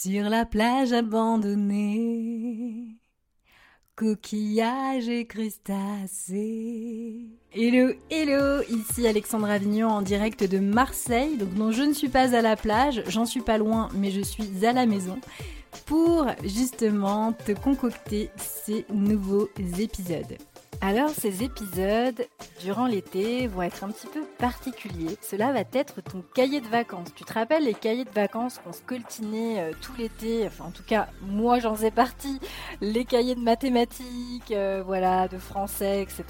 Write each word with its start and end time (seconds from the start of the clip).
Sur 0.00 0.28
la 0.28 0.44
plage 0.44 0.92
abandonnée, 0.92 2.98
coquillages 3.96 5.08
et 5.08 5.26
crustacés. 5.26 7.26
Hello, 7.52 7.92
hello, 8.08 8.62
ici 8.70 9.08
Alexandre 9.08 9.50
Avignon 9.50 9.88
en 9.88 10.02
direct 10.02 10.44
de 10.44 10.60
Marseille. 10.60 11.36
Donc 11.36 11.52
non, 11.56 11.72
je 11.72 11.82
ne 11.82 11.94
suis 11.94 12.08
pas 12.08 12.36
à 12.36 12.42
la 12.42 12.54
plage, 12.54 13.02
j'en 13.08 13.26
suis 13.26 13.40
pas 13.40 13.58
loin, 13.58 13.88
mais 13.92 14.12
je 14.12 14.20
suis 14.20 14.64
à 14.64 14.72
la 14.72 14.86
maison 14.86 15.18
pour 15.86 16.28
justement 16.44 17.32
te 17.32 17.50
concocter 17.50 18.30
ces 18.36 18.86
nouveaux 18.94 19.48
épisodes. 19.80 20.38
Alors 20.80 21.10
ces 21.10 21.42
épisodes, 21.42 22.24
durant 22.60 22.86
l'été, 22.86 23.48
vont 23.48 23.62
être 23.62 23.82
un 23.82 23.88
petit 23.88 24.06
peu 24.06 24.22
particuliers. 24.38 25.16
Cela 25.20 25.52
va 25.52 25.60
être 25.72 26.00
ton 26.02 26.22
cahier 26.34 26.60
de 26.60 26.68
vacances. 26.68 27.08
Tu 27.16 27.24
te 27.24 27.32
rappelles 27.32 27.64
les 27.64 27.74
cahiers 27.74 28.04
de 28.04 28.10
vacances 28.10 28.60
qu'on 28.62 28.72
se 28.72 28.82
euh, 28.82 29.72
tout 29.82 29.92
l'été 29.98 30.46
Enfin 30.46 30.66
en 30.66 30.70
tout 30.70 30.84
cas, 30.86 31.08
moi 31.22 31.58
j'en 31.58 31.74
faisais 31.74 31.90
partie. 31.90 32.38
Les 32.80 33.04
cahiers 33.04 33.34
de 33.34 33.40
mathématiques, 33.40 34.52
euh, 34.52 34.82
voilà, 34.86 35.26
de 35.26 35.36
français, 35.36 36.02
etc. 36.02 36.24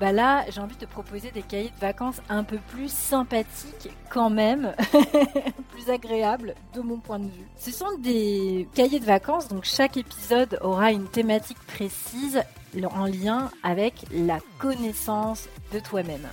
Bah 0.00 0.10
là, 0.10 0.44
j'ai 0.50 0.60
envie 0.60 0.74
de 0.74 0.80
te 0.80 0.90
proposer 0.90 1.30
des 1.30 1.42
cahiers 1.42 1.70
de 1.70 1.80
vacances 1.80 2.20
un 2.28 2.42
peu 2.42 2.58
plus 2.68 2.90
sympathiques 2.90 3.90
quand 4.10 4.30
même, 4.30 4.74
plus 5.70 5.88
agréables 5.88 6.56
de 6.74 6.80
mon 6.80 6.98
point 6.98 7.20
de 7.20 7.26
vue. 7.26 7.48
Ce 7.56 7.70
sont 7.70 7.96
des 7.98 8.68
cahiers 8.74 9.00
de 9.00 9.04
vacances, 9.04 9.46
donc 9.48 9.64
chaque 9.64 9.96
épisode 9.96 10.58
aura 10.62 10.90
une 10.90 11.06
thématique 11.06 11.58
précise 11.66 12.42
en 12.86 13.06
lien 13.06 13.50
avec 13.62 14.04
la 14.12 14.38
connaissance 14.58 15.48
de 15.72 15.80
toi-même. 15.80 16.26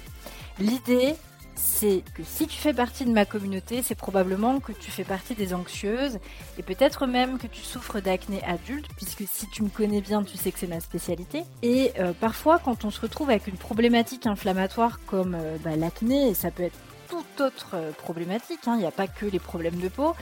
L'idée, 0.59 1.15
c'est 1.55 2.03
que 2.13 2.23
si 2.23 2.47
tu 2.47 2.57
fais 2.57 2.73
partie 2.73 3.05
de 3.05 3.11
ma 3.11 3.25
communauté, 3.25 3.81
c'est 3.81 3.95
probablement 3.95 4.59
que 4.59 4.71
tu 4.71 4.91
fais 4.91 5.03
partie 5.03 5.35
des 5.35 5.53
anxieuses 5.53 6.19
et 6.57 6.63
peut-être 6.63 7.07
même 7.07 7.37
que 7.37 7.47
tu 7.47 7.61
souffres 7.61 7.99
d'acné 7.99 8.43
adulte, 8.43 8.87
puisque 8.95 9.23
si 9.29 9.47
tu 9.49 9.63
me 9.63 9.69
connais 9.69 10.01
bien, 10.01 10.23
tu 10.23 10.37
sais 10.37 10.51
que 10.51 10.59
c'est 10.59 10.67
ma 10.67 10.79
spécialité. 10.79 11.43
Et 11.63 11.93
euh, 11.99 12.13
parfois, 12.13 12.59
quand 12.59 12.85
on 12.85 12.91
se 12.91 13.01
retrouve 13.01 13.29
avec 13.29 13.47
une 13.47 13.57
problématique 13.57 14.25
inflammatoire 14.25 14.99
comme 15.05 15.35
euh, 15.35 15.57
bah, 15.63 15.75
l'acné, 15.75 16.29
et 16.29 16.33
ça 16.33 16.51
peut 16.51 16.63
être 16.63 16.77
toute 17.09 17.41
autre 17.41 17.71
euh, 17.73 17.91
problématique, 17.91 18.59
hein, 18.67 18.75
il 18.75 18.79
n'y 18.79 18.85
a 18.85 18.91
pas 18.91 19.07
que 19.07 19.25
les 19.25 19.39
problèmes 19.39 19.79
de 19.79 19.89
peau, 19.89 20.15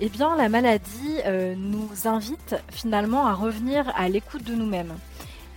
eh 0.00 0.08
bien 0.08 0.36
la 0.36 0.48
maladie 0.48 1.16
nous 1.56 1.90
invite 2.04 2.54
finalement 2.70 3.26
à 3.26 3.34
revenir 3.34 3.92
à 3.96 4.08
l'écoute 4.08 4.44
de 4.44 4.54
nous-mêmes. 4.54 4.94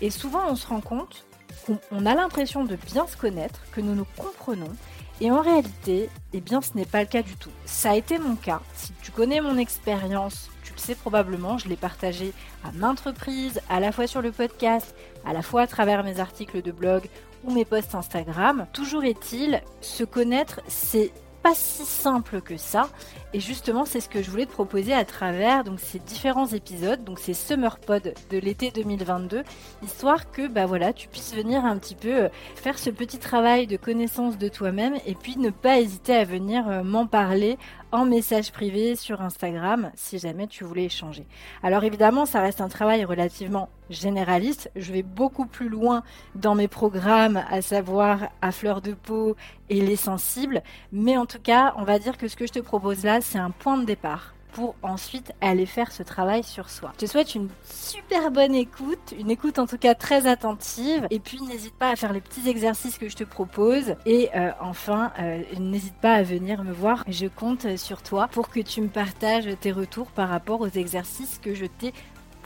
Et 0.01 0.09
souvent, 0.09 0.43
on 0.49 0.55
se 0.55 0.67
rend 0.67 0.81
compte 0.81 1.25
qu'on 1.65 2.05
a 2.05 2.15
l'impression 2.15 2.63
de 2.63 2.75
bien 2.75 3.07
se 3.07 3.17
connaître, 3.17 3.61
que 3.71 3.81
nous 3.81 3.95
nous 3.95 4.07
comprenons. 4.17 4.71
Et 5.19 5.29
en 5.29 5.41
réalité, 5.41 6.09
eh 6.33 6.41
bien, 6.41 6.61
ce 6.61 6.75
n'est 6.75 6.85
pas 6.85 7.01
le 7.01 7.07
cas 7.07 7.21
du 7.21 7.35
tout. 7.35 7.51
Ça 7.65 7.91
a 7.91 7.95
été 7.95 8.17
mon 8.17 8.35
cas. 8.35 8.61
Si 8.73 8.91
tu 9.03 9.11
connais 9.11 9.39
mon 9.39 9.57
expérience, 9.57 10.49
tu 10.63 10.73
le 10.73 10.79
sais 10.79 10.95
probablement, 10.95 11.59
je 11.59 11.69
l'ai 11.69 11.75
partagé 11.75 12.33
à 12.63 12.71
maintes 12.71 13.01
reprises, 13.01 13.61
à 13.69 13.79
la 13.79 13.91
fois 13.91 14.07
sur 14.07 14.23
le 14.23 14.31
podcast, 14.31 14.95
à 15.23 15.33
la 15.33 15.43
fois 15.43 15.61
à 15.61 15.67
travers 15.67 16.03
mes 16.03 16.19
articles 16.19 16.63
de 16.63 16.71
blog 16.71 17.07
ou 17.43 17.51
mes 17.51 17.65
posts 17.65 17.93
Instagram. 17.93 18.65
Toujours 18.73 19.03
est-il, 19.03 19.61
se 19.81 20.03
connaître, 20.03 20.61
c'est 20.67 21.11
pas 21.41 21.53
si 21.55 21.85
simple 21.85 22.41
que 22.41 22.57
ça. 22.57 22.89
Et 23.33 23.39
justement, 23.39 23.85
c'est 23.85 23.99
ce 23.99 24.09
que 24.09 24.21
je 24.21 24.29
voulais 24.29 24.45
te 24.45 24.51
proposer 24.51 24.93
à 24.93 25.05
travers 25.05 25.63
donc 25.63 25.79
ces 25.79 25.99
différents 25.99 26.47
épisodes, 26.47 27.03
donc 27.03 27.19
ces 27.19 27.33
summer 27.33 27.79
pod 27.79 28.13
de 28.29 28.37
l'été 28.37 28.71
2022, 28.71 29.43
histoire 29.83 30.31
que 30.31 30.47
bah 30.47 30.65
voilà, 30.65 30.93
tu 30.93 31.07
puisses 31.07 31.33
venir 31.33 31.63
un 31.63 31.77
petit 31.77 31.95
peu 31.95 32.25
euh, 32.25 32.29
faire 32.55 32.77
ce 32.77 32.89
petit 32.89 33.19
travail 33.19 33.67
de 33.67 33.77
connaissance 33.77 34.37
de 34.37 34.49
toi-même 34.49 34.95
et 35.05 35.15
puis 35.15 35.37
ne 35.37 35.49
pas 35.49 35.79
hésiter 35.79 36.15
à 36.15 36.25
venir 36.25 36.67
euh, 36.69 36.83
m'en 36.83 37.07
parler 37.07 37.57
en 37.91 38.05
message 38.05 38.51
privé 38.51 38.95
sur 38.95 39.21
Instagram 39.21 39.91
si 39.95 40.19
jamais 40.19 40.47
tu 40.47 40.63
voulais 40.63 40.85
échanger. 40.85 41.25
Alors 41.63 41.83
évidemment, 41.83 42.25
ça 42.25 42.41
reste 42.41 42.61
un 42.61 42.69
travail 42.69 43.05
relativement 43.05 43.69
généraliste. 43.89 44.71
Je 44.75 44.93
vais 44.93 45.03
beaucoup 45.03 45.45
plus 45.45 45.69
loin 45.69 46.03
dans 46.35 46.55
mes 46.55 46.67
programmes, 46.67 47.43
à 47.49 47.61
savoir 47.61 48.29
à 48.41 48.51
fleur 48.51 48.81
de 48.81 48.93
peau 48.93 49.35
et 49.69 49.81
les 49.81 49.95
sensibles. 49.95 50.63
Mais 50.91 51.17
en 51.17 51.25
tout 51.25 51.39
cas, 51.41 51.73
on 51.77 51.83
va 51.83 51.99
dire 51.99 52.17
que 52.17 52.27
ce 52.27 52.35
que 52.35 52.47
je 52.47 52.53
te 52.53 52.59
propose 52.59 53.03
là, 53.03 53.21
c'est 53.21 53.39
un 53.39 53.51
point 53.51 53.77
de 53.77 53.85
départ 53.85 54.33
pour 54.53 54.75
ensuite 54.83 55.33
aller 55.41 55.65
faire 55.65 55.91
ce 55.91 56.03
travail 56.03 56.43
sur 56.43 56.69
soi. 56.69 56.91
Je 56.95 57.05
te 57.05 57.11
souhaite 57.11 57.35
une 57.35 57.49
super 57.65 58.31
bonne 58.31 58.55
écoute, 58.55 59.13
une 59.17 59.31
écoute 59.31 59.59
en 59.59 59.67
tout 59.67 59.77
cas 59.77 59.95
très 59.95 60.27
attentive, 60.27 61.07
et 61.09 61.19
puis 61.19 61.41
n'hésite 61.41 61.73
pas 61.73 61.89
à 61.89 61.95
faire 61.95 62.13
les 62.13 62.21
petits 62.21 62.49
exercices 62.49 62.97
que 62.97 63.09
je 63.09 63.15
te 63.15 63.23
propose, 63.23 63.95
et 64.05 64.29
euh, 64.35 64.51
enfin 64.59 65.11
euh, 65.19 65.41
n'hésite 65.59 65.95
pas 65.95 66.13
à 66.13 66.23
venir 66.23 66.63
me 66.63 66.73
voir, 66.73 67.03
je 67.07 67.27
compte 67.27 67.77
sur 67.77 68.01
toi 68.01 68.27
pour 68.27 68.49
que 68.49 68.59
tu 68.59 68.81
me 68.81 68.89
partages 68.89 69.47
tes 69.59 69.71
retours 69.71 70.07
par 70.07 70.29
rapport 70.29 70.61
aux 70.61 70.69
exercices 70.69 71.39
que 71.41 71.53
je 71.53 71.65
t'ai 71.65 71.93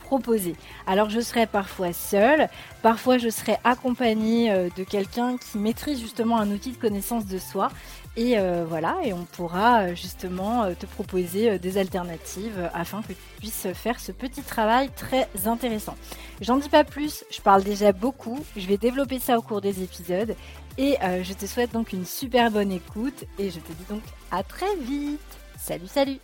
proposés. 0.06 0.54
Alors 0.86 1.10
je 1.10 1.20
serai 1.20 1.46
parfois 1.46 1.92
seule, 1.92 2.48
parfois 2.82 3.18
je 3.18 3.28
serai 3.28 3.56
accompagnée 3.64 4.52
euh, 4.52 4.68
de 4.76 4.84
quelqu'un 4.84 5.36
qui 5.36 5.58
maîtrise 5.58 6.00
justement 6.00 6.38
un 6.38 6.50
outil 6.50 6.70
de 6.70 6.76
connaissance 6.76 7.26
de 7.26 7.38
soi 7.38 7.70
et 8.16 8.38
euh, 8.38 8.64
voilà, 8.66 8.98
et 9.04 9.12
on 9.12 9.26
pourra 9.26 9.82
euh, 9.82 9.94
justement 9.94 10.62
euh, 10.62 10.72
te 10.72 10.86
proposer 10.86 11.58
des 11.58 11.76
alternatives 11.76 12.70
afin 12.72 13.02
que 13.02 13.12
tu 13.12 13.18
puisses 13.38 13.68
faire 13.74 14.00
ce 14.00 14.10
petit 14.10 14.40
travail 14.40 14.90
très 14.96 15.28
intéressant. 15.44 15.96
J'en 16.40 16.56
dis 16.56 16.70
pas 16.70 16.82
plus, 16.82 17.24
je 17.30 17.42
parle 17.42 17.62
déjà 17.62 17.92
beaucoup, 17.92 18.38
je 18.56 18.66
vais 18.66 18.78
développer 18.78 19.18
ça 19.18 19.38
au 19.38 19.42
cours 19.42 19.60
des 19.60 19.82
épisodes 19.82 20.34
et 20.78 20.96
je 21.00 21.32
te 21.32 21.46
souhaite 21.46 21.72
donc 21.72 21.92
une 21.94 22.04
super 22.04 22.50
bonne 22.50 22.70
écoute 22.70 23.24
et 23.38 23.48
je 23.50 23.60
te 23.60 23.72
dis 23.72 23.84
donc 23.88 24.02
à 24.30 24.42
très 24.42 24.76
vite. 24.76 25.20
Salut, 25.58 25.86
salut 25.86 26.18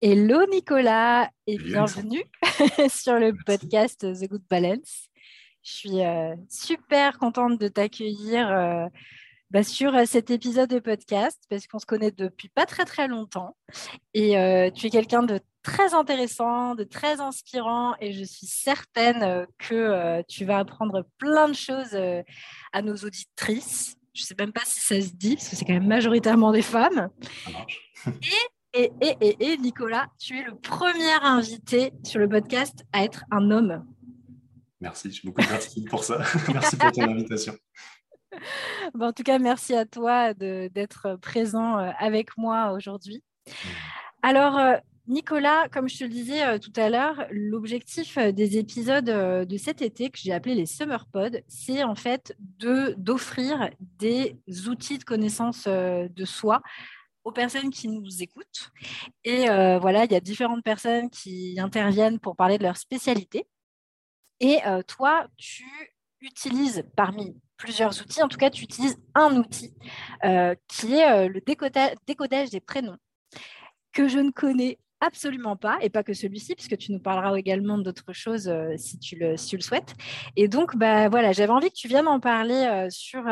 Hello 0.00 0.46
Nicolas 0.50 1.28
et 1.46 1.58
bienvenue 1.58 2.24
sur 2.88 3.18
le 3.18 3.34
podcast 3.44 4.00
The 4.00 4.28
Good 4.28 4.44
Balance. 4.48 5.08
Je 5.62 5.70
suis 5.70 5.98
super 6.48 7.18
contente 7.18 7.60
de 7.60 7.68
t'accueillir 7.68 8.88
bah, 9.50 9.64
sur 9.64 9.94
euh, 9.94 10.04
cet 10.06 10.30
épisode 10.30 10.70
de 10.70 10.78
podcast 10.78 11.42
parce 11.48 11.66
qu'on 11.66 11.78
se 11.78 11.86
connaît 11.86 12.12
depuis 12.12 12.48
pas 12.48 12.66
très 12.66 12.84
très 12.84 13.08
longtemps 13.08 13.56
et 14.14 14.38
euh, 14.38 14.70
tu 14.70 14.86
es 14.86 14.90
quelqu'un 14.90 15.24
de 15.24 15.40
très 15.62 15.92
intéressant, 15.92 16.74
de 16.74 16.84
très 16.84 17.20
inspirant 17.20 17.94
et 18.00 18.12
je 18.12 18.22
suis 18.24 18.46
certaine 18.46 19.22
euh, 19.22 19.46
que 19.58 20.22
tu 20.28 20.44
vas 20.44 20.58
apprendre 20.58 21.04
plein 21.18 21.48
de 21.48 21.54
choses 21.54 21.98
à 22.72 22.82
nos 22.82 22.96
auditrices. 22.96 23.96
Je 24.14 24.22
ne 24.22 24.26
sais 24.26 24.34
même 24.38 24.52
pas 24.52 24.62
si 24.64 24.80
ça 24.80 25.00
se 25.00 25.14
dit 25.14 25.36
parce 25.36 25.48
que 25.48 25.56
c'est 25.56 25.64
quand 25.64 25.72
même 25.72 25.86
majoritairement 25.86 26.52
des 26.52 26.62
femmes. 26.62 27.08
Et, 28.72 28.92
et, 29.00 29.16
et, 29.20 29.36
et, 29.52 29.56
Nicolas, 29.56 30.06
tu 30.18 30.38
es 30.38 30.44
le 30.44 30.54
premier 30.54 31.12
invité 31.22 31.92
sur 32.04 32.20
le 32.20 32.28
podcast 32.28 32.84
à 32.92 33.04
être 33.04 33.24
un 33.32 33.50
homme. 33.50 33.84
Merci, 34.80 35.10
j'ai 35.10 35.28
beaucoup 35.28 35.42
de 35.42 35.88
pour 35.88 36.04
ça. 36.04 36.18
Merci 36.52 36.76
pour 36.76 36.92
ton 36.92 37.02
invitation. 37.02 37.54
en 39.00 39.12
tout 39.12 39.22
cas, 39.22 39.38
merci 39.38 39.74
à 39.74 39.86
toi 39.86 40.34
d'être 40.34 41.16
présent 41.20 41.78
euh, 41.78 41.90
avec 41.98 42.36
moi 42.36 42.72
aujourd'hui. 42.72 43.22
Mmh. 43.46 43.52
Alors, 44.22 44.58
euh, 44.58 44.76
Nicolas, 45.08 45.68
comme 45.70 45.88
je 45.88 45.98
te 45.98 46.04
le 46.04 46.10
disais 46.10 46.44
euh, 46.44 46.58
tout 46.58 46.72
à 46.76 46.90
l'heure, 46.90 47.26
l'objectif 47.30 48.18
des 48.18 48.58
épisodes 48.58 49.04
de 49.04 49.56
cet 49.56 49.82
été 49.82 50.10
que 50.10 50.18
j'ai 50.18 50.32
appelé 50.32 50.54
les 50.54 50.66
Summer 50.66 51.06
Pods, 51.06 51.40
c'est 51.48 51.82
en 51.82 51.94
fait 51.94 52.36
d'offrir 52.38 53.70
des 53.80 54.36
outils 54.68 54.98
de 54.98 55.04
connaissance 55.04 55.66
de 55.66 56.24
soi 56.24 56.62
aux 57.24 57.32
personnes 57.32 57.70
qui 57.70 57.88
nous 57.88 58.22
écoutent. 58.22 58.70
Et 59.24 59.46
voilà, 59.46 60.04
il 60.04 60.12
y 60.12 60.14
a 60.14 60.20
différentes 60.20 60.62
personnes 60.62 61.10
qui 61.10 61.58
interviennent 61.58 62.20
pour 62.20 62.36
parler 62.36 62.56
de 62.56 62.62
leur 62.62 62.76
spécialité. 62.76 63.48
Et 64.38 64.58
toi, 64.86 65.26
tu 65.36 65.64
utilises 66.20 66.84
parmi 66.94 67.34
plusieurs 67.60 68.00
outils. 68.00 68.22
En 68.22 68.28
tout 68.28 68.38
cas, 68.38 68.50
tu 68.50 68.64
utilises 68.64 68.98
un 69.14 69.36
outil 69.36 69.72
euh, 70.24 70.54
qui 70.66 70.94
est 70.94 71.10
euh, 71.10 71.28
le 71.28 71.40
décodage, 71.40 72.50
des 72.50 72.60
prénoms 72.60 72.96
que 73.92 74.08
je 74.08 74.18
ne 74.18 74.30
connais 74.30 74.78
absolument 75.00 75.56
pas, 75.56 75.78
et 75.80 75.90
pas 75.90 76.02
que 76.02 76.12
celui-ci, 76.12 76.54
puisque 76.54 76.76
tu 76.76 76.92
nous 76.92 77.00
parleras 77.00 77.34
également 77.36 77.78
d'autres 77.78 78.12
choses 78.12 78.48
euh, 78.48 78.76
si, 78.76 78.98
tu 78.98 79.16
le, 79.16 79.36
souhaites. 79.36 79.94
Et 80.36 80.46
donc, 80.46 80.76
bah, 80.76 81.08
voilà, 81.08 81.32
j'avais 81.32 81.52
envie 81.52 81.70
que 81.70 81.76
tu 81.76 81.88
viennes 81.88 82.06
en 82.06 82.20
parler 82.20 82.86
sur, 82.90 83.24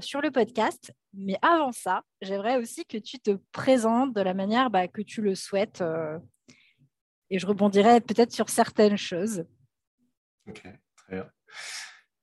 sur 0.00 0.20
le 0.20 0.30
podcast. 0.30 0.92
Mais 1.14 1.36
avant 1.42 1.72
ça, 1.72 2.02
j'aimerais 2.20 2.56
aussi 2.56 2.84
que 2.84 2.98
tu 2.98 3.18
te 3.18 3.38
présentes 3.52 4.14
de 4.14 4.20
la 4.20 4.34
manière 4.34 4.70
bah, 4.70 4.86
que 4.86 5.02
tu 5.02 5.20
le 5.20 5.34
souhaites. 5.34 5.82
et 7.30 7.38
je 7.38 7.46
rebondirai 7.46 8.00
peut-être 8.00 8.32
sur 8.32 8.48
certaines 8.50 8.98
choses. 8.98 9.44
Ok, 10.46 10.62
très 10.62 11.16
bien. 11.16 11.26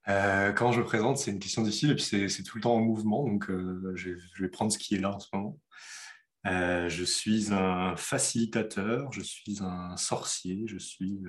Euh, 0.07 0.51
quand 0.51 0.71
je 0.71 0.81
présente, 0.81 1.18
c'est 1.18 1.31
une 1.31 1.39
question 1.39 1.62
difficile 1.62 1.92
et 1.92 1.95
puis 1.95 2.03
c'est 2.03 2.44
tout 2.44 2.57
le 2.57 2.63
temps 2.63 2.74
en 2.74 2.80
mouvement, 2.80 3.25
donc 3.25 3.50
euh, 3.50 3.94
je, 3.95 4.12
vais 4.39 4.50
prendre 4.50 4.71
ce 4.71 4.77
qui 4.77 4.95
est 4.95 5.00
là 5.00 5.12
en 5.12 5.19
ce 5.19 5.27
moment. 5.33 5.59
Euh, 6.48 6.89
je 6.89 7.03
suis 7.03 7.53
un 7.53 7.95
facilitateur, 7.95 9.12
je 9.12 9.21
suis 9.21 9.59
un 9.62 9.95
sorcier, 9.98 10.63
je 10.65 10.80
suis, 10.80 11.21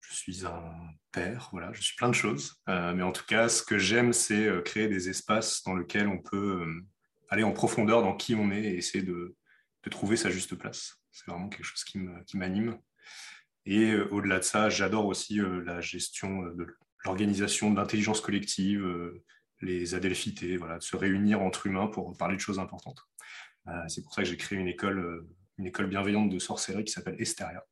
je 0.00 0.14
suis 0.14 0.44
un 0.44 0.72
père, 1.12 1.48
voilà, 1.52 1.72
je 1.72 1.82
suis 1.82 1.94
plein 1.94 2.08
de 2.08 2.14
choses. 2.14 2.60
mais 2.66 3.02
en 3.02 3.12
tout 3.12 3.24
cas, 3.26 3.48
ce 3.48 3.62
que 3.62 3.78
j'aime, 3.78 4.12
c'est 4.12 4.48
créer 4.64 4.88
des 4.88 5.08
espaces 5.08 5.62
dans 5.62 5.76
lesquels 5.76 6.08
on 6.08 6.18
peut 6.18 6.66
aller 7.28 7.44
en 7.44 7.52
profondeur 7.52 8.02
dans 8.02 8.16
qui 8.16 8.34
on 8.34 8.50
est 8.50 8.62
et 8.62 8.76
essayer 8.76 9.04
de, 9.04 9.36
de 9.84 9.90
trouver 9.90 10.16
sa 10.16 10.30
juste 10.30 10.56
place. 10.56 11.00
C'est 11.12 11.30
vraiment 11.30 11.48
quelque 11.48 11.64
chose 11.64 11.84
qui 11.84 12.36
m'anime. 12.36 12.76
Et 13.66 13.94
au-delà 13.96 14.38
de 14.40 14.44
ça, 14.44 14.68
j'adore 14.68 15.06
aussi 15.06 15.40
la 15.64 15.80
gestion 15.80 16.42
de 16.42 16.66
l'organisation 17.04 17.70
de 17.70 17.76
l'intelligence 17.76 18.20
collective, 18.20 18.84
les 19.60 19.94
adelphités, 19.94 20.56
voilà, 20.56 20.80
se 20.80 20.96
réunir 20.96 21.40
entre 21.40 21.66
humains 21.66 21.86
pour 21.86 22.16
parler 22.16 22.36
de 22.36 22.40
choses 22.40 22.58
importantes. 22.58 23.00
c'est 23.88 24.02
pour 24.02 24.14
ça 24.14 24.22
que 24.22 24.28
j'ai 24.28 24.36
créé 24.36 24.58
une 24.58 24.68
école, 24.68 25.26
une 25.58 25.66
école 25.66 25.86
bienveillante 25.86 26.30
de 26.30 26.38
sorcellerie 26.38 26.84
qui 26.84 26.92
s'appelle 26.92 27.16
Esteria, 27.18 27.64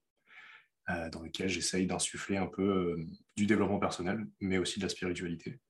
dans 1.13 1.23
laquelle 1.23 1.49
j'essaye 1.49 1.87
d'insuffler 1.87 2.37
un 2.37 2.47
peu 2.47 2.97
du 3.37 3.47
développement 3.47 3.79
personnel, 3.79 4.27
mais 4.41 4.59
aussi 4.59 4.79
de 4.79 4.85
la 4.85 4.89
spiritualité, 4.89 5.61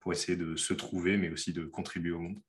pour 0.00 0.12
essayer 0.12 0.36
de 0.36 0.56
se 0.56 0.74
trouver, 0.74 1.16
mais 1.16 1.30
aussi 1.30 1.52
de 1.52 1.64
contribuer 1.64 2.12
au 2.12 2.20
monde. 2.20 2.40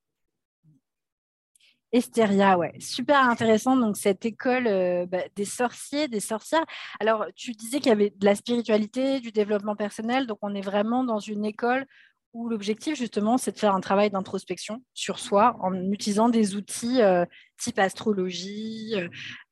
Estéria, 1.91 2.57
ouais, 2.57 2.73
super 2.79 3.23
intéressant. 3.29 3.75
Donc, 3.75 3.97
cette 3.97 4.23
école 4.25 4.67
euh, 4.67 5.05
bah, 5.07 5.23
des 5.35 5.45
sorciers, 5.45 6.07
des 6.07 6.19
sorcières. 6.19 6.65
Alors, 6.99 7.25
tu 7.35 7.51
disais 7.53 7.79
qu'il 7.79 7.89
y 7.89 7.91
avait 7.91 8.11
de 8.11 8.25
la 8.25 8.35
spiritualité, 8.35 9.19
du 9.19 9.31
développement 9.31 9.75
personnel. 9.75 10.27
Donc, 10.27 10.37
on 10.41 10.53
est 10.53 10.61
vraiment 10.61 11.03
dans 11.03 11.19
une 11.19 11.45
école 11.45 11.85
où 12.33 12.47
l'objectif, 12.47 12.95
justement, 12.95 13.39
c'est 13.39 13.53
de 13.53 13.57
faire 13.57 13.73
un 13.73 13.81
travail 13.81 14.11
d'introspection 14.11 14.83
sur 14.93 15.17
soi 15.17 15.57
en 15.61 15.73
utilisant 15.91 16.29
des 16.29 16.55
outils 16.55 17.01
euh, 17.01 17.25
type 17.57 17.79
astrologie, 17.79 18.93
euh, 18.95 19.09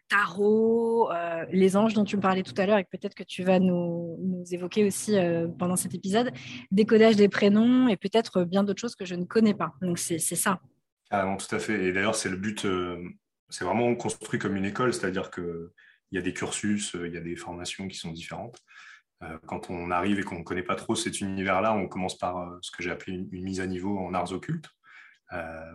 tarot, 0.08 1.10
les 1.52 1.76
anges 1.76 1.94
dont 1.94 2.06
tu 2.06 2.16
me 2.16 2.22
parlais 2.22 2.44
tout 2.44 2.54
à 2.58 2.66
l'heure 2.66 2.78
et 2.78 2.86
peut-être 2.86 3.14
que 3.14 3.24
tu 3.24 3.44
vas 3.44 3.60
nous, 3.60 4.18
nous 4.22 4.44
évoquer 4.54 4.86
aussi 4.86 5.18
pendant 5.60 5.76
cet 5.76 5.94
épisode, 5.96 6.32
décodage 6.72 7.18
des 7.18 7.28
prénoms 7.28 7.90
et 7.90 7.98
peut-être 7.98 8.46
bien 8.46 8.64
d'autres 8.64 8.80
choses 8.80 8.96
que 8.96 9.04
je 9.04 9.16
ne 9.16 9.26
connais 9.26 9.54
pas. 9.54 9.74
Donc, 9.82 10.00
c'est 10.00 10.18
ça. 10.18 10.62
Ah 11.10 11.38
tout 11.38 11.56
à 11.56 11.60
fait. 11.60 11.86
Et 11.86 11.94
d'ailleurs, 11.94 12.16
c'est 12.16 12.30
le 12.30 12.38
but, 12.38 12.66
euh, 12.66 13.02
c'est 13.50 13.64
vraiment 13.64 13.94
construit 13.96 14.40
comme 14.40 14.56
une 14.56 14.66
école, 14.66 14.94
c'est-à-dire 14.94 15.32
qu'il 15.32 15.70
y 16.12 16.18
a 16.18 16.22
des 16.22 16.34
cursus, 16.34 16.96
euh, 16.96 17.08
il 17.08 17.14
y 17.14 17.18
a 17.18 17.22
des 17.22 17.36
formations 17.36 17.88
qui 17.88 17.98
sont 17.98 18.12
différentes. 18.12 18.62
Euh, 19.24 19.38
quand 19.48 19.70
on 19.70 19.90
arrive 19.90 20.20
et 20.20 20.24
qu'on 20.24 20.40
ne 20.40 20.44
connaît 20.44 20.64
pas 20.64 20.76
trop 20.76 20.96
cet 20.96 21.22
univers-là, 21.22 21.74
on 21.74 21.88
commence 21.88 22.18
par 22.18 22.58
ce 22.62 22.72
que 22.72 22.84
j'ai 22.84 22.92
appelé 22.92 23.14
une, 23.14 23.44
mise 23.44 23.62
à 23.62 23.68
niveau 23.68 23.98
en 23.98 24.14
arts 24.14 24.34
occultes 24.34 24.70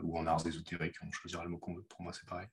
ou 0.03 0.17
en 0.17 0.27
arts 0.27 0.47
ésotériques, 0.47 0.97
on 1.03 1.13
choisira 1.13 1.45
le 1.45 1.51
mot 1.51 1.59
qu'on 1.59 1.75
veut, 1.75 1.83
pour 1.83 2.01
moi 2.01 2.13
c'est 2.15 2.27
pareil. 2.27 2.47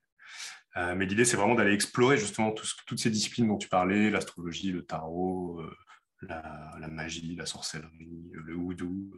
mais 0.76 1.06
l'idée, 1.06 1.24
c'est 1.24 1.38
vraiment 1.38 1.54
d'aller 1.54 1.72
explorer 1.72 2.18
justement 2.18 2.52
toutes 2.52 2.98
ces 2.98 3.08
disciplines 3.08 3.48
dont 3.48 3.56
tu 3.56 3.68
parlais, 3.68 4.10
l'astrologie, 4.10 4.70
le 4.70 4.84
tarot, 4.84 5.62
la, 6.22 6.88
magie, 6.88 7.34
la 7.36 7.46
sorcellerie, 7.46 8.30
le 8.32 8.54
houdou. 8.54 9.10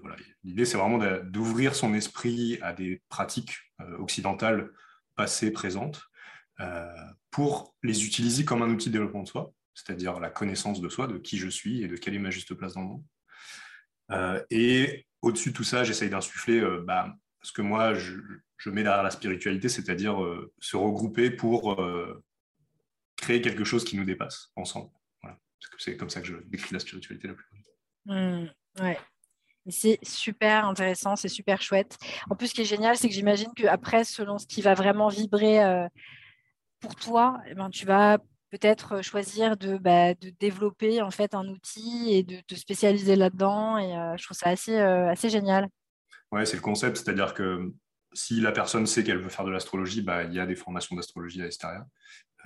L'idée, 0.45 0.65
c'est 0.65 0.77
vraiment 0.77 0.99
d'ouvrir 1.25 1.75
son 1.75 1.95
esprit 1.95 2.59
à 2.63 2.73
des 2.73 3.03
pratiques 3.09 3.57
euh, 3.81 3.99
occidentales 3.99 4.71
passées, 5.17 5.51
présentes, 5.51 6.03
euh, 6.61 6.87
pour 7.31 7.75
les 7.83 8.05
utiliser 8.05 8.45
comme 8.45 8.63
un 8.63 8.71
outil 8.71 8.89
de 8.89 8.93
développement 8.93 9.23
de 9.23 9.29
soi, 9.29 9.53
c'est-à-dire 9.75 10.21
la 10.21 10.31
connaissance 10.31 10.81
de 10.81 10.89
soi, 10.89 11.07
de 11.07 11.19
qui 11.19 11.39
je 11.39 11.49
suis 11.49 11.83
et 11.83 11.89
de 11.89 11.97
quelle 11.97 12.15
est 12.15 12.21
ma 12.21 12.31
juste 12.31 12.55
place 12.55 12.75
dans 12.75 12.83
le 12.83 12.89
monde. 12.89 13.05
Euh, 14.11 14.43
et 14.51 15.07
au-dessus 15.23 15.51
de 15.51 15.57
tout 15.57 15.65
ça, 15.65 15.85
j'essaye 15.85 16.11
d'insuffler 16.11 16.63
bah, 16.85 17.17
ce 17.43 17.53
que 17.53 17.63
moi, 17.63 17.95
je, 17.95 18.15
mets 18.67 18.83
derrière 18.83 19.03
la 19.03 19.11
spiritualité, 19.11 19.69
c'est-à-dire 19.69 20.19
se 20.61 20.77
regrouper 20.77 21.31
pour 21.31 21.81
créer 23.17 23.41
quelque 23.41 23.65
chose 23.65 23.85
qui 23.85 23.97
nous 23.97 24.05
dépasse 24.05 24.51
ensemble 24.57 24.91
c'est 25.83 25.97
comme 25.97 26.11
ça 26.11 26.21
que 26.21 26.27
je 26.27 26.37
décris 26.47 26.73
la 26.73 26.79
spiritualité 26.79 27.29
la 27.29 27.35
plus 27.35 27.47
mmh, 28.07 28.47
ouais. 28.81 28.99
C'est 29.69 29.99
super 30.03 30.65
intéressant, 30.65 31.15
c'est 31.15 31.29
super 31.29 31.63
chouette. 31.63 31.97
En 32.29 32.35
plus, 32.35 32.49
ce 32.49 32.55
qui 32.55 32.63
est 32.63 32.65
génial, 32.65 32.97
c'est 32.97 33.09
que 33.09 33.15
j'imagine 33.15 33.53
qu'après, 33.55 34.03
selon 34.03 34.39
ce 34.39 34.47
qui 34.47 34.61
va 34.61 34.75
vraiment 34.75 35.09
vibrer 35.09 35.63
euh, 35.63 35.87
pour 36.81 36.97
toi, 36.97 37.41
eh 37.47 37.55
ben, 37.55 37.71
tu 37.71 37.87
vas 37.87 38.19
peut-être 38.51 39.03
choisir 39.03 39.57
de, 39.57 39.79
bah, 39.79 40.15
de, 40.15 40.31
développer 40.41 41.01
en 41.01 41.11
fait 41.11 41.35
un 41.35 41.47
outil 41.47 42.09
et 42.11 42.25
de 42.25 42.41
te 42.41 42.57
spécialiser 42.57 43.15
là-dedans. 43.15 43.79
Et 43.79 43.97
euh, 43.97 44.17
je 44.17 44.25
trouve 44.25 44.37
ça 44.37 44.51
assez, 44.51 44.77
euh, 44.77 45.09
assez 45.09 45.31
génial. 45.31 45.69
Ouais, 46.33 46.45
c'est 46.45 46.57
le 46.57 46.63
concept, 46.63 46.97
c'est-à-dire 46.97 47.33
que 47.33 47.73
si 48.13 48.41
la 48.41 48.53
personne 48.53 48.87
sait 48.87 49.05
qu'elle 49.05 49.19
veut 49.19 49.29
faire 49.29 49.45
de 49.45 49.51
l'astrologie, 49.51 50.03
bah, 50.03 50.25
il 50.25 50.35
y 50.35 50.41
a 50.41 50.47
des 50.47 50.57
formations 50.57 50.97
d'astrologie 50.97 51.41
à 51.41 51.45
l'extérieur. 51.45 51.85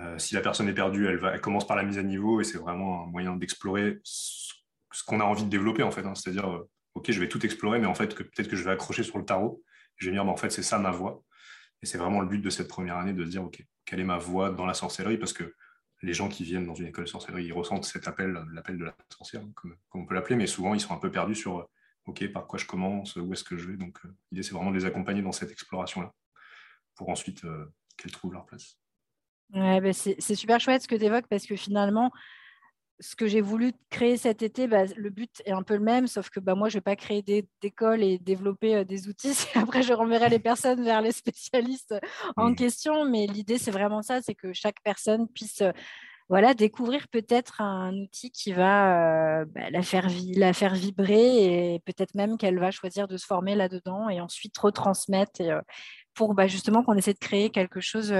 Euh, 0.01 0.19
si 0.19 0.35
la 0.35 0.41
personne 0.41 0.69
est 0.69 0.75
perdue, 0.75 1.07
elle, 1.07 1.17
va, 1.17 1.33
elle 1.33 1.41
commence 1.41 1.67
par 1.67 1.77
la 1.77 1.83
mise 1.83 1.99
à 1.99 2.03
niveau 2.03 2.41
et 2.41 2.45
c'est 2.45 2.59
vraiment 2.59 3.05
un 3.05 3.07
moyen 3.07 3.35
d'explorer 3.35 3.99
ce, 4.03 4.53
qu'on 5.07 5.21
a 5.21 5.25
envie 5.25 5.45
de 5.45 5.49
développer 5.49 5.83
en 5.83 5.91
fait. 5.91 6.05
Hein. 6.05 6.15
C'est-à-dire, 6.15 6.51
euh, 6.51 6.69
ok, 6.95 7.11
je 7.11 7.21
vais 7.21 7.29
tout 7.29 7.45
explorer, 7.45 7.79
mais 7.79 7.87
en 7.87 7.95
fait, 7.95 8.15
peut-être 8.15 8.49
que 8.49 8.57
je 8.57 8.65
vais 8.65 8.71
accrocher 8.71 9.03
sur 9.03 9.19
le 9.19 9.25
tarot. 9.25 9.63
Je 9.97 10.07
vais 10.07 10.13
dire, 10.13 10.25
bah, 10.25 10.31
en 10.31 10.37
fait, 10.37 10.51
c'est 10.51 10.63
ça 10.63 10.79
ma 10.79 10.91
voie. 10.91 11.23
Et 11.83 11.87
c'est 11.87 11.99
vraiment 11.99 12.21
le 12.21 12.27
but 12.27 12.41
de 12.41 12.51
cette 12.51 12.69
première 12.69 12.97
année 12.97 13.13
de 13.13 13.25
se 13.25 13.31
dire, 13.31 13.45
ok, 13.45 13.65
quelle 13.85 14.01
est 14.01 14.05
ma 14.05 14.19
voie 14.19 14.51
dans 14.51 14.67
la 14.67 14.75
sorcellerie? 14.75 15.19
Parce 15.19 15.33
que 15.33 15.55
les 16.03 16.13
gens 16.13 16.29
qui 16.29 16.45
viennent 16.45 16.67
dans 16.67 16.75
une 16.75 16.87
école 16.87 17.05
de 17.05 17.09
sorcellerie, 17.09 17.47
ils 17.47 17.53
ressentent 17.53 17.85
cet 17.85 18.07
appel, 18.09 18.39
l'appel 18.53 18.79
de 18.79 18.85
la 18.85 18.95
sorcière, 19.11 19.43
hein, 19.43 19.51
comme, 19.55 19.77
on 19.95 20.05
peut 20.05 20.15
l'appeler, 20.15 20.37
mais 20.37 20.47
souvent 20.47 20.75
ils 20.75 20.81
sont 20.81 20.93
un 20.95 20.99
peu 20.99 21.11
perdus 21.11 21.35
sur, 21.35 21.59
euh, 21.59 21.65
ok, 22.07 22.33
par 22.33 22.47
quoi 22.47 22.59
je 22.59 22.67
commence, 22.67 23.17
où 23.17 23.33
est-ce 23.33 23.45
que 23.45 23.57
je 23.57 23.69
vais? 23.69 23.77
Donc 23.77 23.99
l'idée, 24.31 24.43
c'est 24.43 24.55
vraiment 24.55 24.71
de 24.71 24.77
les 24.77 24.85
accompagner 24.85 25.23
dans 25.23 25.33
cette 25.33 25.51
exploration-là, 25.51 26.13
pour 26.97 27.09
ensuite 27.09 27.47
qu'elles 27.97 28.13
trouvent 28.13 28.35
leur 28.35 28.45
place. 28.45 28.79
Ouais, 29.55 29.81
bah, 29.81 29.93
c'est 29.93 30.35
super 30.35 30.61
chouette 30.61 30.83
ce 30.83 30.89
que 30.89 30.97
tu 30.97 31.05
évoques 31.05 31.29
parce 31.29 31.47
que 31.47 31.57
finalement, 31.57 32.11
ce 32.99 33.15
que 33.15 33.27
j'ai 33.27 33.41
voulu 33.41 33.73
créer 33.91 34.17
cet 34.17 34.43
été, 34.43 34.67
bah, 34.67 34.85
le 34.97 35.11
but 35.11 35.43
est 35.45 35.53
un 35.53 35.63
peu 35.63 35.75
le 35.75 35.85
même, 35.85 36.07
sauf 36.07 36.31
que 36.31 36.41
bah, 36.41 36.55
moi, 36.55 36.69
je 36.69 36.77
ne 36.77 36.79
vais 36.79 36.85
pas 36.85 36.97
créer 36.97 37.23
d'école 37.61 38.03
et 38.03 38.19
développer 38.19 38.85
des 38.85 39.09
outils. 39.09 39.37
Après, 39.55 39.83
je 39.83 39.93
renverrai 39.93 40.29
les 40.29 40.39
personnes 40.39 40.83
vers 40.83 41.01
les 41.01 41.13
spécialistes 41.13 41.95
en 42.37 42.51
mmh. 42.51 42.57
question. 42.57 43.05
Mais 43.05 43.27
l'idée, 43.27 43.59
c'est 43.59 43.71
vraiment 43.71 44.03
ça, 44.03 44.23
c'est 44.23 44.35
que 44.35 44.53
chaque 44.53 44.81
personne 44.83 45.29
puisse 45.29 45.63
voilà, 46.29 46.55
découvrir 46.55 47.07
peut-être 47.07 47.61
un 47.61 47.95
outil 47.95 48.33
qui 48.33 48.53
va 48.53 49.45
la, 49.71 49.83
faire 49.83 50.09
la 50.35 50.53
faire 50.53 50.75
vibrer 50.75 51.75
et 51.75 51.81
peut-être 51.81 52.17
même 52.17 52.37
qu'elle 52.37 52.59
va 52.59 52.73
choisir 52.73 53.07
de 53.07 53.17
se 53.17 53.27
former 53.27 53.55
là-dedans 53.55 54.09
et 54.09 54.21
ensuite 54.21 54.59
retransmettre 54.59 55.41
et, 55.41 55.57
pour 56.15 56.35
justement 56.49 56.83
qu'on 56.83 56.97
essaie 56.97 57.13
de 57.13 57.19
créer 57.19 57.51
quelque 57.51 57.81
chose 57.81 58.13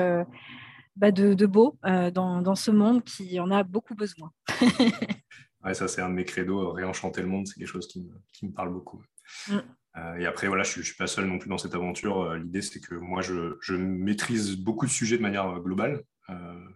bah, 0.97 1.11
de, 1.11 1.47
beau 1.47 1.79
euh, 1.85 2.11
dans, 2.11 2.55
ce 2.55 2.71
monde 2.71 3.05
qui 3.05 3.39
en 3.39 3.51
a 3.51 3.63
beaucoup 3.63 3.95
besoin. 3.95 4.33
ouais, 5.65 5.75
ça, 5.75 5.89
c'est 5.89 6.01
un 6.01 6.09
de 6.09 6.15
mes 6.15 6.25
credos. 6.25 6.73
Réenchanter 6.73 7.21
le 7.21 7.29
monde, 7.29 7.47
c'est 7.47 7.59
quelque 7.59 7.69
chose 7.69 7.87
qui 7.87 8.09
me, 8.47 8.53
parle 8.53 8.73
beaucoup. 8.73 9.03
Mm. 9.49 9.57
Euh, 9.99 10.17
et 10.17 10.27
après, 10.27 10.49
voilà, 10.49 10.63
je 10.63 10.79
ne 10.79 10.85
suis 10.85 10.97
pas 10.97 11.07
seul 11.07 11.27
non 11.27 11.39
plus 11.39 11.51
dans 11.51 11.59
cette 11.59 11.75
aventure. 11.75 12.23
Euh, 12.23 12.39
l'idée, 12.39 12.63
c'est 12.63 12.81
que 12.81 12.95
moi, 12.95 13.21
je, 13.21 13.75
maîtrise 13.75 14.57
beaucoup 14.57 14.87
de 14.87 14.91
sujets 14.91 15.19
de 15.19 15.23
manière 15.23 15.61
globale 15.61 16.03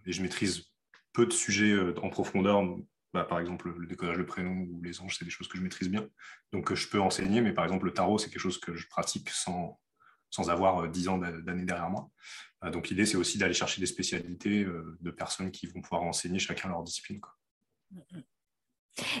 et 0.05 0.13
je 0.13 0.21
maîtrise 0.21 0.71
peu 1.11 1.25
de 1.25 1.33
sujets 1.33 1.77
en 2.01 2.09
profondeur. 2.09 2.63
Bah, 3.13 3.25
par 3.25 3.41
exemple, 3.41 3.73
le 3.75 3.87
décodage 3.87 4.17
de 4.17 4.23
prénom 4.23 4.65
ou 4.69 4.81
les 4.81 5.01
anges, 5.01 5.17
c'est 5.17 5.25
des 5.25 5.31
choses 5.31 5.49
que 5.49 5.57
je 5.57 5.63
maîtrise 5.63 5.89
bien. 5.89 6.07
Donc, 6.53 6.73
je 6.73 6.87
peux 6.87 7.01
enseigner, 7.01 7.41
mais 7.41 7.51
par 7.51 7.65
exemple, 7.65 7.85
le 7.85 7.93
tarot, 7.93 8.17
c'est 8.17 8.29
quelque 8.29 8.39
chose 8.39 8.59
que 8.59 8.75
je 8.75 8.87
pratique 8.87 9.29
sans, 9.29 9.81
sans 10.29 10.49
avoir 10.49 10.87
dix 10.87 11.09
ans 11.09 11.17
d'années 11.17 11.65
derrière 11.65 11.89
moi. 11.89 12.09
Euh, 12.63 12.69
donc 12.69 12.89
l'idée, 12.89 13.05
c'est 13.05 13.17
aussi 13.17 13.37
d'aller 13.37 13.53
chercher 13.53 13.81
des 13.81 13.87
spécialités 13.87 14.63
euh, 14.63 14.97
de 15.01 15.11
personnes 15.11 15.51
qui 15.51 15.67
vont 15.67 15.81
pouvoir 15.81 16.03
enseigner 16.03 16.39
chacun 16.39 16.69
leur 16.69 16.83
discipline. 16.83 17.21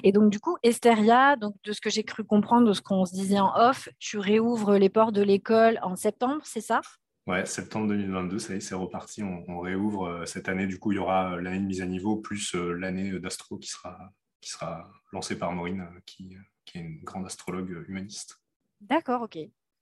Et 0.03 0.11
donc, 0.11 0.31
du 0.31 0.39
coup, 0.39 0.57
Esteria, 0.63 1.35
donc, 1.35 1.55
de 1.63 1.71
ce 1.71 1.81
que 1.81 1.89
j'ai 1.89 2.03
cru 2.03 2.23
comprendre, 2.23 2.67
de 2.67 2.73
ce 2.73 2.81
qu'on 2.81 3.05
se 3.05 3.13
disait 3.13 3.39
en 3.39 3.53
off, 3.55 3.89
tu 3.99 4.17
réouvres 4.17 4.75
les 4.75 4.89
portes 4.89 5.15
de 5.15 5.21
l'école 5.21 5.79
en 5.81 5.95
septembre, 5.95 6.41
c'est 6.45 6.61
ça? 6.61 6.81
Ouais, 7.27 7.45
septembre 7.45 7.87
2022, 7.87 8.39
ça 8.39 8.53
y 8.53 8.57
est, 8.57 8.59
c'est 8.59 8.75
reparti. 8.75 9.23
On, 9.23 9.59
réouvre 9.59 10.07
euh, 10.07 10.25
cette 10.25 10.49
année. 10.49 10.67
Du 10.67 10.79
coup, 10.79 10.91
il 10.91 10.95
y 10.95 10.99
aura 10.99 11.39
l'année 11.39 11.59
de 11.59 11.65
mise 11.65 11.81
à 11.81 11.85
niveau 11.85 12.17
plus 12.17 12.53
l'année 12.55 13.19
d'astro 13.19 13.57
qui 13.57 13.69
sera, 13.69 14.11
qui 14.41 14.49
sera 14.49 14.91
lancée 15.11 15.37
par 15.37 15.51
Maureen, 15.51 15.87
qui, 16.05 16.35
qui 16.65 16.77
est 16.77 16.81
une 16.81 17.03
grande 17.03 17.25
astrologue 17.25 17.85
humaniste. 17.87 18.41
D'accord, 18.81 19.21
ok. 19.21 19.37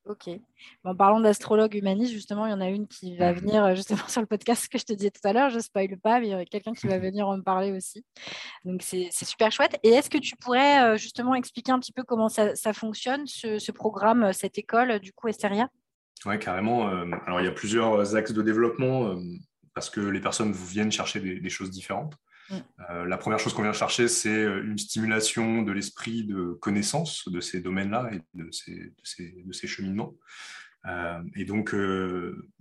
Ok. 0.09 0.27
En 0.83 0.95
parlant 0.95 1.19
d'astrologue 1.19 1.75
humaniste, 1.75 2.11
justement, 2.11 2.47
il 2.47 2.49
y 2.49 2.53
en 2.53 2.61
a 2.61 2.67
une 2.67 2.87
qui 2.87 3.15
va 3.15 3.31
mhm. 3.31 3.39
venir 3.41 3.63
euh, 3.63 3.75
justement 3.75 4.01
sur 4.07 4.21
le 4.21 4.27
podcast 4.27 4.67
que 4.67 4.79
je 4.79 4.83
te 4.83 4.93
disais 4.93 5.11
tout 5.11 5.21
à 5.23 5.33
l'heure. 5.33 5.51
Je 5.51 5.57
ne 5.57 5.61
spoil 5.61 5.99
pas, 5.99 6.19
mais 6.19 6.27
il 6.27 6.31
y 6.31 6.33
a 6.33 6.43
quelqu'un 6.45 6.73
qui 6.73 6.87
va 6.87 6.97
venir 6.99 7.27
en 7.27 7.37
me 7.37 7.43
parler 7.43 7.71
aussi. 7.71 8.03
Donc, 8.65 8.81
c'est 8.81 9.11
super 9.11 9.51
chouette. 9.51 9.77
Et 9.83 9.89
est-ce 9.89 10.09
que 10.09 10.17
tu 10.17 10.35
pourrais 10.35 10.81
euh, 10.81 10.97
justement 10.97 11.35
expliquer 11.35 11.73
un 11.73 11.79
petit 11.79 11.91
peu 11.91 12.01
comment 12.01 12.27
ça, 12.27 12.55
fonctionne, 12.73 13.27
ce, 13.27 13.71
programme, 13.71 14.33
cette 14.33 14.57
école, 14.57 14.99
du 14.99 15.13
coup, 15.13 15.27
Esteria? 15.27 15.69
Oui, 16.25 16.39
carrément. 16.39 16.89
Euh, 16.89 17.05
alors, 17.27 17.39
il 17.39 17.45
y 17.45 17.49
a 17.49 17.51
plusieurs 17.51 18.15
axes 18.15 18.33
de 18.33 18.41
développement 18.41 19.15
parce 19.75 19.91
que 19.91 20.01
les 20.01 20.19
personnes 20.19 20.53
viennent 20.53 20.91
chercher 20.91 21.19
des 21.19 21.49
choses 21.49 21.69
différentes. 21.69 22.15
Mm. 22.49 22.55
Euh, 22.89 23.05
la 23.05 23.17
première 23.17 23.39
chose 23.39 23.53
qu'on 23.53 23.63
vient 23.63 23.73
chercher, 23.73 24.07
c'est 24.07 24.29
euh, 24.29 24.63
une 24.63 24.77
stimulation 24.77 25.61
de 25.61 25.71
l'esprit 25.71 26.23
de 26.23 26.57
connaissance 26.61 27.27
de 27.29 27.39
ces 27.39 27.61
domaines-là 27.61 28.09
et 28.13 28.21
de 28.33 28.49
ces, 28.51 29.67
cheminements. 29.67 30.13
Euh, 30.85 31.21
et 31.35 31.45
donc, 31.45 31.75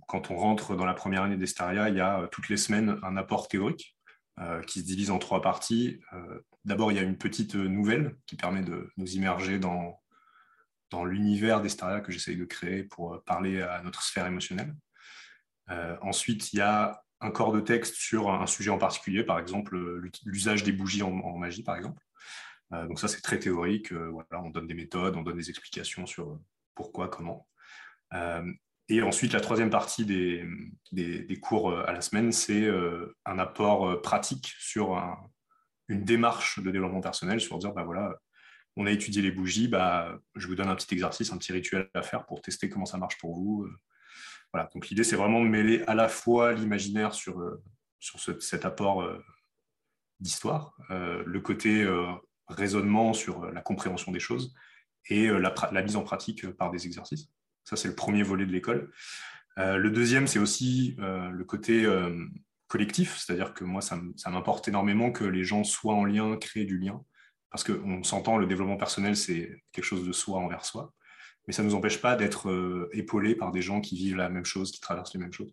quand 0.07 0.31
on 0.31 0.35
rentre 0.35 0.75
dans 0.75 0.85
la 0.85 0.93
première 0.93 1.23
année 1.23 1.37
d'Estaria, 1.37 1.89
il 1.89 1.95
y 1.95 2.01
a 2.01 2.27
toutes 2.31 2.49
les 2.49 2.57
semaines 2.57 2.99
un 3.03 3.17
apport 3.17 3.47
théorique 3.47 3.95
qui 4.67 4.79
se 4.79 4.85
divise 4.85 5.11
en 5.11 5.19
trois 5.19 5.41
parties. 5.41 5.99
D'abord, 6.63 6.93
il 6.93 6.95
y 6.95 6.99
a 6.99 7.03
une 7.03 7.17
petite 7.17 7.55
nouvelle 7.55 8.15
qui 8.25 8.37
permet 8.37 8.61
de 8.61 8.89
nous 8.95 9.07
immerger 9.11 9.59
dans, 9.59 9.99
dans 10.91 11.03
l'univers 11.03 11.61
d'Estaria 11.61 11.99
que 11.99 12.13
j'essaye 12.13 12.37
de 12.37 12.45
créer 12.45 12.83
pour 12.83 13.21
parler 13.25 13.61
à 13.61 13.81
notre 13.83 14.01
sphère 14.01 14.25
émotionnelle. 14.25 14.73
ensuite, 16.01 16.53
il 16.53 16.57
y 16.57 16.61
a 16.61 17.03
un 17.21 17.31
corps 17.31 17.51
de 17.51 17.59
texte 17.59 17.95
sur 17.95 18.31
un 18.31 18.47
sujet 18.47 18.69
en 18.69 18.77
particulier, 18.77 19.23
par 19.23 19.39
exemple 19.39 19.77
l'usage 20.25 20.63
des 20.63 20.71
bougies 20.71 21.03
en, 21.03 21.37
magie, 21.37 21.63
par 21.63 21.75
exemple. 21.75 22.01
donc 22.71 22.99
ça, 22.99 23.07
c'est 23.07 23.21
très 23.21 23.39
théorique. 23.39 23.91
voilà, 23.91 24.41
on 24.43 24.49
donne 24.49 24.67
des 24.67 24.73
méthodes, 24.73 25.15
on 25.15 25.21
donne 25.21 25.37
des 25.37 25.49
explications 25.49 26.05
sur 26.05 26.39
pourquoi, 26.75 27.09
comment. 27.09 27.47
et 28.87 29.01
ensuite, 29.01 29.33
la 29.33 29.41
troisième 29.41 29.69
partie 29.69 30.05
des, 30.05 30.45
des, 30.91 31.39
cours 31.41 31.77
à 31.77 31.91
la 31.91 32.01
semaine, 32.01 32.31
c'est 32.31 32.69
un 33.25 33.39
apport 33.39 34.01
pratique 34.01 34.53
sur 34.57 34.97
une 35.89 36.05
démarche 36.05 36.59
de 36.59 36.71
développement 36.71 37.01
personnel, 37.01 37.41
sur 37.41 37.57
dire, 37.57 37.73
bah 37.73 37.83
voilà, 37.83 38.15
on 38.77 38.85
a 38.85 38.91
étudié 38.91 39.21
les 39.21 39.31
bougies, 39.31 39.67
bah, 39.67 40.17
je 40.35 40.47
vous 40.47 40.55
donne 40.55 40.69
un 40.69 40.75
petit 40.75 40.93
exercice, 40.93 41.33
un 41.33 41.37
petit 41.37 41.51
rituel 41.51 41.89
à 41.93 42.01
faire 42.01 42.25
pour 42.25 42.41
tester 42.41 42.69
comment 42.69 42.85
ça 42.85 42.97
marche 42.97 43.17
pour 43.17 43.35
vous. 43.35 43.67
Voilà. 44.53 44.69
Donc 44.73 44.89
l'idée, 44.89 45.03
c'est 45.03 45.15
vraiment 45.15 45.43
de 45.43 45.47
mêler 45.47 45.83
à 45.87 45.95
la 45.95 46.09
fois 46.09 46.53
l'imaginaire 46.53 47.13
sur, 47.13 47.41
sur 47.99 48.19
cet 48.41 48.65
apport 48.65 49.07
d'histoire, 50.19 50.75
le 50.89 51.39
côté 51.39 51.87
raisonnement 52.47 53.13
sur 53.13 53.45
la 53.51 53.61
compréhension 53.61 54.11
des 54.11 54.19
choses, 54.19 54.53
et 55.09 55.27
euh, 55.27 55.39
la, 55.39 55.81
mise 55.81 55.95
en 55.95 56.03
pratique 56.03 56.45
euh, 56.45 56.53
par 56.53 56.71
des 56.71 56.85
exercices. 56.85 57.27
Ça, 57.63 57.75
c'est 57.75 57.87
le 57.87 57.95
premier 57.95 58.23
volet 58.23 58.45
de 58.45 58.51
l'école. 58.51 58.91
Euh, 59.57 59.77
le 59.77 59.91
deuxième, 59.91 60.27
c'est 60.27 60.39
aussi 60.39 60.95
le 60.97 61.43
côté 61.43 61.85
collectif, 62.67 63.17
c'est-à-dire 63.17 63.53
que 63.53 63.63
moi, 63.63 63.81
ça 63.81 63.99
m'importe 64.27 64.67
énormément 64.67 65.11
que 65.11 65.23
les 65.23 65.43
gens 65.43 65.63
soient 65.63 65.95
en 65.95 66.05
lien, 66.05 66.37
créent 66.37 66.65
du 66.65 66.77
lien, 66.77 67.03
parce 67.51 67.63
qu'on 67.63 68.03
s'entend, 68.03 68.37
le 68.37 68.45
développement 68.45 68.77
personnel, 68.77 69.15
c'est 69.15 69.63
quelque 69.71 69.83
chose 69.83 70.05
de 70.07 70.11
soi 70.11 70.39
envers 70.39 70.65
soi, 70.65 70.93
mais 71.49 71.53
ça 71.53 71.63
ne 71.63 71.69
nous 71.69 71.73
empêche 71.73 71.99
pas 71.99 72.15
d'être 72.15 72.89
épaulés 72.93 73.33
par 73.33 73.51
des 73.51 73.63
gens 73.63 73.81
qui 73.81 73.95
vivent 73.95 74.17
la 74.17 74.29
même 74.29 74.45
chose, 74.45 74.71
qui 74.71 74.79
traversent 74.79 75.15
les 75.15 75.19
mêmes 75.19 75.33
choses. 75.33 75.51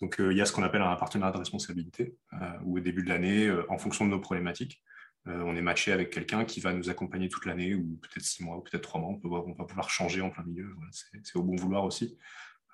Donc, 0.00 0.16
il 0.20 0.36
y 0.36 0.40
a 0.40 0.44
ce 0.44 0.52
qu'on 0.52 0.62
appelle 0.62 0.82
un 0.82 0.94
partenariat 0.94 1.32
de 1.32 1.38
responsabilité, 1.38 2.14
où 2.62 2.76
au 2.76 2.80
début 2.80 3.02
de 3.02 3.08
l'année, 3.08 3.50
en 3.68 3.76
fonction 3.76 4.04
de 4.04 4.10
nos 4.10 4.20
problématiques, 4.20 4.80
euh, 5.28 5.42
on 5.44 5.56
est 5.56 5.62
matché 5.62 5.92
avec 5.92 6.10
quelqu'un 6.10 6.44
qui 6.44 6.60
va 6.60 6.72
nous 6.72 6.88
accompagner 6.88 7.28
toute 7.28 7.46
l'année, 7.46 7.74
ou 7.74 7.98
peut-être 8.02 8.24
six 8.24 8.44
mois, 8.44 8.56
ou 8.56 8.60
peut-être 8.60 8.82
trois 8.82 9.00
mois. 9.00 9.10
On, 9.10 9.16
peut, 9.16 9.28
va 9.28 9.64
pouvoir 9.64 9.90
changer 9.90 10.20
en 10.20 10.30
plein 10.30 10.44
milieu. 10.44 10.74
c'est 10.90 11.36
au 11.36 11.42
bon 11.42 11.56
vouloir 11.56 11.84
aussi. 11.84 12.16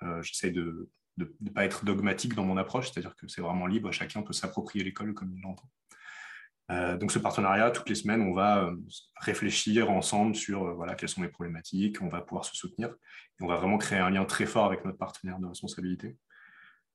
Euh, 0.03 0.21
j'essaie 0.21 0.51
de 0.51 0.89
ne 1.17 1.49
pas 1.49 1.65
être 1.65 1.85
dogmatique 1.85 2.35
dans 2.35 2.45
mon 2.45 2.57
approche, 2.57 2.91
c'est-à-dire 2.91 3.15
que 3.15 3.27
c'est 3.27 3.41
vraiment 3.41 3.67
libre, 3.67 3.91
chacun 3.91 4.21
peut 4.21 4.33
s'approprier 4.33 4.83
l'école 4.83 5.13
comme 5.13 5.31
il 5.33 5.41
l'entend. 5.41 5.69
Euh, 6.71 6.97
donc 6.97 7.11
ce 7.11 7.19
partenariat, 7.19 7.71
toutes 7.71 7.89
les 7.89 7.95
semaines, 7.95 8.21
on 8.21 8.33
va 8.33 8.71
réfléchir 9.17 9.91
ensemble 9.91 10.35
sur 10.35 10.75
voilà, 10.75 10.95
quelles 10.95 11.09
sont 11.09 11.21
les 11.21 11.27
problématiques, 11.27 12.01
on 12.01 12.07
va 12.07 12.21
pouvoir 12.21 12.45
se 12.45 12.55
soutenir, 12.55 12.89
et 12.89 13.43
on 13.43 13.47
va 13.47 13.57
vraiment 13.57 13.77
créer 13.77 13.99
un 13.99 14.09
lien 14.09 14.25
très 14.25 14.45
fort 14.45 14.65
avec 14.65 14.85
notre 14.85 14.97
partenaire 14.97 15.39
de 15.39 15.47
responsabilité. 15.47 16.15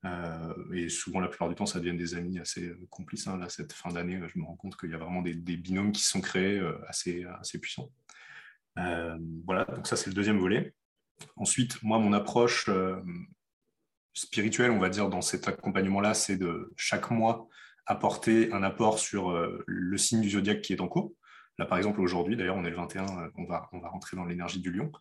Euh, 0.05 0.73
et 0.75 0.89
souvent, 0.89 1.21
la 1.21 1.29
plupart 1.29 1.49
du 1.49 1.55
temps, 1.55 1.67
ça 1.67 1.81
devient 1.81 1.97
des 1.97 2.15
amis 2.15 2.39
assez 2.39 2.69
euh, 2.69 2.87
complices. 2.91 3.27
Hein. 3.27 3.39
Là, 3.39 3.49
cette 3.49 3.73
fin 3.73 3.91
d'année, 3.91 4.21
je 4.33 4.39
me 4.39 4.45
rends 4.45 4.57
compte 4.57 4.77
qu'il 4.77 4.91
y 4.91 4.95
a 4.95 4.99
vraiment 4.99 5.23
des, 5.23 5.35
binômes 5.35 5.93
qui 5.93 6.03
sont 6.03 6.21
créés 6.21 6.59
euh, 6.59 6.79
assez, 6.87 7.25
assez 7.41 7.59
puissants. 7.59 7.91
voilà, 8.77 9.65
donc 9.65 9.87
ça, 9.87 9.97
c'est 9.97 10.09
le 10.09 10.15
deuxième 10.15 10.39
volet. 10.39 10.75
Ensuite, 11.37 11.83
moi, 11.83 11.99
mon 11.99 12.13
approche 12.13 12.71
spirituelle, 14.15 14.71
on 14.71 14.79
va 14.79 14.89
dire, 14.89 15.09
dans 15.09 15.21
cet 15.21 15.49
accompagnement-là, 15.49 16.15
c'est 16.15 16.37
de 16.37 16.73
chaque 16.77 17.11
mois 17.11 17.49
apporter 17.89 18.53
un 18.53 18.63
apport 18.63 18.99
sur 18.99 19.33
le 19.67 19.99
signe 19.99 20.21
du 20.21 20.31
zodiaque 20.31 20.61
qui 20.61 20.73
est 20.73 20.81
en 20.81 20.89
cours. 20.89 21.13
Là, 21.59 21.67
par 21.67 21.77
exemple, 21.77 22.01
aujourd'hui, 22.01 22.37
d'ailleurs, 22.37 22.57
on 22.57 22.65
est 22.65 22.71
le 22.71 22.77
21, 22.77 23.05
euh, 23.05 23.31
on 23.37 23.45
va, 23.45 23.69
on 23.73 23.81
va 23.81 23.89
rentrer 23.89 24.17
dans 24.17 24.25
l'énergie 24.25 24.61
du 24.61 24.71
lion. 24.71 24.93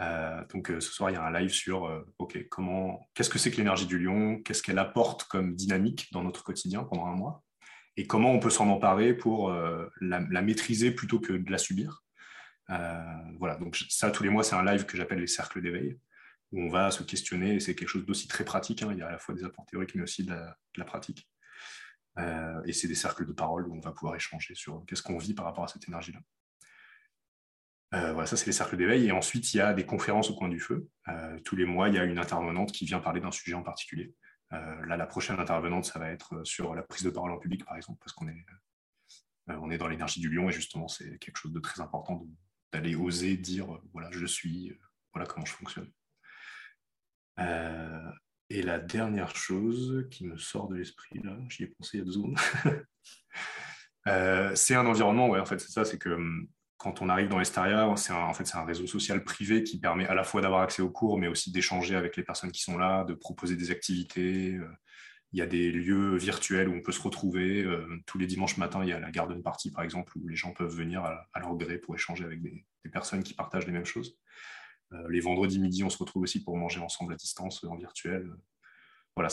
Euh, 0.00 0.44
donc, 0.52 0.70
euh, 0.70 0.80
ce 0.80 0.92
soir, 0.92 1.10
il 1.10 1.14
y 1.14 1.16
a 1.16 1.24
un 1.24 1.32
live 1.32 1.50
sur 1.50 2.04
OK, 2.18 2.48
comment, 2.48 3.08
qu'est-ce 3.14 3.30
que 3.30 3.38
c'est 3.38 3.52
que 3.52 3.56
l'énergie 3.56 3.86
du 3.86 3.98
lion? 3.98 4.40
Qu'est-ce 4.42 4.62
qu'elle 4.62 4.80
apporte 4.80 5.24
comme 5.24 5.54
dynamique 5.54 6.08
dans 6.12 6.24
notre 6.24 6.42
quotidien 6.42 6.82
pendant 6.82 7.06
un 7.06 7.14
mois? 7.14 7.44
Et 7.96 8.06
comment 8.06 8.32
on 8.32 8.40
peut 8.40 8.50
s'en 8.50 8.68
emparer 8.68 9.14
pour 9.14 9.52
la, 10.00 10.42
maîtriser 10.42 10.92
plutôt 10.92 11.20
que 11.20 11.34
de 11.34 11.50
la 11.50 11.58
subir? 11.58 12.02
Voilà, 12.68 13.56
donc 13.56 13.76
ça, 13.90 14.10
tous 14.10 14.22
les 14.22 14.30
mois, 14.30 14.42
c'est 14.42 14.56
un 14.56 14.64
live 14.64 14.86
que 14.86 14.96
j'appelle 14.96 15.20
les 15.20 15.26
cercles 15.26 15.60
d'éveil, 15.60 15.98
où 16.52 16.62
on 16.62 16.70
va 16.70 16.90
se 16.90 17.02
questionner. 17.02 17.60
C'est 17.60 17.74
quelque 17.74 17.88
chose 17.88 18.06
d'aussi 18.06 18.26
très 18.28 18.44
pratique. 18.44 18.82
Hein. 18.82 18.88
il 18.92 18.98
y 18.98 19.02
a 19.02 19.08
à 19.08 19.12
la 19.12 19.18
fois 19.18 19.34
des 19.34 19.44
apports 19.44 19.66
théoriques, 19.66 19.94
mais 19.94 20.02
aussi 20.02 20.24
de 20.24 20.34
la 20.76 20.84
pratique. 20.84 21.28
Euh, 22.18 22.62
et 22.64 22.72
c'est 22.72 22.88
des 22.88 22.94
cercles 22.94 23.26
de 23.26 23.32
parole 23.32 23.66
où 23.68 23.74
on 23.74 23.80
va 23.80 23.92
pouvoir 23.92 24.14
échanger 24.16 24.54
sur 24.54 24.84
qu'est-ce 24.86 25.02
qu'on 25.02 25.18
vit 25.18 25.34
par 25.34 25.46
rapport 25.46 25.64
à 25.64 25.68
cette 25.68 25.88
énergie-là. 25.88 26.20
Euh, 27.94 28.12
voilà, 28.12 28.26
ça 28.26 28.36
c'est 28.36 28.46
les 28.46 28.52
cercles 28.52 28.76
d'éveil. 28.76 29.06
Et 29.06 29.12
ensuite, 29.12 29.52
il 29.54 29.58
y 29.58 29.60
a 29.60 29.72
des 29.74 29.86
conférences 29.86 30.30
au 30.30 30.34
coin 30.34 30.48
du 30.48 30.60
feu. 30.60 30.88
Euh, 31.08 31.38
tous 31.40 31.56
les 31.56 31.64
mois, 31.64 31.88
il 31.88 31.94
y 31.94 31.98
a 31.98 32.04
une 32.04 32.18
intervenante 32.18 32.72
qui 32.72 32.84
vient 32.84 33.00
parler 33.00 33.20
d'un 33.20 33.30
sujet 33.30 33.54
en 33.54 33.62
particulier. 33.62 34.14
là, 34.50 34.96
la 34.98 35.06
prochaine 35.06 35.40
intervenante, 35.40 35.86
ça 35.86 35.98
va 35.98 36.10
être 36.10 36.44
sur 36.44 36.74
la 36.74 36.82
prise 36.82 37.04
de 37.04 37.10
parole 37.10 37.32
en 37.32 37.38
public, 37.38 37.64
par 37.64 37.76
exemple, 37.76 37.98
parce 38.00 38.12
qu'on 38.12 38.28
est, 38.28 38.44
est 39.48 39.78
dans 39.78 39.88
l'énergie 39.88 40.20
du 40.20 40.28
lion 40.28 40.50
et 40.50 40.52
justement, 40.52 40.88
c'est 40.88 41.18
quelque 41.18 41.38
chose 41.38 41.52
de 41.52 41.60
très 41.60 41.80
important 41.80 42.26
d'aller 42.70 42.94
oser 42.94 43.38
dire 43.38 43.66
voilà, 43.92 44.10
je 44.10 44.26
suis, 44.26 44.78
voilà 45.14 45.26
comment 45.26 45.46
je 45.46 45.52
fonctionne. 45.52 45.90
Et 48.54 48.60
la 48.60 48.78
dernière 48.78 49.34
chose 49.34 50.06
qui 50.10 50.26
me 50.26 50.36
sort 50.36 50.68
de 50.68 50.76
l'esprit, 50.76 51.18
là, 51.24 51.34
j'y 51.48 51.62
ai 51.62 51.66
pensé 51.68 51.96
il 51.96 52.00
y 52.00 52.02
a 52.02 52.04
deux 52.04 52.12
secondes, 52.12 52.38
euh, 54.08 54.52
c'est 54.54 54.74
un 54.74 54.84
environnement, 54.84 55.30
ouais, 55.30 55.40
en 55.40 55.46
fait, 55.46 55.58
c'est 55.58 55.70
ça, 55.70 55.86
c'est 55.86 55.96
que 55.96 56.10
hum, 56.10 56.46
quand 56.76 57.00
on 57.00 57.08
arrive 57.08 57.28
dans 57.28 57.40
Estaria, 57.40 57.90
c'est 57.96 58.12
en 58.12 58.34
fait, 58.34 58.46
un 58.54 58.66
réseau 58.66 58.86
social 58.86 59.24
privé 59.24 59.64
qui 59.64 59.80
permet 59.80 60.06
à 60.06 60.14
la 60.14 60.22
fois 60.22 60.42
d'avoir 60.42 60.60
accès 60.60 60.82
aux 60.82 60.90
cours, 60.90 61.18
mais 61.18 61.28
aussi 61.28 61.50
d'échanger 61.50 61.96
avec 61.96 62.14
les 62.18 62.24
personnes 62.24 62.52
qui 62.52 62.60
sont 62.60 62.76
là, 62.76 63.04
de 63.04 63.14
proposer 63.14 63.56
des 63.56 63.70
activités. 63.70 64.56
Euh, 64.56 64.68
il 65.32 65.38
y 65.38 65.42
a 65.42 65.46
des 65.46 65.72
lieux 65.72 66.16
virtuels 66.16 66.68
où 66.68 66.74
on 66.74 66.82
peut 66.82 66.92
se 66.92 67.00
retrouver. 67.00 67.62
Euh, 67.62 67.86
tous 68.04 68.18
les 68.18 68.26
dimanches 68.26 68.58
matins, 68.58 68.82
il 68.82 68.90
y 68.90 68.92
a 68.92 69.00
la 69.00 69.10
garden 69.10 69.42
party, 69.42 69.70
par 69.70 69.82
exemple, 69.82 70.12
où 70.18 70.28
les 70.28 70.36
gens 70.36 70.52
peuvent 70.52 70.74
venir 70.74 71.02
à, 71.04 71.40
leur 71.40 71.56
gré 71.56 71.78
pour 71.78 71.94
échanger 71.94 72.24
avec 72.24 72.42
des, 72.42 72.66
personnes 72.92 73.22
qui 73.22 73.32
partagent 73.32 73.64
les 73.64 73.72
mêmes 73.72 73.86
choses. 73.86 74.18
Euh, 74.94 75.08
les 75.08 75.20
vendredis 75.20 75.58
midi, 75.58 75.84
on 75.84 75.90
se 75.90 75.98
retrouve 75.98 76.22
aussi 76.22 76.42
pour 76.42 76.56
manger 76.56 76.80
ensemble 76.80 77.12
à 77.12 77.16
distance, 77.16 77.64
en 77.64 77.76
virtuel. 77.76 78.32
Voilà, 79.14 79.28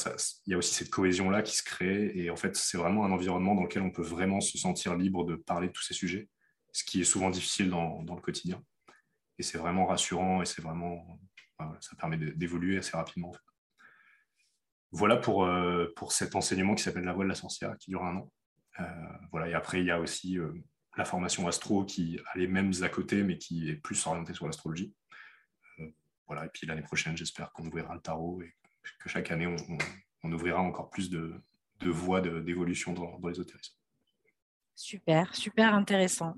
il 0.45 0.51
y 0.51 0.53
a 0.53 0.57
aussi 0.57 0.73
cette 0.73 0.89
cohésion-là 0.89 1.41
qui 1.41 1.55
se 1.55 1.63
crée. 1.63 2.11
Et 2.15 2.29
en 2.29 2.35
fait, 2.35 2.55
c'est 2.55 2.77
vraiment 2.77 3.05
un 3.05 3.11
environnement 3.11 3.55
dans 3.55 3.63
lequel 3.63 3.81
on 3.81 3.91
peut 3.91 4.03
vraiment 4.03 4.41
se 4.41 4.57
sentir 4.57 4.95
libre 4.95 5.23
de 5.25 5.35
parler 5.35 5.67
de 5.67 5.73
tous 5.73 5.83
ces 5.83 5.93
sujets, 5.93 6.27
ce 6.73 6.83
qui 6.83 7.01
est 7.01 7.05
souvent 7.05 7.29
difficile 7.29 7.69
dans, 7.69 8.03
le 8.03 8.21
quotidien. 8.21 8.61
Et 9.37 9.43
c'est 9.43 9.57
vraiment 9.57 9.85
rassurant 9.85 10.41
et 10.41 10.45
c'est 10.45 10.61
vraiment, 10.61 11.19
ça 11.79 11.95
permet 11.97 12.17
d'évoluer 12.17 12.77
assez 12.77 12.95
rapidement. 12.95 13.31
Voilà 14.91 15.15
pour, 15.15 15.45
euh, 15.45 15.93
pour 15.95 16.11
cet 16.11 16.35
enseignement 16.35 16.75
qui 16.75 16.83
s'appelle 16.83 17.05
La 17.05 17.13
Voix 17.13 17.23
de 17.23 17.29
la 17.29 17.35
Sorcière, 17.35 17.77
qui 17.77 17.91
dure 17.91 18.03
un 18.03 18.17
an. 18.17 18.31
Euh, 18.81 18.83
voilà, 19.31 19.47
et 19.47 19.53
après, 19.53 19.79
il 19.79 19.85
y 19.85 19.91
a 19.91 19.99
aussi 19.99 20.37
la 20.97 21.05
formation 21.05 21.47
astro 21.47 21.85
qui 21.85 22.19
a 22.33 22.37
les 22.37 22.47
mêmes 22.47 22.73
à 22.81 22.89
côté, 22.89 23.23
mais 23.23 23.37
qui 23.37 23.69
est 23.69 23.75
plus 23.75 24.05
orientée 24.07 24.33
sur 24.33 24.45
l'astrologie. 24.45 24.93
Voilà, 26.29 26.45
et 26.45 26.49
puis 26.49 26.67
l'année 26.67 26.83
prochaine, 26.83 27.17
j'espère 27.17 27.51
qu'on 27.51 27.65
ouvrira 27.65 27.93
le 27.95 28.01
tarot 28.01 28.41
et 28.43 28.53
que 28.99 29.09
chaque 29.09 29.31
année, 29.31 29.47
on, 30.23 30.31
ouvrira 30.31 30.61
encore 30.61 30.91
plus 30.91 31.09
de, 31.09 31.41
voies 31.81 32.21
d'évolution 32.21 32.93
dans, 32.93 33.17
dans 33.17 33.27
l'ésotérisme. 33.27 33.73
Super, 34.75 35.35
super 35.35 35.73
intéressant. 35.73 36.35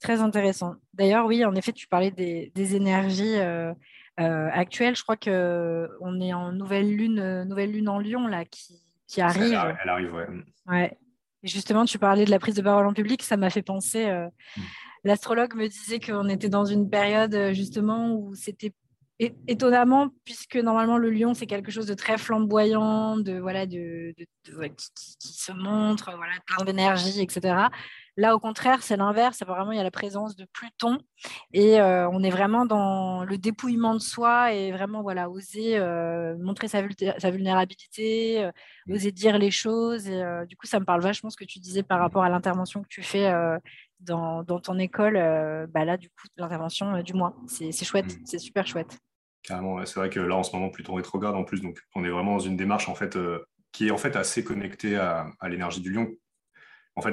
Très 0.00 0.20
intéressant. 0.20 0.74
D'ailleurs, 0.92 1.24
oui, 1.24 1.44
en 1.44 1.54
effet, 1.54 1.72
tu 1.72 1.86
parlais 1.86 2.10
des, 2.10 2.74
énergies 2.74 3.38
euh, 3.38 3.72
euh, 4.18 4.48
actuelles. 4.52 4.96
Je 4.96 5.02
crois 5.04 5.16
qu'on 5.16 6.20
est 6.20 6.34
en 6.34 6.52
nouvelle 6.52 6.94
lune, 6.94 7.44
nouvelle 7.44 7.70
lune 7.70 7.88
en 7.88 8.00
Lyon 8.00 8.26
là, 8.26 8.44
qui, 8.44 9.20
arrive. 9.20 9.52
Elle, 9.82 9.88
arrive, 9.88 10.12
ouais. 10.12 10.26
ouais. 10.66 10.98
Et 11.44 11.48
justement, 11.48 11.84
tu 11.84 11.98
parlais 11.98 12.24
de 12.24 12.30
la 12.30 12.40
prise 12.40 12.56
de 12.56 12.62
parole 12.62 12.86
en 12.86 12.92
public, 12.92 13.22
ça 13.22 13.36
m'a 13.36 13.50
fait 13.50 13.62
penser. 13.62 14.06
Euh, 14.06 14.28
mm. 14.56 14.62
L'astrologue 15.04 15.54
me 15.54 15.68
disait 15.68 16.00
qu'on 16.00 16.28
était 16.28 16.48
dans 16.48 16.64
une 16.64 16.90
période 16.90 17.52
justement 17.52 18.12
où 18.12 18.34
c'était 18.34 18.74
étonnamment, 19.18 20.10
puisque 20.24 20.56
normalement 20.56 20.98
le 20.98 21.10
lion 21.10 21.32
c'est 21.32 21.46
quelque 21.46 21.70
chose 21.70 21.86
de 21.86 21.94
très 21.94 22.18
flamboyant, 22.18 23.16
de 23.16 23.38
voilà, 23.38 23.66
de, 23.66 24.14
qui, 24.44 25.32
se 25.32 25.52
montre, 25.52 26.12
voilà, 26.16 26.34
plein 26.46 26.64
d'énergie, 26.64 27.20
etc. 27.20 27.68
Là, 28.18 28.34
au 28.34 28.38
contraire, 28.38 28.82
c'est 28.82 28.96
l'inverse. 28.96 29.42
Vraiment, 29.46 29.72
il 29.72 29.76
y 29.76 29.80
a 29.80 29.84
la 29.84 29.90
présence 29.90 30.36
de 30.36 30.46
Pluton 30.46 30.98
et 31.52 31.80
euh, 31.80 32.08
on 32.10 32.22
est 32.22 32.30
vraiment 32.30 32.64
dans 32.64 33.24
le 33.24 33.36
dépouillement 33.36 33.92
de 33.92 33.98
soi 33.98 34.54
et 34.54 34.72
vraiment 34.72 35.02
voilà, 35.02 35.28
oser 35.28 35.76
euh, 35.76 36.34
montrer 36.38 36.66
sa, 36.66 36.82
sa 37.18 37.30
vulnérabilité, 37.30 38.42
euh, 38.42 38.52
mmh. 38.86 38.92
oser 38.94 39.12
dire 39.12 39.38
les 39.38 39.50
choses. 39.50 40.08
Et 40.08 40.22
du 40.48 40.56
coup, 40.56 40.66
ça 40.66 40.80
me 40.80 40.86
parle 40.86 41.02
vachement 41.02 41.28
ce 41.28 41.36
que 41.36 41.44
tu 41.44 41.58
disais 41.58 41.82
par 41.82 42.00
rapport 42.00 42.22
à 42.24 42.30
l'intervention 42.30 42.82
que 42.82 42.88
tu 42.88 43.02
fais 43.02 43.30
dans, 44.00 44.42
dans, 44.42 44.60
ton 44.60 44.78
école. 44.78 45.14
bah 45.72 45.84
là, 45.84 45.96
du 45.96 46.08
coup, 46.08 46.26
l'intervention 46.36 47.02
du 47.02 47.14
mois, 47.14 47.34
c'est 47.46 47.72
chouette, 47.84 48.06
mmh. 48.06 48.24
c'est 48.24 48.38
super 48.38 48.66
chouette. 48.66 48.98
Carrément, 49.42 49.84
c'est 49.86 49.98
vrai 50.00 50.10
que 50.10 50.20
là, 50.20 50.36
en 50.36 50.42
ce 50.42 50.54
moment, 50.54 50.70
Pluton 50.70 50.94
rétrograde 50.94 51.34
en 51.34 51.44
plus, 51.44 51.60
donc 51.60 51.78
on 51.94 52.04
est 52.04 52.10
vraiment 52.10 52.34
dans 52.34 52.40
une 52.40 52.56
démarche 52.56 52.88
en 52.88 52.94
fait 52.94 53.16
qui 53.72 53.88
est 53.88 53.90
en 53.90 53.98
fait 53.98 54.16
assez 54.16 54.42
connectée 54.42 54.96
à, 54.96 55.30
à 55.40 55.48
l'énergie 55.48 55.80
du 55.80 55.92
lion 55.92 56.08
en 56.96 57.02
fait, 57.02 57.12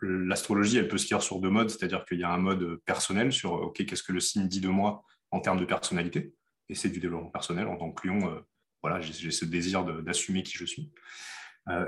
l'astrologie, 0.00 0.78
elle 0.78 0.88
peut 0.88 0.96
se 0.96 1.06
faire 1.06 1.22
sur 1.22 1.38
deux 1.38 1.50
modes, 1.50 1.68
c'est-à-dire 1.68 2.06
qu'il 2.06 2.18
y 2.18 2.24
a 2.24 2.30
un 2.30 2.38
mode 2.38 2.80
personnel 2.86 3.30
sur 3.30 3.52
OK, 3.52 3.84
qu'est-ce 3.84 4.02
que 4.02 4.12
le 4.12 4.20
signe 4.20 4.48
dit 4.48 4.60
de 4.60 4.68
moi 4.68 5.04
en 5.30 5.40
termes 5.40 5.60
de 5.60 5.66
personnalité, 5.66 6.32
et 6.70 6.74
c'est 6.74 6.88
du 6.88 6.98
développement 6.98 7.30
personnel 7.30 7.68
en 7.68 7.76
tant 7.76 7.92
que 7.92 8.08
lion. 8.08 8.32
Euh, 8.32 8.40
voilà, 8.82 9.00
j'ai 9.00 9.30
ce 9.30 9.44
désir 9.44 9.84
d'assumer 9.84 10.42
qui 10.42 10.56
je 10.56 10.64
suis. 10.64 10.90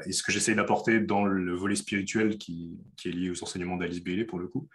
Et 0.04 0.12
ce 0.12 0.22
que 0.22 0.30
j'essaye 0.30 0.54
d'apporter 0.54 1.00
dans 1.00 1.24
le 1.24 1.54
volet 1.54 1.74
spirituel 1.74 2.36
qui, 2.36 2.78
est 3.04 3.10
lié 3.10 3.30
aux 3.30 3.42
enseignements 3.42 3.76
d'Alice 3.76 4.04
Bailey, 4.04 4.24
pour 4.24 4.38
le 4.38 4.46
coup, 4.46 4.68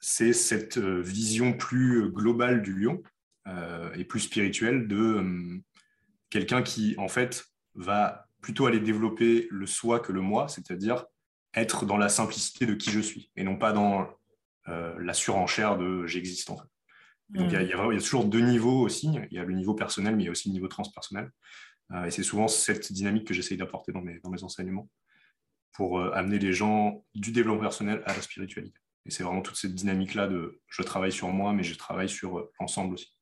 c'est 0.00 0.32
cette 0.32 0.78
vision 0.78 1.52
plus 1.52 2.08
globale 2.10 2.62
du 2.62 2.72
lion 2.72 3.02
et 3.96 4.04
plus 4.04 4.20
spirituelle 4.20 4.86
de 4.86 5.60
quelqu'un 6.30 6.62
qui, 6.62 6.94
en 6.98 7.08
fait, 7.08 7.46
va 7.74 8.28
plutôt 8.40 8.66
aller 8.66 8.80
développer 8.80 9.48
le 9.50 9.66
soi 9.66 9.98
que 9.98 10.12
le 10.12 10.20
moi, 10.20 10.46
c'est-à-dire 10.46 11.04
être 11.54 11.86
dans 11.86 11.96
la 11.96 12.08
simplicité 12.08 12.66
de 12.66 12.74
qui 12.74 12.90
je 12.90 13.00
suis 13.00 13.30
et 13.34 13.42
non 13.42 13.56
pas 13.56 13.72
dans 13.72 14.08
euh, 14.68 14.94
la 15.00 15.14
surenchère 15.14 15.76
de 15.76 16.06
j'existe 16.06 16.50
en 16.50 16.58
fait. 16.58 16.68
Donc 17.30 17.50
il 17.50 17.60
y, 17.60 17.72
a, 17.72 17.76
mm. 17.76 17.98
toujours 17.98 18.24
deux 18.24 18.40
niveaux 18.40 18.82
aussi. 18.82 19.10
Il 19.30 19.36
y 19.36 19.40
a 19.40 19.44
le 19.44 19.52
niveau 19.52 19.74
personnel, 19.74 20.14
mais 20.14 20.22
il 20.22 20.26
y 20.26 20.28
a 20.28 20.30
aussi 20.30 20.48
le 20.48 20.52
niveau 20.52 20.68
transpersonnel. 20.68 21.32
Euh, 21.92 22.04
et 22.04 22.10
c'est 22.10 22.22
souvent 22.22 22.48
cette 22.48 22.92
dynamique 22.92 23.26
que 23.26 23.34
j'essaye 23.34 23.56
d'apporter 23.56 23.92
dans 23.92 24.02
mes, 24.02 24.18
dans 24.20 24.30
mes 24.30 24.42
enseignements 24.42 24.88
pour 25.72 25.98
euh, 25.98 26.10
amener 26.12 26.38
les 26.38 26.52
gens 26.52 27.04
du 27.14 27.32
développement 27.32 27.62
personnel 27.62 28.02
à 28.06 28.14
la 28.14 28.22
spiritualité. 28.22 28.78
Et 29.04 29.10
c'est 29.10 29.22
vraiment 29.22 29.42
toute 29.42 29.56
cette 29.56 29.74
dynamique-là 29.74 30.26
de 30.26 30.60
je 30.68 30.82
travaille 30.82 31.12
sur 31.12 31.28
moi, 31.28 31.52
mais 31.52 31.62
je 31.62 31.76
travaille 31.76 32.08
sur 32.08 32.48
l'ensemble 32.58 32.94
aussi. 32.94 33.16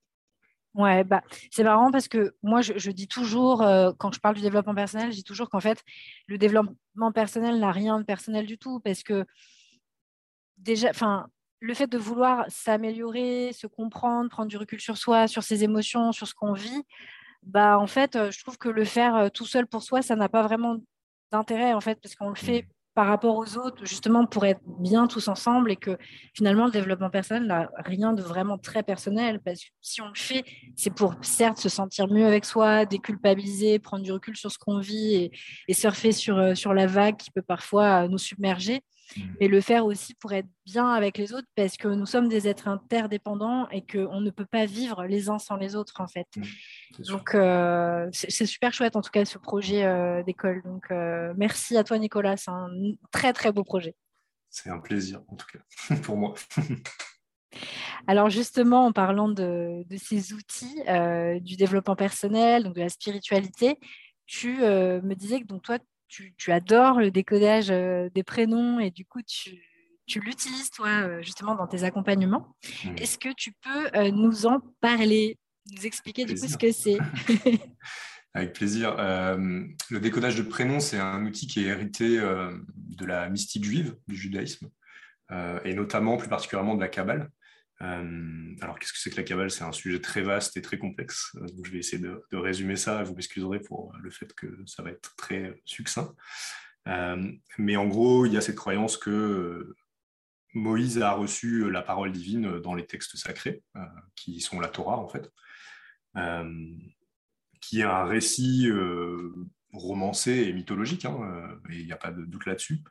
Ouais, 0.74 1.04
bah, 1.04 1.22
c'est 1.52 1.62
marrant 1.62 1.92
parce 1.92 2.08
que 2.08 2.34
moi, 2.42 2.60
je, 2.60 2.90
dis 2.90 3.06
toujours, 3.06 3.62
euh, 3.62 3.92
quand 3.96 4.12
je 4.12 4.18
parle 4.18 4.34
du 4.34 4.40
développement 4.40 4.74
personnel, 4.74 5.12
je 5.12 5.16
dis 5.16 5.24
toujours 5.24 5.48
qu'en 5.48 5.60
fait, 5.60 5.84
le 6.26 6.36
développement 6.36 7.12
personnel 7.12 7.60
n'a 7.60 7.70
rien 7.70 8.00
de 8.00 8.04
personnel 8.04 8.44
du 8.44 8.58
tout 8.58 8.80
parce 8.80 9.04
que 9.04 9.24
déjà, 10.58 10.90
enfin, 10.90 11.28
le 11.60 11.74
fait 11.74 11.86
de 11.86 11.96
vouloir 11.96 12.44
s'améliorer, 12.48 13.52
se 13.52 13.68
comprendre, 13.68 14.28
prendre 14.30 14.48
du 14.48 14.56
recul 14.56 14.80
sur 14.80 14.98
soi, 14.98 15.28
sur 15.28 15.44
ses 15.44 15.62
émotions, 15.62 16.10
sur 16.10 16.26
ce 16.26 16.34
qu'on 16.34 16.54
vit, 16.54 16.82
bah, 17.46 17.78
en 17.78 17.86
fait, 17.86 18.16
euh, 18.16 18.30
je 18.30 18.40
trouve 18.40 18.58
que 18.58 18.68
le 18.68 18.84
faire 18.84 19.16
euh, 19.16 19.28
tout 19.28 19.46
seul 19.46 19.66
pour 19.66 19.82
soi, 19.82 20.02
ça 20.02 20.16
n'a 20.16 20.28
pas 20.28 20.42
vraiment 20.42 20.76
d'intérêt 21.32 21.72
en 21.72 21.80
fait 21.80 21.98
parce 22.00 22.14
qu'on 22.14 22.28
le 22.28 22.34
fait 22.36 22.66
par 22.94 23.08
rapport 23.08 23.36
aux 23.36 23.58
autres, 23.58 23.84
justement 23.84 24.24
pour 24.24 24.46
être 24.46 24.60
bien 24.78 25.08
tous 25.08 25.26
ensemble 25.26 25.72
et 25.72 25.76
que 25.76 25.98
finalement 26.32 26.66
le 26.66 26.70
développement 26.70 27.10
personnel 27.10 27.44
n'a 27.46 27.68
rien 27.78 28.12
de 28.12 28.22
vraiment 28.22 28.56
très 28.56 28.84
personnel 28.84 29.40
parce 29.40 29.64
que 29.64 29.70
si 29.80 30.00
on 30.00 30.06
le 30.06 30.14
fait, 30.14 30.44
c'est 30.76 30.94
pour 30.94 31.16
certes 31.22 31.58
se 31.58 31.68
sentir 31.68 32.06
mieux 32.06 32.24
avec 32.24 32.44
soi, 32.44 32.84
déculpabiliser, 32.84 33.80
prendre 33.80 34.04
du 34.04 34.12
recul 34.12 34.36
sur 34.36 34.52
ce 34.52 34.58
qu'on 34.58 34.78
vit 34.78 35.30
et, 35.66 35.74
surfer 35.74 36.12
sur, 36.12 36.38
euh, 36.38 36.54
sur 36.54 36.72
la 36.72 36.86
vague 36.86 37.16
qui 37.16 37.32
peut 37.32 37.42
parfois 37.42 38.06
nous 38.06 38.18
submerger. 38.18 38.80
Mmh. 39.16 39.22
mais 39.40 39.48
le 39.48 39.60
faire 39.60 39.86
aussi 39.86 40.14
pour 40.14 40.32
être 40.32 40.48
bien 40.64 40.88
avec 40.88 41.18
les 41.18 41.32
autres 41.32 41.46
parce 41.54 41.76
que 41.76 41.88
nous 41.88 42.06
sommes 42.06 42.28
des 42.28 42.48
êtres 42.48 42.68
interdépendants 42.68 43.68
et 43.70 43.84
qu'on 43.84 44.20
ne 44.20 44.30
peut 44.30 44.46
pas 44.46 44.66
vivre 44.66 45.04
les 45.04 45.28
uns 45.28 45.38
sans 45.38 45.56
les 45.56 45.76
autres 45.76 46.00
en 46.00 46.06
fait. 46.06 46.26
Mmh, 46.36 47.02
donc 47.08 47.34
euh, 47.34 48.08
c'est 48.12 48.46
super 48.46 48.72
chouette 48.72 48.96
en 48.96 49.02
tout 49.02 49.10
cas 49.10 49.24
ce 49.24 49.38
projet 49.38 49.84
euh, 49.84 50.22
d'école. 50.22 50.62
Donc 50.64 50.90
euh, 50.90 51.32
merci 51.36 51.76
à 51.76 51.84
toi 51.84 51.98
Nicolas, 51.98 52.36
c'est 52.36 52.50
un 52.50 52.68
très 53.12 53.32
très 53.32 53.52
beau 53.52 53.64
projet. 53.64 53.94
C'est 54.50 54.70
un 54.70 54.78
plaisir 54.78 55.20
en 55.28 55.36
tout 55.36 55.46
cas 55.52 55.96
pour 56.02 56.16
moi. 56.16 56.34
Alors 58.06 58.30
justement, 58.30 58.86
en 58.86 58.92
parlant 58.92 59.28
de, 59.28 59.84
de 59.86 59.96
ces 59.96 60.32
outils 60.32 60.82
du 61.40 61.56
développement 61.56 61.94
personnel, 61.94 62.64
donc 62.64 62.74
de 62.74 62.80
la 62.80 62.88
spiritualité, 62.88 63.78
tu 64.26 64.56
me 64.56 65.14
disais 65.14 65.40
que 65.40 65.46
donc 65.46 65.62
toi, 65.62 65.78
tu, 66.36 66.52
adores 66.52 67.00
le 67.00 67.10
décodage 67.10 67.70
euh, 67.70 68.08
des 68.14 68.22
prénoms 68.22 68.78
et 68.78 68.90
du 68.90 69.04
coup, 69.04 69.20
tu, 69.22 70.20
l'utilises, 70.20 70.70
toi, 70.70 70.88
euh, 70.88 71.22
justement, 71.22 71.54
dans 71.54 71.66
tes 71.66 71.84
accompagnements. 71.84 72.54
Mmh. 72.84 72.96
Est-ce 72.98 73.18
que 73.18 73.32
tu 73.36 73.52
peux 73.52 73.96
euh, 73.96 74.10
nous 74.10 74.46
en 74.46 74.60
parler, 74.80 75.38
nous 75.72 75.86
expliquer 75.86 76.24
du 76.24 76.34
coup 76.34 76.46
ce 76.46 76.56
que 76.56 76.72
c'est? 76.72 76.98
Avec 78.34 78.52
plaisir. 78.52 78.96
le 78.96 80.00
décodage 80.00 80.34
de 80.34 80.42
prénoms, 80.42 80.80
c'est 80.80 80.98
un 80.98 81.24
outil 81.24 81.46
qui 81.46 81.60
est 81.60 81.68
hérité 81.68 82.18
de 82.18 83.06
la 83.06 83.28
mystique 83.28 83.64
juive, 83.64 83.94
du 84.08 84.16
judaïsme, 84.16 84.70
et 85.64 85.72
notamment, 85.72 86.16
plus 86.16 86.28
particulièrement, 86.28 86.74
de 86.74 86.80
la 86.80 86.88
Kabbale. 86.88 87.30
Euh, 87.84 88.54
alors, 88.60 88.78
qu'est-ce 88.78 88.92
que 88.92 88.98
c'est 88.98 89.10
que 89.10 89.16
la 89.16 89.22
cabale? 89.22 89.50
C'est 89.50 89.64
un 89.64 89.72
sujet 89.72 90.00
très 90.00 90.22
vaste 90.22 90.56
et 90.56 90.62
très 90.62 90.78
complexe. 90.78 91.32
Euh, 91.36 91.46
donc, 91.48 91.66
je 91.66 91.72
vais 91.72 91.78
essayer 91.78 92.02
de, 92.02 92.36
résumer 92.36 92.76
ça. 92.76 93.02
Vous 93.02 93.14
m'excuserez 93.14 93.60
pour 93.60 93.92
le 94.00 94.10
fait 94.10 94.32
que 94.34 94.46
ça 94.66 94.82
va 94.82 94.90
être 94.90 95.14
très 95.16 95.60
succinct. 95.64 96.14
Euh, 96.88 97.30
mais 97.58 97.76
en 97.76 97.86
gros, 97.86 98.26
il 98.26 98.32
y 98.32 98.36
a 98.36 98.40
cette 98.40 98.56
croyance 98.56 98.96
que 98.96 99.74
Moïse 100.54 101.00
a 101.00 101.12
reçu 101.12 101.70
la 101.70 101.82
parole 101.82 102.12
divine 102.12 102.60
dans 102.60 102.74
les 102.74 102.86
textes 102.86 103.16
sacrés, 103.16 103.62
qui 104.14 104.40
sont 104.40 104.60
la 104.60 104.68
Torah 104.68 104.98
en 104.98 105.08
fait, 105.08 105.32
qui 107.60 107.80
est 107.80 107.84
un 107.84 108.04
récit 108.04 108.70
romancé 109.72 110.30
et 110.30 110.52
mythologique, 110.52 111.06
hein, 111.06 111.58
et 111.70 111.80
il 111.80 111.86
n'y 111.86 111.92
a 111.92 111.96
pas 111.96 112.12
de 112.12 112.24
doute 112.24 112.46
là-dessus, 112.46 112.84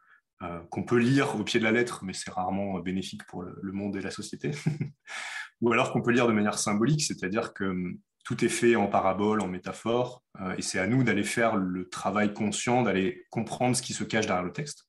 euh, 0.43 0.59
qu'on 0.71 0.83
peut 0.83 0.97
lire 0.97 1.35
au 1.39 1.43
pied 1.43 1.59
de 1.59 1.63
la 1.63 1.71
lettre, 1.71 2.03
mais 2.03 2.11
c'est 2.11 2.31
rarement 2.31 2.79
bénéfique 2.79 3.25
pour 3.27 3.43
le, 3.43 3.71
monde 3.71 3.95
et 3.95 4.01
la 4.01 4.11
société, 4.11 4.51
ou 5.61 5.71
alors 5.71 5.93
qu'on 5.93 6.01
peut 6.01 6.11
lire 6.11 6.27
de 6.27 6.33
manière 6.33 6.59
symbolique, 6.59 7.01
c'est-à-dire 7.01 7.53
que 7.53 7.63
hum, 7.63 7.97
tout 8.25 8.43
est 8.43 8.49
fait 8.49 8.75
en 8.75 8.87
parabole, 8.87 9.41
en 9.41 9.47
métaphore, 9.47 10.21
euh, 10.41 10.55
et 10.57 10.61
c'est 10.61 10.79
à 10.79 10.87
nous 10.87 11.03
d'aller 11.03 11.23
faire 11.23 11.55
le 11.55 11.87
travail 11.87 12.33
conscient, 12.33 12.81
d'aller 12.81 13.25
comprendre 13.29 13.75
ce 13.75 13.81
qui 13.81 13.93
se 13.93 14.03
cache 14.03 14.25
derrière 14.25 14.43
le 14.43 14.51
texte. 14.51 14.85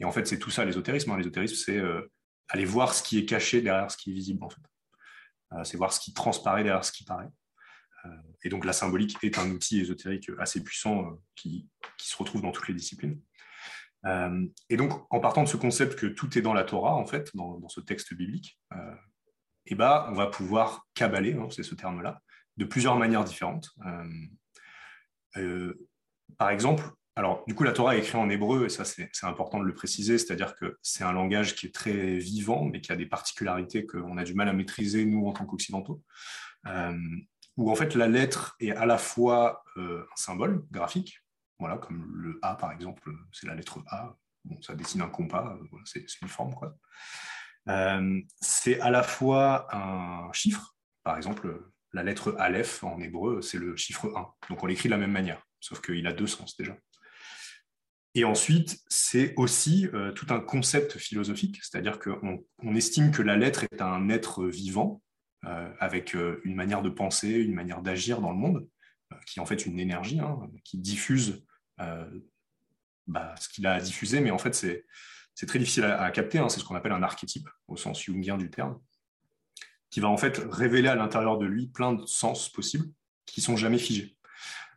Et 0.00 0.06
en 0.06 0.12
fait, 0.12 0.26
c'est 0.26 0.38
tout 0.38 0.50
ça 0.50 0.64
l'ésotérisme. 0.64 1.10
Hein. 1.10 1.18
L'ésotérisme, 1.18 1.56
c'est 1.56 1.78
euh, 1.78 2.10
aller 2.48 2.64
voir 2.64 2.94
ce 2.94 3.02
qui 3.02 3.18
est 3.18 3.26
caché 3.26 3.60
derrière 3.60 3.90
ce 3.90 3.98
qui 3.98 4.10
est 4.10 4.14
visible, 4.14 4.40
c'est 5.64 5.76
voir 5.76 5.92
ce 5.92 6.00
qui 6.00 6.12
transparaît 6.12 6.64
derrière 6.64 6.84
ce 6.84 6.90
qui 6.90 7.04
paraît. 7.04 7.28
et 8.42 8.48
donc 8.48 8.64
la 8.64 8.72
symbolique 8.72 9.16
est 9.22 9.38
un 9.38 9.48
outil 9.50 9.80
ésotérique 9.80 10.28
assez 10.38 10.62
puissant 10.64 11.16
qui 11.36 11.68
se 11.96 12.16
retrouve 12.16 12.42
dans 12.42 12.50
toutes 12.50 12.66
les 12.68 12.74
disciplines. 12.74 13.20
Euh, 14.06 14.46
et 14.68 14.76
donc, 14.76 14.92
en 15.10 15.20
partant 15.20 15.42
de 15.42 15.48
ce 15.48 15.56
concept 15.56 15.98
que 15.98 16.06
tout 16.06 16.38
est 16.38 16.42
dans 16.42 16.52
la 16.54 16.64
Torah, 16.64 16.94
en 16.94 17.06
fait, 17.06 17.30
dans, 17.34 17.68
ce 17.68 17.80
texte 17.80 18.14
biblique, 18.14 18.58
euh, 18.72 18.94
eh 19.66 19.74
ben, 19.74 20.06
on 20.08 20.12
va 20.12 20.26
pouvoir 20.26 20.86
cabaler, 20.94 21.34
hein, 21.34 21.48
c'est 21.50 21.62
ce 21.62 21.74
terme-là, 21.74 22.20
de 22.56 22.64
plusieurs 22.64 22.96
manières 22.96 23.24
différentes. 23.24 23.70
Euh, 25.36 25.74
par 26.38 26.50
exemple, 26.50 26.84
alors, 27.16 27.44
du 27.46 27.54
coup, 27.54 27.62
la 27.62 27.72
Torah 27.72 27.96
est 27.96 28.00
écrite 28.00 28.16
en 28.16 28.28
hébreu, 28.28 28.66
et 28.66 28.68
ça, 28.68 28.84
c'est 28.84 29.08
important 29.22 29.60
de 29.60 29.64
le 29.64 29.74
préciser, 29.74 30.18
c'est-à-dire 30.18 30.56
que 30.56 30.78
c'est 30.82 31.04
un 31.04 31.12
langage 31.12 31.54
qui 31.54 31.66
est 31.66 31.74
très 31.74 32.18
vivant, 32.18 32.64
mais 32.64 32.80
qui 32.80 32.90
a 32.90 32.96
des 32.96 33.06
particularités 33.06 33.86
qu'on 33.86 34.16
a 34.16 34.24
du 34.24 34.34
mal 34.34 34.48
à 34.48 34.52
maîtriser, 34.52 35.04
nous, 35.04 35.26
en 35.26 35.32
tant 35.32 35.46
qu'occidentaux, 35.46 36.02
où 37.56 37.70
en 37.70 37.74
fait, 37.76 37.94
la 37.94 38.08
lettre 38.08 38.56
est 38.58 38.72
à 38.72 38.84
la 38.84 38.98
fois 38.98 39.62
un 39.76 40.02
symbole 40.16 40.64
graphique, 40.72 41.23
voilà, 41.58 41.78
comme 41.78 42.12
le 42.16 42.38
A 42.42 42.56
par 42.56 42.72
exemple, 42.72 43.10
c'est 43.32 43.46
la 43.46 43.54
lettre 43.54 43.80
A. 43.88 44.16
Bon, 44.44 44.60
ça 44.60 44.74
dessine 44.74 45.00
un 45.00 45.08
compas, 45.08 45.58
c'est 45.84 46.04
une 46.20 46.28
forme. 46.28 46.54
quoi. 46.54 46.76
Euh, 47.68 48.20
c'est 48.40 48.80
à 48.80 48.90
la 48.90 49.02
fois 49.02 49.74
un 49.74 50.32
chiffre, 50.32 50.76
par 51.02 51.16
exemple, 51.16 51.70
la 51.92 52.02
lettre 52.02 52.34
Aleph 52.38 52.82
en 52.84 53.00
hébreu, 53.00 53.40
c'est 53.40 53.58
le 53.58 53.76
chiffre 53.76 54.12
1. 54.14 54.48
Donc 54.50 54.62
on 54.62 54.66
l'écrit 54.66 54.88
de 54.88 54.94
la 54.94 54.98
même 54.98 55.12
manière, 55.12 55.42
sauf 55.60 55.80
qu'il 55.80 56.06
a 56.06 56.12
deux 56.12 56.26
sens 56.26 56.56
déjà. 56.56 56.76
Et 58.16 58.24
ensuite, 58.24 58.80
c'est 58.88 59.34
aussi 59.36 59.88
euh, 59.92 60.12
tout 60.12 60.26
un 60.30 60.40
concept 60.40 60.98
philosophique, 60.98 61.58
c'est-à-dire 61.62 61.98
qu'on 61.98 62.44
on 62.58 62.74
estime 62.76 63.10
que 63.10 63.22
la 63.22 63.36
lettre 63.36 63.64
est 63.64 63.82
un 63.82 64.08
être 64.08 64.46
vivant, 64.46 65.02
euh, 65.46 65.72
avec 65.80 66.14
une 66.14 66.54
manière 66.54 66.82
de 66.82 66.90
penser, 66.90 67.30
une 67.30 67.54
manière 67.54 67.82
d'agir 67.82 68.20
dans 68.20 68.30
le 68.30 68.38
monde, 68.38 68.68
qui 69.26 69.38
est 69.38 69.42
en 69.42 69.46
fait 69.46 69.66
une 69.66 69.78
énergie, 69.80 70.20
hein, 70.20 70.38
qui 70.64 70.78
diffuse 70.78 71.44
euh, 71.80 72.08
bah, 73.06 73.34
ce 73.38 73.48
qu'il 73.48 73.66
a 73.66 73.80
diffusé, 73.80 74.20
mais 74.20 74.30
en 74.30 74.38
fait, 74.38 74.54
c'est 74.54 75.46
très 75.46 75.58
difficile 75.58 75.84
à, 75.84 76.10
capter. 76.10 76.38
Hein. 76.38 76.48
c'est 76.48 76.60
ce 76.60 76.64
qu'on 76.64 76.74
appelle 76.74 76.92
un 76.92 77.02
archétype, 77.02 77.48
au 77.68 77.76
sens 77.76 78.02
jungien 78.02 78.38
du 78.38 78.50
terme, 78.50 78.78
qui 79.90 80.00
va 80.00 80.08
en 80.08 80.16
fait 80.16 80.42
révéler 80.50 80.88
à 80.88 80.94
l'intérieur 80.94 81.38
de 81.38 81.46
lui 81.46 81.66
plein 81.68 81.92
de 81.92 82.04
sens 82.06 82.48
possibles 82.50 82.86
qui 83.26 83.40
sont 83.40 83.56
jamais 83.56 83.78
figés. 83.78 84.16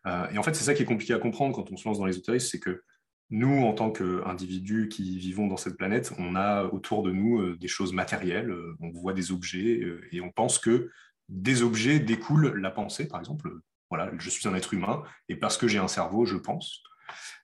Euh, 0.05 0.29
et 0.29 0.37
en 0.37 0.43
fait, 0.43 0.53
c'est 0.53 0.63
ça 0.63 0.73
qui 0.73 0.83
est 0.83 0.85
compliqué 0.85 1.13
à 1.13 1.19
comprendre 1.19 1.55
quand 1.55 1.71
on 1.71 1.77
se 1.77 1.87
lance 1.87 1.99
dans 1.99 2.05
l'ésotérisme, 2.05 2.47
c'est 2.49 2.59
que 2.59 2.83
nous, 3.29 3.65
en 3.65 3.73
tant 3.73 3.91
qu'individus 3.91 4.87
qui 4.87 5.17
vivons 5.17 5.47
dans 5.47 5.57
cette 5.57 5.75
planète, 5.75 6.13
on 6.17 6.35
a 6.35 6.63
autour 6.65 7.03
de 7.03 7.11
nous 7.11 7.41
euh, 7.41 7.57
des 7.57 7.67
choses 7.67 7.93
matérielles, 7.93 8.53
on 8.79 8.89
voit 8.89 9.13
des 9.13 9.31
objets 9.31 9.81
et 10.11 10.21
on 10.21 10.31
pense 10.31 10.59
que 10.59 10.89
des 11.29 11.61
objets 11.61 11.99
découlent 11.99 12.55
la 12.57 12.71
pensée, 12.71 13.07
par 13.07 13.19
exemple. 13.19 13.51
Voilà, 13.89 14.11
je 14.17 14.29
suis 14.29 14.47
un 14.47 14.55
être 14.55 14.73
humain 14.73 15.03
et 15.29 15.35
parce 15.35 15.57
que 15.57 15.67
j'ai 15.67 15.79
un 15.79 15.87
cerveau, 15.87 16.25
je 16.25 16.37
pense. 16.37 16.83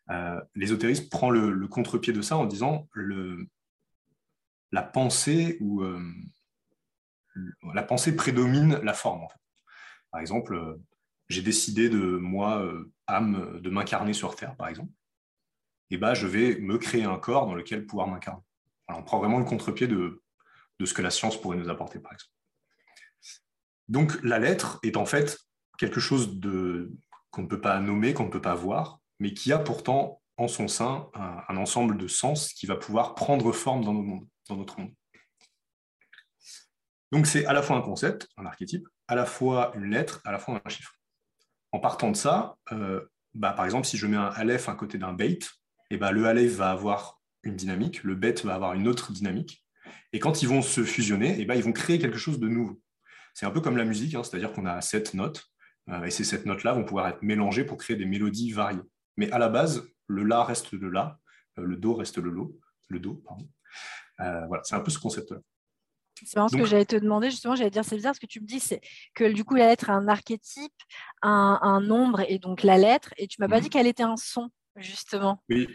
Euh, 0.10 0.42
l'ésotérisme 0.56 1.08
prend 1.10 1.30
le, 1.30 1.68
contre-pied 1.68 2.12
de 2.14 2.22
ça 2.22 2.36
en 2.36 2.46
disant 2.46 2.90
le, 2.92 3.48
la 4.72 4.84
pensée 4.84 5.58
ou 5.62 5.82
euh, 5.82 6.02
la 7.74 7.84
pensée 7.84 8.16
prédomine 8.16 8.80
la 8.84 8.94
forme. 8.94 9.28
Par 10.12 10.20
exemple, 10.20 10.56
euh, 10.56 10.76
j'ai 11.30 11.42
décidé 11.42 11.90
de 11.90 12.18
moi 12.18 12.70
âme 13.08 13.60
de 13.62 13.70
m'incarner 13.70 14.14
sur 14.14 14.36
Terre, 14.36 14.56
par 14.58 14.68
exemple. 14.68 14.92
Et 15.90 15.98
ben, 15.98 16.14
je 16.14 16.28
vais 16.28 16.60
me 16.60 16.78
créer 16.78 17.06
un 17.06 17.18
corps 17.18 17.46
dans 17.46 17.56
lequel 17.56 17.86
pouvoir 17.86 18.08
m'incarner. 18.08 18.42
on 18.90 19.04
prend 19.04 19.20
vraiment 19.20 19.40
le 19.40 19.46
contre-pied 19.46 19.88
de, 19.88 20.22
de 20.80 20.86
ce 20.86 20.94
que 20.94 21.02
la 21.02 21.10
science 21.10 21.40
pourrait 21.40 21.58
nous 21.58 21.70
apporter, 21.70 22.00
par 22.00 22.12
exemple. 22.12 22.34
Donc 23.88 24.22
la 24.24 24.40
lettre 24.40 24.80
est 24.84 24.98
en 24.98 25.06
fait 25.06 25.38
quelque 25.78 26.00
chose 26.00 26.40
de 26.40 26.92
qu'on 27.32 27.44
ne 27.44 27.48
peut 27.48 27.62
pas 27.62 27.80
nommer, 27.80 28.14
qu'on 28.14 28.26
ne 28.26 28.30
peut 28.30 28.42
pas 28.42 28.56
voir, 28.56 29.00
mais 29.20 29.34
qui 29.34 29.52
a 29.52 29.58
pourtant 29.58 30.22
en 30.38 30.48
son 30.48 30.68
sein 30.68 31.10
un, 31.14 31.58
ensemble 31.58 31.98
de 31.98 32.08
sens 32.08 32.54
qui 32.54 32.66
va 32.66 32.76
pouvoir 32.76 33.16
prendre 33.16 33.52
forme 33.52 33.84
dans, 33.84 34.56
notre 34.56 34.80
monde. 34.80 34.94
Donc 37.12 37.28
c'est 37.28 37.46
à 37.46 37.54
la 37.54 37.62
fois 37.62 37.78
un 37.78 37.82
concept, 37.82 38.28
un 38.38 38.46
archétype, 38.46 38.88
à 39.08 39.16
la 39.16 39.26
fois 39.26 39.72
une 39.76 39.90
lettre, 39.90 40.22
à 40.26 40.32
la 40.32 40.40
fois 40.40 40.62
un 40.64 40.70
chiffre. 40.70 40.94
En 41.72 41.80
partant 41.80 42.12
de 42.12 42.16
ça, 42.16 42.56
euh, 42.72 43.04
bah, 43.34 43.54
par 43.54 43.66
exemple, 43.66 43.88
si 43.88 43.98
je 43.98 44.06
mets 44.06 44.18
un 44.18 44.30
aleph 44.36 44.70
à 44.70 44.76
côté 44.76 44.98
d'un 44.98 45.14
bait, 45.14 45.40
et 45.90 45.98
bah, 45.98 46.12
le 46.12 46.26
aleph 46.26 46.54
va 46.54 46.72
avoir 46.72 47.20
une 47.44 47.56
dynamique, 47.56 48.04
le 48.04 48.16
bet 48.16 48.36
va 48.44 48.56
avoir 48.56 48.74
une 48.74 48.88
autre 48.88 49.12
dynamique. 49.12 49.66
Et 50.12 50.20
quand 50.20 50.42
ils 50.44 50.48
vont 50.48 50.62
se 50.62 50.84
fusionner, 50.84 51.40
et 51.40 51.46
bah, 51.46 51.56
ils 51.56 51.64
vont 51.64 51.74
créer 51.74 52.00
quelque 52.00 52.18
chose 52.18 52.40
de 52.40 52.48
nouveau. 52.48 52.80
C'est 53.34 53.46
un 53.46 53.52
peu 53.52 53.62
comme 53.62 53.78
la 53.78 53.86
musique, 53.86 54.14
hein, 54.14 54.24
c'est-à-dire 54.24 54.54
qu'on 54.54 54.66
a 54.66 54.80
sept 54.82 55.14
notes, 55.14 55.53
et 56.06 56.12
ces 56.12 56.24
sept 56.24 56.46
notes-là 56.46 56.74
vont 56.74 56.86
pouvoir 56.86 57.08
être 57.08 57.22
mélangées 57.22 57.66
pour 57.66 57.78
créer 57.78 57.96
des 57.96 58.06
mélodies 58.06 58.52
variées. 58.52 58.82
Mais 59.18 59.32
à 59.32 59.40
la 59.40 59.50
base, 59.50 59.88
le 60.08 60.24
La 60.24 60.44
reste 60.44 60.72
le 60.72 60.90
La, 60.90 61.20
euh, 61.60 61.64
le 61.64 61.78
Do 61.78 61.94
reste 61.94 62.18
le 62.18 62.30
lo, 62.30 62.60
le 62.88 63.00
Do, 63.00 63.22
pardon. 63.26 63.48
voilà, 64.18 64.64
c'est 64.64 64.76
un 64.76 64.80
peu 64.80 64.92
ce 64.92 65.00
concept-là. 65.00 65.40
C'est 66.26 66.36
vraiment 66.36 66.48
ce 66.48 66.58
que 66.58 66.66
j'allais 66.66 66.86
te 66.86 66.96
demander, 66.96 67.30
justement, 67.30 67.56
j'allais 67.56 67.70
dire, 67.70 67.84
c'est 67.84 67.96
bizarre, 67.96 68.16
ce 68.16 68.20
que 68.20 68.26
tu 68.26 68.40
me 68.40 68.46
dis, 68.46 68.60
c'est 68.60 68.82
que 69.14 69.32
du 69.32 69.44
coup, 69.44 69.56
la 69.56 69.68
lettre 69.68 69.90
a 69.90 69.94
un 69.94 70.08
archétype, 70.08 70.72
un, 71.22 71.82
nombre, 71.82 72.22
et 72.28 72.40
donc 72.40 72.64
la 72.64 72.78
lettre, 72.78 73.14
et 73.18 73.28
tu 73.28 73.38
m'as 73.40 73.48
pas 73.48 73.58
mmh 73.58 73.62
dit 73.62 73.70
qu'elle 73.70 73.88
était 73.88 74.04
un 74.04 74.16
son, 74.16 74.50
justement. 74.76 75.44
Oui, 75.50 75.68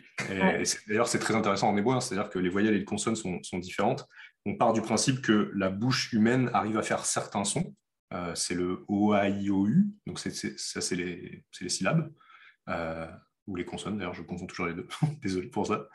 d'ailleurs, 0.87 1.09
c'est 1.09 1.19
très 1.19 1.35
intéressant 1.35 1.69
en 1.69 1.77
hébreu, 1.77 1.95
hein, 1.95 2.01
c'est-à-dire 2.01 2.31
que 2.31 2.39
les 2.39 2.49
voyelles 2.49 2.75
et 2.75 2.79
les 2.79 2.85
consonnes 2.85 3.17
sont, 3.17 3.59
différentes. 3.59 4.07
On 4.47 4.57
part 4.57 4.73
du 4.73 4.81
principe 4.81 5.21
que 5.21 5.51
la 5.55 5.71
bouche 5.71 6.13
humaine 6.13 6.51
arrive 6.55 6.79
à 6.79 6.83
faire 6.83 7.05
certains 7.05 7.45
sons, 7.45 7.75
euh, 8.13 8.35
c'est 8.35 8.55
le 8.55 8.85
O, 8.89 9.13
A, 9.13 9.29
I, 9.29 9.51
O, 9.51 9.67
U, 9.67 9.87
donc 10.07 10.19
ça, 10.19 10.31
c'est 10.31 10.97
les, 10.97 11.45
les, 11.61 11.69
syllabes. 11.69 12.13
Euh, 12.69 13.07
ou 13.47 13.57
les 13.57 13.65
consonnes, 13.65 13.97
d'ailleurs, 13.97 14.15
je 14.15 14.23
confonds 14.23 14.47
toujours 14.47 14.67
les 14.67 14.75
deux, 14.75 14.87
désolé 15.23 15.49
pour 15.49 15.67
ça. 15.67 15.87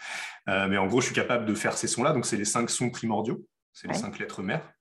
Euh, 0.50 0.68
mais 0.68 0.78
en 0.78 0.88
gros, 0.88 1.02
je 1.02 1.08
suis 1.08 1.16
capable 1.16 1.46
de 1.46 1.54
faire 1.54 1.78
ces 1.78 1.88
sons-là, 1.88 2.12
donc 2.12 2.26
c'est 2.26 2.38
les 2.38 2.46
cinq 2.46 2.70
sons 2.70 2.90
primordiaux 2.90 3.48
c'est 3.76 3.88
les 3.88 3.96
cinq 3.96 4.20
lettres 4.20 4.44
mères. 4.44 4.72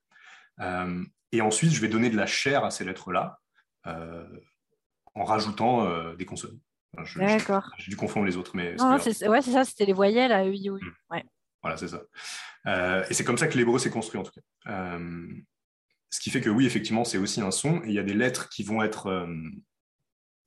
Et 1.31 1.41
ensuite, 1.41 1.71
je 1.71 1.81
vais 1.81 1.87
donner 1.87 2.11
de 2.11 2.15
la 2.15 2.27
chair 2.27 2.63
à 2.63 2.69
ces 2.69 2.83
lettres-là 2.83 3.39
en 3.85 5.23
rajoutant 5.23 6.13
des 6.13 6.25
consonnes. 6.25 6.59
D'accord. 7.15 7.71
J'ai 7.79 7.89
dû 7.89 7.95
confondre 7.95 8.27
les 8.27 8.37
autres, 8.37 8.55
mais. 8.55 8.75
Non, 8.75 8.99
c'est 8.99 9.27
ouais, 9.27 9.41
ça, 9.41 9.65
c'était 9.65 9.85
les 9.85 9.93
voyelles 9.93 10.31
à 10.31 10.45
E, 10.45 10.53
I, 10.53 10.69
O, 10.69 10.77
U. 10.77 10.93
Voilà, 11.63 11.75
c'est 11.75 11.87
ça. 11.87 12.03
et 13.09 13.13
c'est 13.15 13.23
comme 13.23 13.39
ça 13.39 13.47
que 13.47 13.57
l'hébreu 13.57 13.79
s'est 13.79 13.89
construit, 13.89 14.19
en 14.19 14.23
tout 14.23 14.31
cas. 14.31 14.99
Ce 16.13 16.19
qui 16.19 16.29
fait 16.29 16.41
que 16.41 16.49
oui, 16.49 16.65
effectivement, 16.65 17.03
c'est 17.05 17.17
aussi 17.17 17.41
un 17.41 17.51
son, 17.51 17.81
et 17.83 17.87
il 17.87 17.93
y 17.93 17.99
a 17.99 18.03
des 18.03 18.13
lettres 18.13 18.49
qui 18.49 18.63
vont 18.63 18.83
être. 18.83 19.27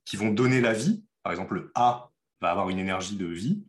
qui 0.05 0.17
vont 0.17 0.31
donner 0.31 0.61
la 0.61 0.73
vie. 0.73 1.05
Par 1.23 1.33
exemple, 1.33 1.55
le 1.55 1.73
A 1.75 2.11
va 2.41 2.51
avoir 2.51 2.69
une 2.69 2.79
énergie 2.79 3.17
de 3.17 3.27
vie, 3.27 3.65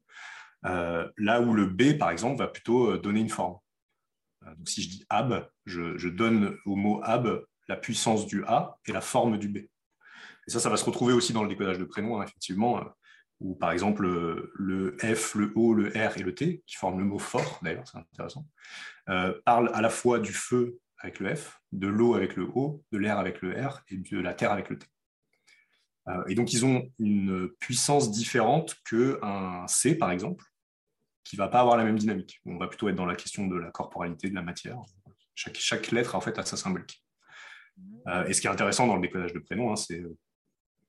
là 0.64 1.42
où 1.42 1.54
le 1.54 1.66
B, 1.66 1.98
par 1.98 2.12
exemple, 2.12 2.38
va 2.38 2.48
plutôt 2.48 2.98
donner 2.98 3.22
une 3.22 3.30
forme. 3.30 3.58
Euh, 4.48 4.56
donc 4.56 4.70
si 4.70 4.82
je 4.82 4.90
dis 4.90 5.06
ab, 5.10 5.50
je, 5.66 6.08
donne 6.08 6.58
au 6.66 6.76
mot 6.76 7.02
ab 7.04 7.46
la 7.68 7.76
puissance 7.76 8.26
du 8.26 8.44
A 8.46 8.78
et 8.86 8.92
la 8.92 9.02
forme 9.02 9.38
du 9.38 9.50
B. 9.50 9.58
Et 9.58 10.52
ça, 10.52 10.60
ça 10.60 10.70
va 10.70 10.78
se 10.78 10.86
retrouver 10.86 11.14
aussi 11.14 11.34
dans 11.34 11.44
le 11.44 11.50
décodage 11.50 11.78
de 11.78 11.84
prénoms, 11.84 12.20
hein, 12.20 12.24
effectivement, 12.24 12.80
euh, 12.80 12.84
où 13.40 13.56
par 13.56 13.72
exemple 13.72 14.08
le 14.08 14.98
F, 15.00 15.36
le 15.36 15.52
O, 15.56 15.74
le 15.74 15.90
R 15.90 16.18
et 16.18 16.24
le 16.24 16.34
T, 16.34 16.64
qui 16.66 16.76
forment 16.76 17.00
le 17.00 17.06
mot 17.06 17.20
fort, 17.20 17.60
d'ailleurs, 17.62 17.88
c'est 17.88 17.98
intéressant, 17.98 18.48
euh, 19.10 19.40
parlent 19.46 19.70
à 19.74 19.82
la 19.82 19.90
fois 19.90 20.20
du 20.20 20.34
feu 20.34 20.80
avec 21.00 21.20
le 21.20 21.36
F, 21.36 21.62
de 21.72 21.88
l'eau 21.88 22.16
avec 22.16 22.36
le 22.36 22.50
O, 22.56 22.84
de 22.92 22.98
l'air 22.98 23.20
avec 23.20 23.42
le 23.42 23.52
R 23.54 23.82
et 23.90 23.98
de 23.98 24.20
la 24.20 24.34
terre 24.34 24.52
avec 24.52 24.70
le 24.70 24.80
T. 24.80 24.88
et 26.28 26.36
donc 26.36 26.54
ils 26.54 26.66
ont 26.66 26.90
une 27.00 27.50
puissance 27.60 28.12
différente 28.12 28.76
qu'un 28.90 29.68
C, 29.68 29.96
par 29.96 30.12
exemple, 30.12 30.46
qui 31.24 31.36
ne 31.36 31.42
va 31.42 31.50
pas 31.50 31.60
avoir 31.60 31.78
la 31.78 31.84
même 31.84 31.98
dynamique. 31.98 32.40
On 32.46 32.58
va 32.58 32.68
plutôt 32.68 32.88
être 32.88 32.96
dans 32.96 33.06
la 33.06 33.16
question 33.16 33.48
de 33.48 33.58
la 33.58 33.70
corporalité, 33.70 34.30
de 34.30 34.36
la 34.36 34.42
matière. 34.42 34.78
Chaque, 35.36 35.58
chaque 35.58 35.92
lettre, 35.92 36.16
en 36.16 36.22
fait, 36.22 36.40
a 36.40 36.46
sa 36.46 36.56
symbolique. 36.56 37.04
Euh, 38.08 38.26
et 38.26 38.34
ce 38.34 38.42
qui 38.42 38.48
est 38.48 38.50
intéressant 38.50 38.88
dans 38.88 38.96
le 38.96 39.02
décodage 39.02 39.34
de 39.34 39.40
prénoms, 39.40 39.72
hein, 39.72 39.76
c'est 39.76 40.00
euh, 40.00 40.18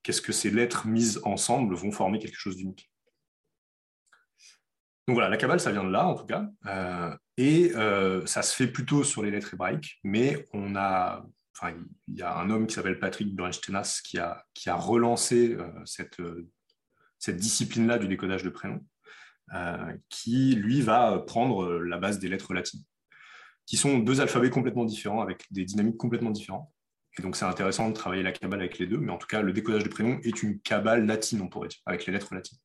qu'est-ce 0.02 0.22
que 0.22 0.32
ces 0.32 0.50
lettres 0.50 0.86
mises 0.86 1.20
ensemble 1.24 1.74
vont 1.74 1.90
former 1.90 2.18
quelque 2.18 2.38
chose 2.38 2.56
d'unique. 2.56 2.90
Donc 5.08 5.14
voilà, 5.14 5.28
la 5.28 5.36
Kabbale, 5.36 5.58
ça 5.58 5.72
vient 5.72 5.82
de 5.82 5.90
là, 5.90 6.06
en 6.06 6.14
tout 6.14 6.26
cas. 6.26 6.48
Euh, 6.66 7.16
et 7.36 7.72
ça 8.26 8.42
se 8.42 8.54
fait 8.54 8.68
plutôt 8.68 9.02
sur 9.02 9.22
les 9.22 9.30
lettres 9.30 9.54
hébraïques, 9.54 9.98
mais 10.04 10.46
on 10.52 10.76
a, 10.76 11.24
enfin, 11.56 11.74
il 12.06 12.14
y 12.14 12.22
a 12.22 12.36
un 12.36 12.50
homme 12.50 12.66
qui 12.66 12.74
s'appelle 12.74 13.00
Patrick 13.00 13.34
Bernstenas 13.34 14.00
qui 14.04 14.18
a, 14.18 14.44
qui 14.54 14.68
a 14.70 14.76
relancé 14.76 15.56
cette, 15.84 16.20
cette 17.18 17.36
discipline-là 17.36 17.98
du 17.98 18.06
décodage 18.06 18.42
de 18.42 18.50
prénoms. 18.50 18.84
Euh, 19.54 19.94
qui, 20.10 20.54
lui, 20.56 20.82
va 20.82 21.20
prendre 21.20 21.78
la 21.78 21.96
base 21.96 22.18
des 22.18 22.28
lettres 22.28 22.52
latines, 22.52 22.82
qui 23.64 23.78
sont 23.78 23.98
deux 23.98 24.20
alphabets 24.20 24.50
complètement 24.50 24.84
différents, 24.84 25.22
avec 25.22 25.46
des 25.50 25.64
dynamiques 25.64 25.96
complètement 25.96 26.30
différentes. 26.30 26.70
Et 27.18 27.22
donc, 27.22 27.34
c'est 27.34 27.46
intéressant 27.46 27.88
de 27.88 27.94
travailler 27.94 28.22
la 28.22 28.32
cabale 28.32 28.60
avec 28.60 28.78
les 28.78 28.86
deux, 28.86 28.98
mais 28.98 29.10
en 29.10 29.16
tout 29.16 29.26
cas, 29.26 29.40
le 29.40 29.52
décodage 29.54 29.84
de 29.84 29.88
prénoms 29.88 30.20
est 30.22 30.42
une 30.42 30.60
cabale 30.60 31.06
latine, 31.06 31.40
on 31.40 31.48
pourrait 31.48 31.68
dire, 31.68 31.80
avec 31.86 32.04
les 32.04 32.12
lettres 32.12 32.34
latines. 32.34 32.58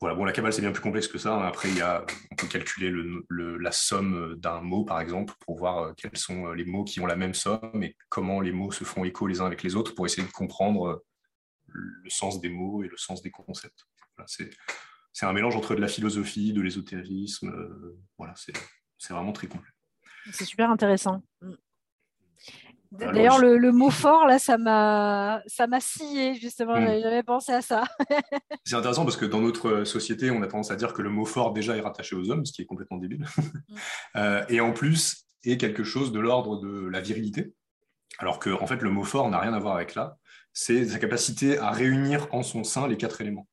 Voilà, 0.00 0.14
bon, 0.14 0.24
la 0.24 0.32
cabale, 0.32 0.52
c'est 0.52 0.60
bien 0.60 0.72
plus 0.72 0.82
complexe 0.82 1.08
que 1.08 1.16
ça. 1.16 1.34
Hein. 1.34 1.46
Après, 1.46 1.70
il 1.70 1.76
y 1.76 1.80
a, 1.80 2.04
on 2.30 2.36
peut 2.36 2.46
calculer 2.46 2.92
la 3.30 3.72
somme 3.72 4.34
d'un 4.36 4.60
mot, 4.60 4.84
par 4.84 5.00
exemple, 5.00 5.34
pour 5.40 5.56
voir 5.56 5.78
euh, 5.78 5.92
quels 5.96 6.16
sont 6.16 6.52
les 6.52 6.66
mots 6.66 6.84
qui 6.84 7.00
ont 7.00 7.06
la 7.06 7.16
même 7.16 7.32
somme 7.32 7.82
et 7.82 7.96
comment 8.10 8.40
les 8.42 8.52
mots 8.52 8.72
se 8.72 8.84
font 8.84 9.04
écho 9.04 9.26
les 9.26 9.40
uns 9.40 9.46
avec 9.46 9.62
les 9.62 9.74
autres 9.74 9.94
pour 9.94 10.04
essayer 10.04 10.26
de 10.26 10.32
comprendre 10.32 10.86
euh, 10.88 11.04
le 11.68 12.10
sens 12.10 12.40
des 12.40 12.50
mots 12.50 12.84
et 12.84 12.88
le 12.88 12.96
sens 12.98 13.22
des 13.22 13.30
concepts. 13.30 13.86
C'est 14.26 15.24
un 15.24 15.32
mélange 15.32 15.56
entre 15.56 15.74
de 15.74 15.80
la 15.80 15.88
philosophie, 15.88 16.52
de 16.52 16.60
l'ésotérisme. 16.60 17.48
Euh, 17.48 17.98
voilà, 18.18 18.34
c'est 18.36 19.12
vraiment 19.12 19.32
très 19.32 19.46
complet. 19.46 19.70
C'est 20.30 20.44
super 20.44 20.70
intéressant. 20.70 21.22
D'ailleurs, 22.98 23.38
le, 23.38 23.72
mot 23.72 23.90
fort, 23.90 24.26
là, 24.26 24.38
ça 24.38 24.56
m'a 24.58 25.42
scié, 25.80 26.34
justement. 26.34 26.80
Hmm. 26.80 27.00
J'avais 27.02 27.22
pensé 27.22 27.52
à 27.52 27.62
ça. 27.62 27.84
c'est 28.64 28.76
intéressant 28.76 29.04
parce 29.04 29.16
que 29.16 29.24
dans 29.24 29.40
notre 29.40 29.84
société, 29.84 30.30
on 30.30 30.42
a 30.42 30.46
tendance 30.46 30.70
à 30.70 30.76
dire 30.76 30.92
que 30.92 31.02
le 31.02 31.10
mot 31.10 31.24
fort, 31.24 31.52
déjà, 31.52 31.76
est 31.76 31.80
rattaché 31.80 32.16
aux 32.16 32.30
hommes, 32.30 32.44
ce 32.44 32.52
qui 32.52 32.62
est 32.62 32.66
complètement 32.66 32.98
débile. 32.98 33.26
Hmm. 33.36 33.42
Euh, 34.16 34.42
et 34.48 34.60
en 34.60 34.72
plus, 34.72 35.26
est 35.44 35.58
quelque 35.58 35.84
chose 35.84 36.10
de 36.10 36.20
l'ordre 36.20 36.58
de 36.58 36.88
la 36.88 37.00
virilité. 37.00 37.52
Alors 38.18 38.38
que, 38.38 38.50
en 38.50 38.66
fait, 38.66 38.80
le 38.80 38.90
mot 38.90 39.04
fort 39.04 39.28
n'a 39.28 39.38
rien 39.38 39.52
à 39.52 39.58
voir 39.58 39.76
avec 39.76 39.94
là. 39.94 40.16
C'est 40.52 40.86
sa 40.86 40.98
capacité 40.98 41.58
à 41.58 41.70
réunir 41.70 42.26
en 42.32 42.42
son 42.42 42.64
sein 42.64 42.88
les 42.88 42.96
quatre 42.96 43.20
éléments. 43.20 43.46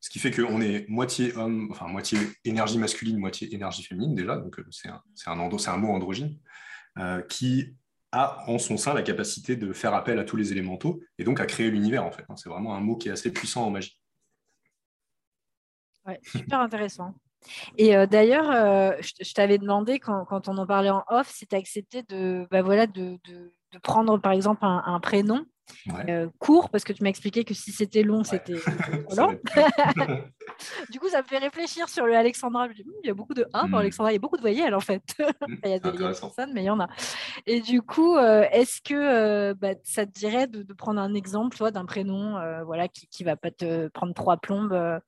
Ce 0.00 0.10
qui 0.10 0.20
fait 0.20 0.30
qu'on 0.30 0.60
est 0.60 0.88
moitié 0.88 1.34
homme, 1.36 1.68
enfin 1.72 1.88
moitié 1.88 2.18
énergie 2.44 2.78
masculine, 2.78 3.18
moitié 3.18 3.52
énergie 3.52 3.82
féminine 3.82 4.14
déjà, 4.14 4.36
donc 4.36 4.58
euh, 4.60 4.66
c'est 4.70 4.88
un, 4.88 5.02
un, 5.26 5.38
un, 5.40 5.76
mot 5.76 5.92
androgyne, 5.92 6.38
euh, 6.98 7.20
qui 7.22 7.74
a 8.12 8.44
en 8.48 8.58
son 8.58 8.76
sein 8.76 8.94
la 8.94 9.02
capacité 9.02 9.56
de 9.56 9.72
faire 9.72 9.94
appel 9.94 10.18
à 10.18 10.24
tous 10.24 10.36
les 10.36 10.52
élémentaux 10.52 11.00
et 11.18 11.24
donc 11.24 11.40
à 11.40 11.46
créer 11.46 11.70
l'univers 11.70 12.04
en 12.04 12.10
fait. 12.10 12.24
Hein. 12.28 12.36
C'est 12.36 12.48
vraiment 12.48 12.74
un 12.74 12.80
mot 12.80 12.96
qui 12.96 13.08
est 13.08 13.12
assez 13.12 13.32
puissant 13.32 13.66
en 13.66 13.70
magie. 13.70 14.00
Super 16.22 16.60
intéressant. 16.60 17.14
Et 17.76 17.94
euh, 17.94 18.06
d'ailleurs, 18.06 18.50
je, 19.02 19.34
t'avais 19.34 19.58
demandé 19.58 19.98
quand, 19.98 20.24
quand, 20.24 20.48
on 20.48 20.56
en 20.56 20.66
parlait 20.66 20.88
en 20.88 21.04
off, 21.08 21.28
si 21.28 21.46
tu 21.46 21.54
accepté 21.54 22.02
de, 22.02 22.48
bah 22.50 22.62
voilà, 22.62 22.86
de, 22.86 23.18
de, 23.72 23.78
prendre 23.78 24.18
par 24.18 24.32
exemple 24.32 24.64
un, 24.64 24.82
un 24.86 25.00
prénom 25.00 25.44
euh, 26.08 26.28
court, 26.38 26.70
parce 26.70 26.84
que 26.84 26.92
tu 26.92 27.02
m'as 27.02 27.08
expliqué 27.08 27.44
que 27.44 27.54
si 27.54 27.72
c'était 27.72 28.02
long, 28.02 28.24
c'était 28.24 28.54
long. 29.16 29.38
du 30.90 31.00
coup, 31.00 31.08
ça 31.08 31.22
me 31.22 31.26
fait 31.26 31.38
réfléchir 31.38 31.88
sur 31.88 32.06
le 32.06 32.14
Alexandra. 32.14 32.68
Hmm, 32.68 32.72
il 33.02 33.06
y 33.06 33.10
a 33.10 33.14
beaucoup 33.14 33.34
de 33.34 33.46
A 33.52 33.60
pour 33.60 33.70
hmm. 33.70 33.74
Alexandra, 33.74 34.12
il 34.12 34.14
y 34.14 34.18
a 34.18 34.20
beaucoup 34.20 34.36
de 34.36 34.42
voyelles 34.42 34.74
en 34.74 34.80
fait. 34.80 35.02
Hmm, 35.48 35.54
il 35.64 35.70
y 35.70 35.74
a 35.74 35.78
des, 35.78 35.92
personnes, 35.92 36.52
mais 36.52 36.62
il 36.62 36.66
y 36.66 36.70
en 36.70 36.80
a. 36.80 36.88
Et 37.46 37.60
du 37.60 37.80
coup, 37.80 38.16
euh, 38.16 38.44
est-ce 38.50 38.80
que 38.82 38.94
euh, 38.94 39.54
bah, 39.54 39.74
ça 39.84 40.04
te 40.04 40.10
dirait 40.10 40.46
de, 40.46 40.62
prendre 40.72 41.00
un 41.00 41.14
exemple 41.14 41.56
toi, 41.56 41.70
d'un 41.70 41.84
prénom 41.84 42.38
voilà, 42.64 42.88
qui 42.88 43.22
ne 43.22 43.24
va 43.24 43.36
pas 43.36 43.50
te 43.50 43.88
prendre 43.88 44.14
trois 44.14 44.36
plombes 44.36 45.00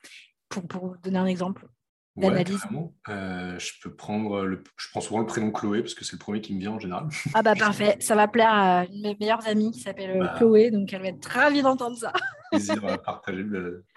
pour, 0.49 0.67
pour 0.67 0.97
donner 1.03 1.19
un 1.19 1.27
exemple? 1.27 1.67
Euh, 2.19 3.59
Je 3.59 3.73
peux 3.83 3.95
prendre 3.95 4.45
le, 4.45 4.63
je 4.77 4.89
prends 4.91 5.01
souvent 5.01 5.21
le 5.21 5.27
prénom 5.27 5.51
Chloé 5.51 5.81
parce 5.81 5.95
que 5.95 6.05
c'est 6.05 6.15
le 6.15 6.19
premier 6.19 6.41
qui 6.41 6.55
me 6.55 6.61
vient 6.61 6.73
en 6.73 6.81
général. 6.81 7.09
Ah 7.35 7.43
bah 7.43 7.55
parfait, 7.59 7.97
ça 8.01 8.15
va 8.15 8.29
plaire 8.29 8.53
à 8.53 8.85
une 8.87 9.03
de 9.03 9.09
mes 9.09 9.17
meilleures 9.19 9.47
amies 9.47 9.71
qui 9.71 9.81
s'appelle 9.81 10.11
euh, 10.11 10.25
bah. 10.25 10.35
Chloé, 10.37 10.71
donc 10.71 10.93
elle 10.93 11.03
va 11.03 11.09
être 11.09 11.25
ravie 11.25 11.63
d'entendre 11.63 11.97
ça. 11.97 12.13
Plaisir 12.51 12.85
à 12.85 12.99
partager. 12.99 13.45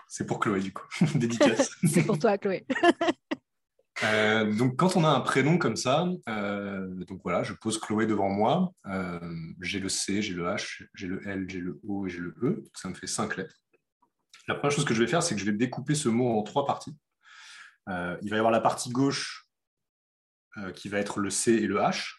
C'est 0.08 0.26
pour 0.26 0.39
Chloé 0.39 0.60
du 0.60 0.71
coup, 0.71 0.86
dédicace. 1.15 1.71
c'est 1.84 2.04
pour 2.04 2.19
toi 2.19 2.38
Chloé. 2.38 2.65
Euh, 4.04 4.52
donc 4.54 4.76
quand 4.76 4.95
on 4.95 5.04
a 5.04 5.10
un 5.10 5.21
prénom 5.21 5.58
comme 5.58 5.76
ça, 5.76 6.06
donc 6.28 7.21
voilà, 7.23 7.43
je 7.43 7.54
pose 7.54 7.80
Chloé 7.80 8.06
devant 8.06 8.30
moi. 8.30 8.73
j'ai 9.62 9.80
le 9.80 9.89
C, 9.89 10.21
j'ai 10.21 10.34
le 10.34 10.45
H, 10.45 10.84
j'ai 10.93 11.08
le 11.08 11.28
L, 11.28 11.45
j'ai 11.47 11.60
le 11.60 11.80
O 11.88 12.06
et 12.06 12.10
j'ai 12.10 12.19
le 12.19 12.36
E. 12.41 12.63
ça 12.76 12.89
me 12.89 12.93
fait 12.93 13.08
cinq 13.08 13.38
lettres. 13.38 13.56
La 14.47 14.56
première 14.56 14.71
chose 14.71 14.86
que 14.86 14.93
je 14.93 15.02
vais 15.02 15.08
faire, 15.08 15.23
c'est 15.23 15.36
que 15.36 15.41
je 15.41 15.45
vais 15.45 15.54
découper 15.54 15.95
ce 15.95 16.10
mot 16.10 16.38
en 16.38 16.43
trois 16.43 16.65
parties. 16.65 16.95
Euh, 17.89 18.17
il 18.22 18.30
va 18.30 18.36
y 18.36 18.39
avoir 18.39 18.52
la 18.52 18.62
partie 18.62 18.89
gauche 18.89 19.48
euh, 20.58 20.72
qui 20.72 20.89
va 20.89 21.00
être 21.00 21.19
le 21.19 21.30
C 21.30 21.54
et 21.54 21.67
le 21.67 21.78
H, 21.78 22.15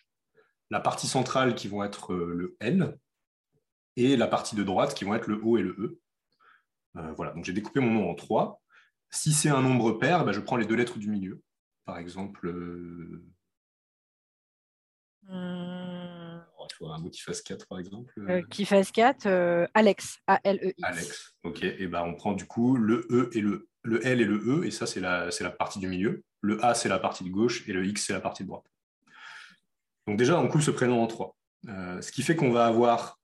la 0.71 0.81
partie 0.81 1.07
centrale 1.07 1.55
qui 1.55 1.69
vont 1.69 1.85
être 1.85 2.13
euh, 2.13 2.35
le 2.35 2.57
L, 2.61 2.99
et 3.97 4.17
la 4.17 4.27
partie 4.27 4.57
de 4.57 4.63
droite 4.63 4.95
qui 4.95 5.05
vont 5.05 5.15
être 5.15 5.29
le 5.29 5.41
O 5.43 5.57
et 5.57 5.63
le 5.63 5.71
E. 5.79 6.01
voilà, 7.17 7.33
donc 7.33 7.45
j'ai 7.45 7.53
découpé 7.53 7.81
mon 7.81 7.93
nom 7.93 8.11
en 8.11 8.15
trois. 8.15 8.61
Si 9.11 9.33
c'est 9.33 9.49
un 9.49 9.63
nombre 9.63 9.93
pair, 9.93 10.25
bah, 10.25 10.33
je 10.33 10.41
prends 10.41 10.57
les 10.57 10.67
deux 10.67 10.75
lettres 10.75 10.99
du 10.99 11.09
milieu. 11.09 11.41
Par 11.85 11.99
exemple, 11.99 12.53
il 16.71 16.75
faut 16.77 16.89
un 16.89 16.99
mot 16.99 17.11
qui 17.11 17.21
fasse 17.21 17.43
4 17.43 17.67
par 17.67 17.79
exemple. 17.79 18.13
Euh, 18.19 18.43
qui 18.51 18.65
fasse 18.65 18.91
4, 18.93 19.27
euh, 19.27 19.67
Alex, 19.75 20.19
A-L-E-X. 20.27 20.83
Alex, 20.83 21.35
ok. 21.43 21.63
Et 21.63 21.87
ben 21.87 22.03
on 22.03 22.15
prend 22.15 22.33
du 22.33 22.47
coup 22.47 22.77
le 22.77 23.07
E 23.11 23.31
et 23.33 23.41
le, 23.41 23.69
le 23.85 24.05
L 24.05 24.21
et 24.21 24.25
le 24.25 24.37
E, 24.37 24.65
et 24.65 24.71
ça 24.71 24.87
c'est 24.87 25.01
la, 25.01 25.31
partie 25.57 25.79
du 25.79 25.87
milieu. 25.87 26.25
Le 26.41 26.65
A 26.65 26.75
c'est 26.75 26.89
la 26.89 26.99
partie 26.99 27.25
de 27.25 27.31
gauche 27.31 27.67
et 27.69 27.73
le 27.73 27.87
X 27.87 28.07
c'est 28.07 28.13
la 28.13 28.21
partie 28.21 28.43
de 28.43 28.49
droite. 28.49 28.67
Donc 30.07 30.17
déjà 30.17 30.39
on 30.39 30.49
coupe 30.49 30.63
ce 30.63 30.71
prénom 30.71 31.03
en 31.03 31.07
3. 31.07 31.37
Euh, 31.69 32.03
ce 32.03 32.13
qui 32.13 32.23
fait 32.23 32.37
qu'on 32.37 32.51
va 32.51 32.67
avoir 32.67 33.21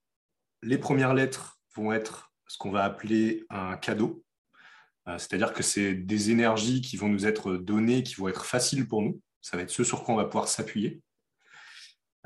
les 0.63 0.77
premières 0.77 1.13
lettres 1.13 1.59
vont 1.75 1.91
être 1.91 2.31
ce 2.47 2.57
qu'on 2.57 2.71
va 2.71 2.83
appeler 2.83 3.45
un 3.49 3.77
cadeau. 3.77 4.23
C'est-à-dire 5.17 5.51
que 5.51 5.63
c'est 5.63 5.93
des 5.93 6.29
énergies 6.29 6.79
qui 6.79 6.95
vont 6.95 7.09
nous 7.09 7.25
être 7.25 7.55
données, 7.55 8.03
qui 8.03 8.15
vont 8.15 8.29
être 8.29 8.45
faciles 8.45 8.87
pour 8.87 9.01
nous. 9.01 9.19
Ça 9.41 9.57
va 9.57 9.63
être 9.63 9.71
ce 9.71 9.83
sur 9.83 10.03
quoi 10.03 10.13
on 10.13 10.17
va 10.17 10.25
pouvoir 10.25 10.47
s'appuyer. 10.47 11.01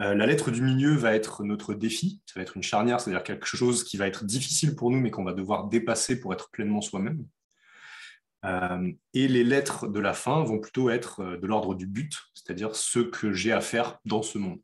Euh, 0.01 0.13
la 0.13 0.25
lettre 0.25 0.51
du 0.51 0.61
milieu 0.61 0.93
va 0.95 1.15
être 1.15 1.43
notre 1.43 1.73
défi, 1.73 2.21
ça 2.25 2.33
va 2.35 2.41
être 2.41 2.57
une 2.57 2.63
charnière, 2.63 2.99
c'est-à-dire 2.99 3.23
quelque 3.23 3.45
chose 3.45 3.85
qui 3.85 3.95
va 3.95 4.07
être 4.07 4.25
difficile 4.25 4.75
pour 4.75 4.91
nous, 4.91 4.99
mais 4.99 5.09
qu'on 5.09 5.23
va 5.23 5.31
devoir 5.31 5.67
dépasser 5.67 6.19
pour 6.19 6.33
être 6.33 6.49
pleinement 6.51 6.81
soi-même. 6.81 7.25
Euh, 8.45 8.91
et 9.13 9.27
les 9.27 9.43
lettres 9.43 9.87
de 9.87 9.99
la 9.99 10.13
fin 10.13 10.43
vont 10.43 10.59
plutôt 10.59 10.89
être 10.89 11.21
euh, 11.21 11.37
de 11.37 11.47
l'ordre 11.47 11.73
du 11.73 11.87
but, 11.87 12.13
c'est-à-dire 12.33 12.75
ce 12.75 12.99
que 12.99 13.33
j'ai 13.33 13.51
à 13.51 13.61
faire 13.61 13.99
dans 14.05 14.21
ce 14.21 14.37
monde. 14.37 14.59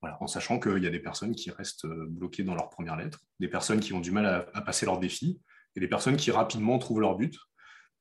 Voilà, 0.00 0.16
en 0.22 0.26
sachant 0.26 0.58
qu'il 0.58 0.82
y 0.82 0.86
a 0.86 0.90
des 0.90 1.00
personnes 1.00 1.34
qui 1.34 1.50
restent 1.50 1.86
bloquées 1.86 2.42
dans 2.42 2.54
leur 2.54 2.70
première 2.70 2.96
lettre, 2.96 3.20
des 3.38 3.48
personnes 3.48 3.80
qui 3.80 3.92
ont 3.92 4.00
du 4.00 4.12
mal 4.12 4.48
à, 4.54 4.62
passer 4.62 4.86
leur 4.86 4.98
défi, 4.98 5.40
et 5.76 5.80
des 5.80 5.88
personnes 5.88 6.16
qui 6.16 6.30
rapidement 6.30 6.78
trouvent 6.78 7.00
leur 7.00 7.16
but. 7.16 7.36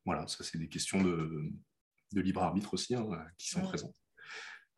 Voilà, 0.06 0.26
ça 0.28 0.44
c'est 0.44 0.58
des 0.58 0.70
questions 0.70 1.04
de, 1.04 1.52
libre 2.14 2.42
arbitre 2.42 2.74
aussi 2.74 2.96
hein, 2.96 3.06
qui 3.38 3.50
sont 3.50 3.62
présentes. 3.62 3.96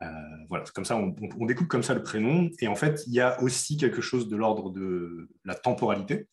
Euh, 0.02 0.06
voilà, 0.48 0.64
comme 0.74 0.84
ça, 0.84 0.96
on, 0.96 1.46
découpe 1.46 1.68
comme 1.68 1.82
ça 1.82 1.94
le 1.94 2.02
prénom. 2.02 2.50
Et 2.60 2.66
en 2.66 2.74
fait, 2.74 3.02
il 3.06 3.12
y 3.12 3.20
a 3.20 3.40
aussi 3.42 3.76
quelque 3.76 4.02
chose 4.02 4.28
de 4.28 4.36
l'ordre 4.36 4.70
de 4.70 5.28
la 5.44 5.54
temporalité. 5.54 6.28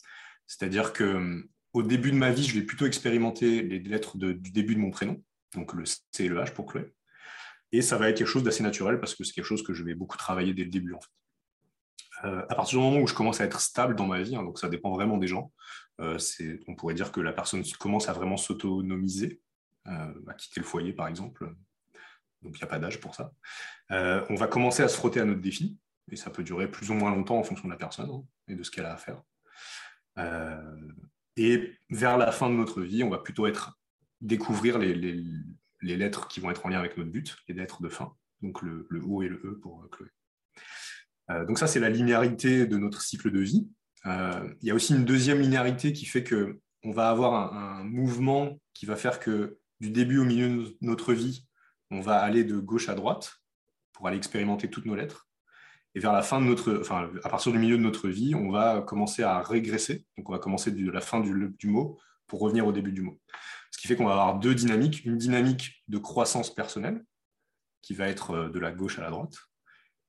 C'est-à-dire 0.48 0.94
que 0.94 1.04
euh, 1.04 1.50
au 1.74 1.84
début 1.84 2.12
de 2.12 2.18
ma 2.18 2.32
vie, 2.32 2.44
je 2.44 2.58
vais 2.58 2.66
plutôt 2.66 2.86
expérimenter 2.86 3.62
les 3.62 3.80
lettres 3.80 4.18
du 4.18 4.52
début 4.52 4.76
de 4.76 4.80
mon 4.80 4.92
prénom, 4.92 5.24
donc 5.56 5.74
le 5.74 5.86
C 5.86 6.02
et 6.20 6.28
le 6.28 6.38
H 6.38 6.54
pour 6.54 6.66
Chloé. 6.66 6.94
Et 7.72 7.82
ça 7.82 7.98
va 7.98 8.10
être 8.10 8.18
quelque 8.18 8.28
chose 8.28 8.44
d'assez 8.44 8.64
naturel 8.64 9.00
parce 9.00 9.16
que 9.16 9.24
c'est 9.24 9.34
quelque 9.34 9.46
chose 9.46 9.64
que 9.64 9.74
je 9.74 9.84
vais 9.84 9.94
beaucoup 9.94 10.18
travailler 10.18 10.54
dès 10.54 10.64
le 10.64 10.72
début. 10.72 10.94
En 10.94 11.00
fait. 11.00 11.10
Euh, 12.26 12.46
à 12.50 12.56
partir 12.56 12.80
du 12.80 12.86
moment 12.86 13.00
où 13.00 13.08
je 13.08 13.14
commence 13.14 13.40
à 13.40 13.46
être 13.46 13.62
stable 13.62 13.96
dans 13.96 14.08
ma 14.08 14.22
vie, 14.22 14.36
hein, 14.36 14.44
donc 14.44 14.60
ça 14.60 14.68
dépend 14.68 14.92
vraiment 14.92 15.18
des 15.18 15.28
gens, 15.28 15.52
on 16.00 16.76
pourrait 16.76 16.94
dire 16.94 17.12
que 17.12 17.22
la 17.22 17.34
personne 17.34 17.64
commence 17.80 18.10
à 18.10 18.14
vraiment 18.14 18.38
s'autonomiser, 18.38 19.42
à 19.86 20.34
quitter 20.38 20.60
le 20.60 20.66
foyer 20.66 20.94
par 20.94 21.08
exemple, 21.08 21.46
donc 22.42 22.56
il 22.56 22.58
n'y 22.58 22.64
a 22.64 22.68
pas 22.68 22.80
d'âge 22.80 23.00
pour 23.00 23.16
ça. 23.16 23.32
Euh, 23.92 24.26
on 24.30 24.36
va 24.36 24.48
commencer 24.48 24.84
à 24.84 24.88
se 24.88 24.96
frotter 24.96 25.20
à 25.20 25.26
notre 25.26 25.42
défi, 25.42 25.78
et 26.12 26.16
ça 26.16 26.30
peut 26.30 26.44
durer 26.44 26.70
plus 26.70 26.90
ou 26.90 26.94
moins 26.94 27.12
longtemps 27.12 27.38
en 27.38 27.44
fonction 27.44 27.68
de 27.68 27.74
la 27.74 27.78
personne 27.78 28.10
hein, 28.10 28.24
et 28.48 28.56
de 28.56 28.64
ce 28.64 28.72
qu'elle 28.72 28.86
a 28.86 28.94
à 28.94 28.98
faire. 28.98 29.22
Euh, 31.40 31.44
et 31.44 31.78
vers 31.90 32.18
la 32.18 32.32
fin 32.32 32.50
de 32.50 32.56
notre 32.56 32.82
vie, 32.82 33.04
on 33.04 33.10
va 33.10 33.18
plutôt 33.18 33.48
être 33.48 33.80
découvrir 34.22 34.78
les, 34.78 35.24
lettres 35.82 36.28
qui 36.28 36.40
vont 36.40 36.52
être 36.52 36.66
en 36.66 36.70
lien 36.70 36.80
avec 36.80 36.98
notre 36.98 37.10
but, 37.10 37.38
les 37.48 37.56
lettres 37.56 37.82
de 37.82 37.90
fin, 37.90 38.14
donc 38.42 38.62
le, 38.62 38.88
O 39.06 39.24
et 39.24 39.30
le 39.30 39.38
E 39.38 39.60
pour 39.62 39.82
euh, 39.84 39.88
Chloé. 39.90 41.46
donc 41.46 41.58
ça, 41.58 41.68
c'est 41.68 41.80
la 41.80 41.90
linéarité 41.90 42.66
de 42.66 42.78
notre 42.78 43.02
cycle 43.02 43.32
de 43.32 43.40
vie. 43.40 43.70
il 44.06 44.68
y 44.68 44.72
a 44.72 44.76
aussi 44.76 44.94
une 44.94 45.06
deuxième 45.06 45.40
linéarité 45.40 45.94
qui 45.94 46.06
fait 46.06 46.24
que 46.24 46.60
on 46.84 46.92
va 46.92 47.10
avoir 47.10 47.54
un 47.54 47.84
mouvement 47.84 48.60
qui 48.74 48.86
va 48.86 48.96
faire 48.96 49.20
que 49.20 49.58
du 49.80 49.90
début 49.90 50.20
au 50.20 50.26
milieu 50.26 50.50
de 50.50 50.78
notre 50.82 51.14
vie, 51.14 51.46
on 51.92 52.02
va 52.02 52.20
aller 52.20 52.44
de 52.44 52.58
gauche 52.60 52.90
à 52.90 52.96
droite 52.96 53.42
pour 53.94 54.08
aller 54.08 54.18
expérimenter 54.18 54.70
toutes 54.70 54.86
nos 54.86 54.96
lettres. 54.96 55.29
Et 55.96 56.00
vers 56.00 56.14
la 56.14 56.22
fin 56.22 56.40
de 56.40 56.46
notre, 56.46 56.78
enfin, 56.80 57.10
à 57.24 57.30
partir 57.30 57.52
du 57.52 57.58
milieu 57.58 57.78
de 57.78 57.82
notre 57.82 58.10
vie, 58.10 58.36
on 58.36 58.52
va 58.52 58.82
commencer 58.82 59.24
à 59.24 59.42
régresser. 59.42 60.06
Donc, 60.18 60.30
on 60.30 60.32
va 60.32 60.40
commencer 60.40 60.72
de 60.72 60.92
la 60.92 61.02
fin 61.02 61.20
du, 61.20 61.56
du 61.58 61.68
mot 61.68 62.00
pour 62.28 62.40
revenir 62.42 62.68
au 62.68 62.72
début 62.72 62.92
du 62.92 63.02
mot. 63.02 63.20
Ce 63.72 63.80
qui 63.80 63.88
fait 63.88 63.96
qu'on 63.96 64.06
va 64.06 64.12
avoir 64.12 64.40
deux 64.40 64.54
dynamiques. 64.54 65.04
Une 65.06 65.18
dynamique 65.18 65.84
de 65.88 65.98
croissance 65.98 66.54
personnelle, 66.54 67.04
qui 67.82 67.94
va 67.94 68.08
être 68.08 68.32
euh, 68.32 68.50
de 68.50 68.60
la 68.60 68.72
gauche 68.72 69.00
à 69.00 69.02
la 69.02 69.10
droite, 69.10 69.36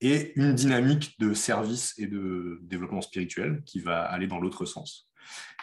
et 0.03 0.33
une 0.39 0.55
dynamique 0.55 1.19
de 1.19 1.35
service 1.35 1.95
et 1.99 2.07
de 2.07 2.59
développement 2.63 3.03
spirituel 3.03 3.63
qui 3.65 3.81
va 3.81 4.03
aller 4.03 4.27
dans 4.27 4.39
l'autre 4.39 4.65
sens. 4.65 5.11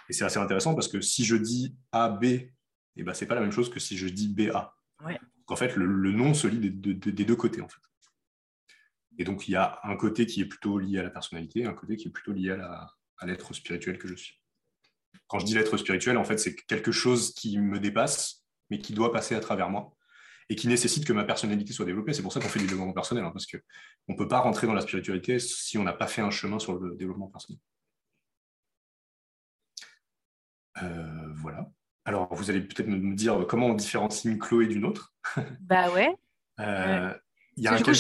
Et 0.09 0.13
c'est 0.13 0.25
assez 0.25 0.37
intéressant 0.37 0.73
parce 0.73 0.87
que 0.87 1.01
si 1.01 1.25
je 1.25 1.35
dis 1.35 1.75
A, 1.91 2.09
B, 2.09 2.23
eh 2.23 3.03
ben, 3.03 3.13
ce 3.13 3.23
n'est 3.23 3.27
pas 3.27 3.35
la 3.35 3.41
même 3.41 3.51
chose 3.51 3.69
que 3.69 3.79
si 3.79 3.97
je 3.97 4.07
dis 4.07 4.27
BA. 4.29 4.75
Ouais 5.03 5.19
en 5.47 5.55
fait, 5.55 5.75
le, 5.75 6.11
nom 6.11 6.33
se 6.33 6.47
lit 6.47 6.69
des, 6.71 7.23
deux 7.23 7.35
côtés, 7.35 7.61
en 7.61 7.67
fait. 7.67 7.79
Et 9.17 9.23
donc, 9.23 9.47
il 9.47 9.51
y 9.51 9.55
a 9.55 9.79
un 9.83 9.95
côté 9.95 10.25
qui 10.25 10.41
est 10.41 10.45
plutôt 10.45 10.77
lié 10.77 10.99
à 10.99 11.03
la 11.03 11.09
personnalité, 11.09 11.65
un 11.65 11.73
côté 11.73 11.95
qui 11.95 12.07
est 12.07 12.11
plutôt 12.11 12.33
lié 12.33 12.51
à 12.51 13.25
l'être 13.25 13.53
spirituel 13.53 13.97
que 13.97 14.07
je 14.07 14.15
suis. 14.15 14.41
Quand 15.27 15.39
je 15.39 15.45
dis 15.45 15.55
l'être 15.55 15.75
spirituel, 15.77 16.17
en 16.17 16.23
fait, 16.23 16.37
c'est 16.37 16.55
quelque 16.55 16.91
chose 16.91 17.33
qui 17.33 17.57
me 17.57 17.79
dépasse, 17.79 18.45
mais 18.69 18.79
qui 18.79 18.93
doit 18.93 19.11
passer 19.11 19.35
à 19.35 19.39
travers 19.39 19.69
moi, 19.69 19.93
et 20.49 20.55
qui 20.55 20.67
nécessite 20.67 21.05
que 21.05 21.13
ma 21.13 21.23
personnalité 21.23 21.73
soit 21.73 21.85
développée. 21.85 22.13
C'est 22.13 22.21
pour 22.21 22.31
ça 22.31 22.39
qu'on 22.39 22.47
fait 22.47 22.59
du 22.59 22.67
développement 22.67 22.93
personnel, 22.93 23.25
hein, 23.25 23.31
parce 23.31 23.45
qu'on 23.45 23.59
ne 24.07 24.17
peut 24.17 24.27
pas 24.27 24.39
rentrer 24.39 24.67
dans 24.67 24.73
la 24.73 24.81
spiritualité 24.81 25.39
si 25.39 25.77
on 25.77 25.83
n'a 25.83 25.93
pas 25.93 26.07
fait 26.07 26.21
un 26.21 26.31
chemin 26.31 26.59
sur 26.59 26.79
le 26.79 26.95
développement 26.95 27.27
personnel. 27.27 27.59
Euh, 30.83 31.33
voilà. 31.35 31.69
Alors, 32.05 32.33
vous 32.33 32.49
allez 32.49 32.61
peut-être 32.61 32.87
me 32.87 33.15
dire 33.15 33.45
comment 33.49 33.67
on 33.67 33.73
différencie 33.73 34.31
une 34.31 34.39
Chloé 34.39 34.67
d'une 34.67 34.85
autre. 34.85 35.13
Bah 35.59 35.91
ouais. 35.91 36.15
euh, 36.61 37.13
Y 37.57 37.67
a 37.67 37.75
du 37.75 37.83
coup, 37.83 37.91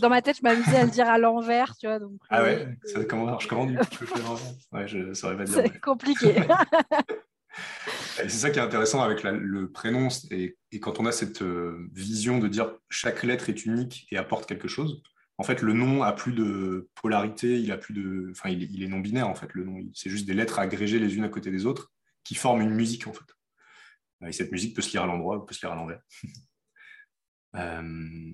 dans 0.00 0.08
ma 0.08 0.22
tête, 0.22 0.38
je 0.38 0.42
m'amusais 0.42 0.76
à 0.76 0.84
le 0.84 0.90
dire 0.90 1.08
à 1.08 1.18
l'envers, 1.18 1.76
tu 1.76 1.86
vois. 1.86 2.00
Donc, 2.00 2.18
ah 2.30 2.42
ouais 2.42 2.76
ça, 2.84 3.04
comment, 3.04 3.38
Je 3.38 3.46
commande 3.46 3.78
Ouais, 4.72 4.88
je 4.88 5.14
saurais 5.14 5.36
pas 5.36 5.44
dire. 5.44 5.62
C'est 5.62 5.80
compliqué. 5.80 6.34
c'est 8.16 8.28
ça 8.28 8.50
qui 8.50 8.58
est 8.58 8.62
intéressant 8.62 9.02
avec 9.02 9.22
le 9.22 9.70
prénom, 9.70 10.08
et, 10.30 10.56
quand 10.80 10.98
on 10.98 11.06
a 11.06 11.12
cette 11.12 11.42
euh, 11.42 11.88
vision 11.92 12.38
de 12.38 12.48
dire 12.48 12.72
chaque 12.88 13.22
lettre 13.22 13.48
est 13.48 13.64
unique 13.64 14.06
et 14.10 14.16
apporte 14.16 14.46
quelque 14.46 14.68
chose, 14.68 15.02
en 15.38 15.42
fait, 15.42 15.62
le 15.62 15.72
nom 15.72 16.02
a 16.02 16.12
plus 16.12 16.32
de 16.32 16.88
polarité, 17.00 17.58
il 17.60 17.72
a 17.72 17.78
plus 17.78 17.94
de, 17.94 18.28
enfin, 18.30 18.50
il 18.50 18.62
est, 18.62 18.68
il 18.70 18.82
est 18.82 18.88
non 18.88 19.00
binaire 19.00 19.28
en 19.28 19.34
fait. 19.34 19.52
Le 19.52 19.64
nom, 19.64 19.80
c'est 19.92 20.10
juste 20.10 20.26
des 20.26 20.34
lettres 20.34 20.60
agrégées 20.60 21.00
les 21.00 21.16
unes 21.16 21.24
à 21.24 21.28
côté 21.28 21.50
des 21.50 21.66
autres 21.66 21.92
qui 22.22 22.34
forment 22.34 22.62
une 22.62 22.74
musique 22.74 23.06
en 23.08 23.12
fait. 23.12 23.24
Et 24.26 24.32
cette 24.32 24.52
musique 24.52 24.74
peut 24.74 24.82
se 24.82 24.92
lire 24.92 25.02
à 25.02 25.06
l'endroit, 25.06 25.44
peut 25.44 25.54
se 25.54 25.64
lire 25.64 25.72
à 25.72 25.76
l'envers. 25.76 26.00
Euh, 27.56 28.32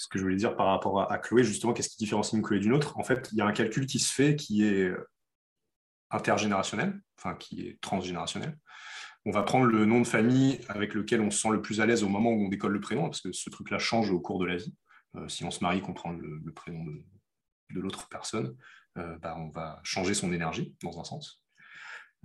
ce 0.00 0.08
que 0.08 0.18
je 0.18 0.24
voulais 0.24 0.36
dire 0.36 0.56
par 0.56 0.68
rapport 0.68 1.12
à, 1.12 1.18
Chloé, 1.18 1.44
justement, 1.44 1.74
qu'est-ce 1.74 1.90
qui 1.90 1.98
différencie 1.98 2.32
une 2.32 2.42
Chloé 2.42 2.58
d'une 2.58 2.72
autre? 2.72 2.96
En 2.98 3.04
fait, 3.04 3.28
il 3.32 3.38
y 3.38 3.42
a 3.42 3.46
un 3.46 3.52
calcul 3.52 3.84
qui 3.84 3.98
se 3.98 4.10
fait 4.10 4.34
qui 4.34 4.64
est 4.64 4.90
intergénérationnel, 6.10 6.98
enfin 7.18 7.34
qui 7.34 7.66
est 7.66 7.80
transgénérationnel. 7.82 8.56
On 9.26 9.30
va 9.30 9.42
prendre 9.42 9.66
le 9.66 9.84
nom 9.84 10.00
de 10.00 10.06
famille 10.06 10.58
avec 10.68 10.94
lequel 10.94 11.20
on 11.20 11.30
se 11.30 11.40
sent 11.40 11.50
le 11.50 11.60
plus 11.60 11.82
à 11.82 11.86
l'aise 11.86 12.02
au 12.02 12.08
moment 12.08 12.30
où 12.30 12.46
on 12.46 12.48
décolle 12.48 12.72
le 12.72 12.80
prénom, 12.80 13.02
parce 13.02 13.20
que 13.20 13.30
ce 13.32 13.50
truc-là 13.50 13.78
change 13.78 14.10
au 14.10 14.20
cours 14.20 14.38
de 14.38 14.46
la 14.46 14.56
vie. 14.56 14.74
Euh, 15.16 15.28
si 15.28 15.44
on 15.44 15.50
se 15.50 15.62
marie, 15.62 15.82
qu'on 15.82 15.92
prend 15.92 16.12
le, 16.12 16.52
prénom 16.54 16.82
de, 16.82 17.80
l'autre 17.80 18.08
personne, 18.08 18.56
euh, 18.96 19.18
bah, 19.18 19.36
on 19.36 19.50
va 19.50 19.80
changer 19.82 20.14
son 20.14 20.32
énergie 20.32 20.74
dans 20.82 20.98
un 20.98 21.04
sens. 21.04 21.42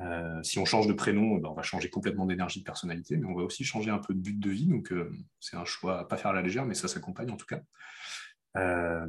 Euh, 0.01 0.43
si 0.43 0.60
on 0.60 0.65
change 0.65 0.88
de 0.88 0.93
prénom, 0.93 1.36
ben, 1.36 1.49
on 1.49 1.53
va 1.53 1.62
changer 1.62 1.89
complètement 1.89 2.25
d'énergie 2.25 2.60
de 2.60 2.65
personnalité, 2.65 3.17
mais 3.17 3.25
on 3.25 3.36
va 3.36 3.43
aussi 3.43 3.63
changer 3.63 3.91
un 3.91 3.99
peu 3.99 4.13
de 4.13 4.19
but 4.19 4.39
de 4.39 4.49
vie. 4.49 4.67
Donc, 4.67 4.91
euh, 4.91 5.12
c'est 5.39 5.55
un 5.55 5.65
choix 5.65 5.99
à 5.99 6.05
pas 6.05 6.17
faire 6.17 6.31
à 6.31 6.34
la 6.34 6.41
légère, 6.41 6.65
mais 6.65 6.73
ça 6.73 6.88
s'accompagne 6.88 7.31
en 7.31 7.38
tout 7.38 7.45
cas. 7.45 7.62
Euh, 8.58 9.08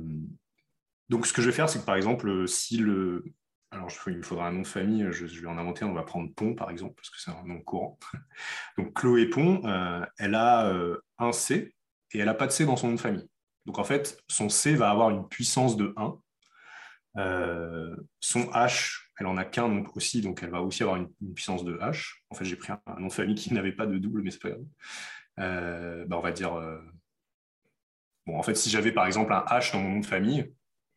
donc, 1.09 1.27
ce 1.27 1.33
que 1.33 1.43
je 1.43 1.49
vais 1.49 1.55
faire, 1.55 1.69
c'est 1.69 1.81
que 1.81 1.85
par 1.85 1.97
exemple, 1.97 2.47
si 2.49 2.79
le. 2.79 3.25
Alors, 3.73 3.91
il 4.07 4.19
me 4.19 4.23
faudra 4.23 4.47
un 4.47 4.53
nom 4.53 4.63
de 4.63 4.67
famille, 4.67 5.09
je, 5.11 5.27
vais 5.27 5.49
en 5.49 5.59
inventer 5.59 5.85
on 5.85 5.93
va 5.93 6.05
prendre 6.05 6.33
Pont 6.33 6.55
par 6.55 6.71
exemple, 6.71 6.95
parce 6.95 7.11
que 7.11 7.21
c'est 7.21 7.33
un 7.33 7.45
nom 7.45 7.61
courant. 7.61 7.99
donc, 8.79 8.95
Chloé 8.95 9.27
Pont, 9.27 9.61
elle 10.19 10.35
a 10.37 10.73
un 11.19 11.33
C 11.33 11.75
et 12.13 12.19
elle 12.21 12.27
n'a 12.27 12.35
pas 12.35 12.47
de 12.47 12.53
C 12.53 12.65
dans 12.65 12.77
son 12.77 12.89
nom 12.89 12.95
de 12.95 13.01
famille. 13.01 13.29
Donc, 13.67 13.79
en 13.79 13.85
fait, 13.85 14.23
son 14.29 14.49
C 14.49 14.77
va 14.77 14.91
avoir 14.91 15.11
une 15.11 15.29
puissance 15.29 15.77
de 15.77 15.93
1 15.97 16.17
euh, 17.19 17.97
son 18.21 18.43
H, 18.51 19.06
elle 19.19 19.27
en 19.27 19.37
a 19.37 19.45
qu'un 19.45 19.69
donc 19.69 19.97
aussi, 19.97 20.21
donc 20.21 20.43
elle 20.43 20.51
va 20.51 20.63
aussi 20.63 20.83
avoir 20.83 20.97
une, 20.97 21.09
puissance 21.35 21.65
de 21.65 21.77
H. 21.79 22.19
En 22.31 22.35
fait, 22.35 22.45
j'ai 22.45 22.57
pris 22.57 22.73
un, 22.73 22.81
nom 22.99 23.07
de 23.07 23.13
famille 23.13 23.35
qui 23.35 23.53
n'avait 23.55 23.73
pas 23.73 23.87
de 23.87 23.99
double, 23.99 24.23
mais 24.23 24.31
c'est 24.31 24.43
pas 24.43 24.51
grave. 24.51 24.65
Euh, 25.41 26.05
bah, 26.07 26.17
on 26.19 26.23
va 26.23 26.33
dire. 26.33 26.55
Euh, 26.55 26.79
bon, 28.27 28.39
en 28.39 28.43
fait, 28.43 28.55
si 28.55 28.71
j'avais 28.71 28.93
par 28.93 29.07
exemple 29.07 29.33
un 29.33 29.45
H 29.49 29.73
dans 29.73 29.81
mon 29.81 29.91
nom 29.91 30.01
de 30.01 30.07
famille, 30.07 30.41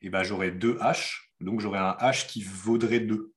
et 0.02 0.08
eh 0.08 0.10
ben, 0.10 0.24
j'aurais 0.24 0.52
deux 0.52 0.76
H, 0.76 1.18
donc 1.42 1.60
j'aurais 1.60 1.80
un 1.80 1.98
H 2.00 2.28
qui 2.28 2.42
vaudrait 2.42 3.02
2. 3.02 3.34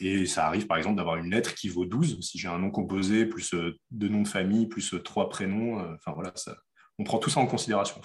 et 0.00 0.26
ça 0.26 0.46
arrive 0.46 0.66
par 0.66 0.76
exemple 0.76 0.96
d'avoir 0.96 1.16
une 1.16 1.30
lettre 1.30 1.54
qui 1.54 1.68
vaut 1.68 1.84
12. 1.84 2.20
Si 2.20 2.38
j'ai 2.38 2.48
un 2.48 2.58
nom 2.58 2.70
composé, 2.70 3.26
plus 3.26 3.54
deux 3.92 4.08
noms 4.08 4.22
de 4.22 4.28
famille, 4.28 4.66
plus 4.66 4.94
trois 5.04 5.28
prénoms, 5.28 5.78
enfin 5.94 6.12
voilà, 6.12 6.32
ça, 6.34 6.56
on 6.98 7.04
prend 7.04 7.18
tout 7.18 7.30
ça 7.30 7.38
en 7.38 7.46
considération. 7.46 8.00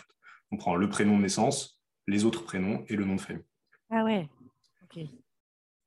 On 0.51 0.57
prend 0.57 0.75
le 0.75 0.87
prénom 0.87 1.17
de 1.17 1.23
naissance, 1.23 1.81
les 2.07 2.25
autres 2.25 2.43
prénoms 2.43 2.85
et 2.87 2.95
le 2.95 3.05
nom 3.05 3.15
de 3.15 3.21
famille. 3.21 3.45
Ah 3.89 4.03
ouais. 4.03 4.29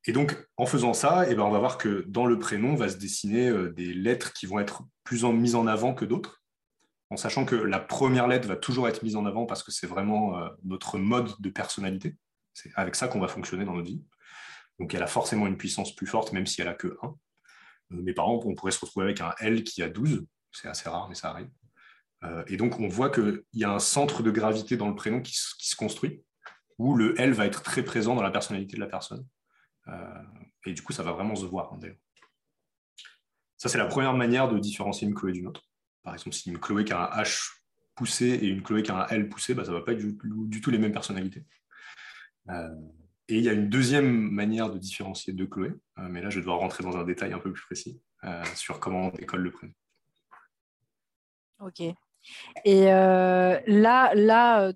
Et 0.07 0.13
donc, 0.13 0.37
en 0.57 0.67
faisant 0.67 0.95
ça, 0.95 1.27
eh 1.29 1.35
ben, 1.35 1.43
on 1.43 1.51
va 1.51 1.59
voir 1.59 1.79
que 1.79 2.05
dans 2.07 2.27
le 2.27 2.39
prénom 2.39 2.77
va 2.77 2.89
se 2.89 2.97
dessiner 2.97 3.49
euh, 3.49 3.73
des 3.73 3.93
lettres 3.93 4.33
qui 4.33 4.47
vont 4.47 4.61
être 4.61 4.85
plus 5.03 5.25
en, 5.25 5.33
mises 5.33 5.57
en 5.57 5.67
avant 5.67 5.95
que 5.95 6.05
d'autres, 6.05 6.43
en 7.11 7.17
sachant 7.17 7.45
que 7.45 7.57
la 7.57 7.81
première 7.81 8.29
lettre 8.29 8.47
va 8.47 8.57
toujours 8.57 8.89
être 8.89 9.03
mise 9.03 9.17
en 9.17 9.27
avant 9.27 9.47
parce 9.47 9.65
que 9.65 9.73
c'est 9.73 9.87
vraiment 9.87 10.39
euh, 10.39 10.49
notre 10.65 10.99
mode 10.99 11.33
de 11.41 11.51
personnalité. 11.51 12.17
C'est 12.55 12.71
avec 12.77 12.95
ça 12.95 13.09
qu'on 13.09 13.21
va 13.21 13.29
fonctionner 13.29 13.65
dans 13.65 13.75
notre 13.75 13.89
vie. 13.89 14.03
Donc, 14.79 14.95
elle 14.95 15.03
a 15.03 15.09
forcément 15.09 15.47
une 15.49 15.57
puissance 15.57 15.95
plus 15.95 16.07
forte, 16.07 16.33
même 16.33 16.47
si 16.47 16.61
elle 16.61 16.69
a 16.69 16.75
que 16.75 16.97
1. 17.03 17.07
Euh, 17.07 17.11
mais 17.91 18.13
par 18.13 18.27
exemple, 18.27 18.47
on 18.49 18.55
pourrait 18.55 18.73
se 18.73 18.81
retrouver 18.81 19.07
avec 19.07 19.21
un 19.21 19.35
L 19.41 19.65
qui 19.65 19.83
a 19.83 19.89
12. 19.89 20.25
C'est 20.53 20.69
assez 20.69 20.89
rare, 20.89 21.09
mais 21.09 21.15
ça 21.15 21.31
arrive. 21.31 21.51
et 22.47 22.57
donc, 22.57 22.81
on 22.81 22.89
voit 22.89 23.11
qu'il 23.11 23.43
y 23.53 23.65
a 23.65 23.71
un 23.71 23.79
centre 23.79 24.23
de 24.23 24.31
gravité 24.31 24.77
dans 24.77 24.89
le 24.89 24.95
prénom 24.95 25.21
qui, 25.21 25.33
qui 25.59 25.69
se 25.69 25.77
construit, 25.77 26.25
où 26.79 26.95
le 26.95 27.19
L 27.21 27.33
va 27.33 27.47
être 27.47 27.63
très 27.63 27.83
présent 27.83 28.15
dans 28.15 28.23
la 28.23 28.31
personnalité 28.31 28.77
de 28.77 28.81
la 28.81 28.87
personne. 28.87 29.27
Euh, 29.89 30.23
et 30.65 30.73
du 30.73 30.83
coup, 30.83 30.93
ça 30.93 31.03
va 31.03 31.13
vraiment 31.13 31.37
se 31.37 31.45
voir, 31.45 31.73
hein. 31.73 31.81
Ça, 33.57 33.71
c'est 33.71 33.79
la 33.79 33.87
première 33.87 34.13
manière 34.13 34.49
de 34.49 34.59
différencier 34.59 35.09
une 35.09 35.15
Chloé 35.15 35.33
d'une 35.33 35.47
autre. 35.47 35.63
Par 36.03 36.13
exemple, 36.13 36.35
si 36.35 36.51
une 36.51 36.59
Chloé 36.59 36.85
qui 36.85 36.93
a 36.93 37.11
un 37.11 37.23
H 37.23 37.53
poussé 37.95 38.27
et 38.27 38.49
une 38.49 38.63
Chloé 38.63 38.83
qui 38.83 38.91
a 38.91 39.05
un 39.05 39.07
L 39.07 39.31
poussé, 39.31 39.55
bah, 39.55 39.65
ça 39.65 39.71
ne 39.71 39.79
va 39.79 39.83
pas 39.83 39.93
être 39.93 40.01
du, 40.01 40.61
tout 40.61 40.71
les 40.71 40.77
mêmes 40.77 40.93
personnalités. 40.93 41.47
Euh, 42.51 42.69
et 43.29 43.39
il 43.39 43.43
y 43.43 43.49
a 43.49 43.55
une 43.55 43.71
deuxième 43.71 44.31
manière 44.31 44.71
de 44.71 44.79
différencier 44.79 45.33
deux 45.33 45.47
Chloé, 45.47 45.73
euh, 45.99 46.09
mais 46.11 46.21
là, 46.21 46.29
je 46.29 46.37
vais 46.37 46.43
devoir 46.43 46.59
rentrer 46.59 46.85
dans 46.85 46.99
un 46.99 47.05
détail 47.05 47.33
un 47.33 47.39
peu 47.39 47.53
plus 47.53 47.65
précis 47.65 48.01
sur 48.57 48.81
comment 48.81 49.07
on 49.07 49.11
décolle 49.11 49.43
le 49.43 49.53
prénom. 49.53 49.73
Ok. 51.61 51.81
Et 52.65 52.85
là, 52.87 54.15
là, 54.15 54.73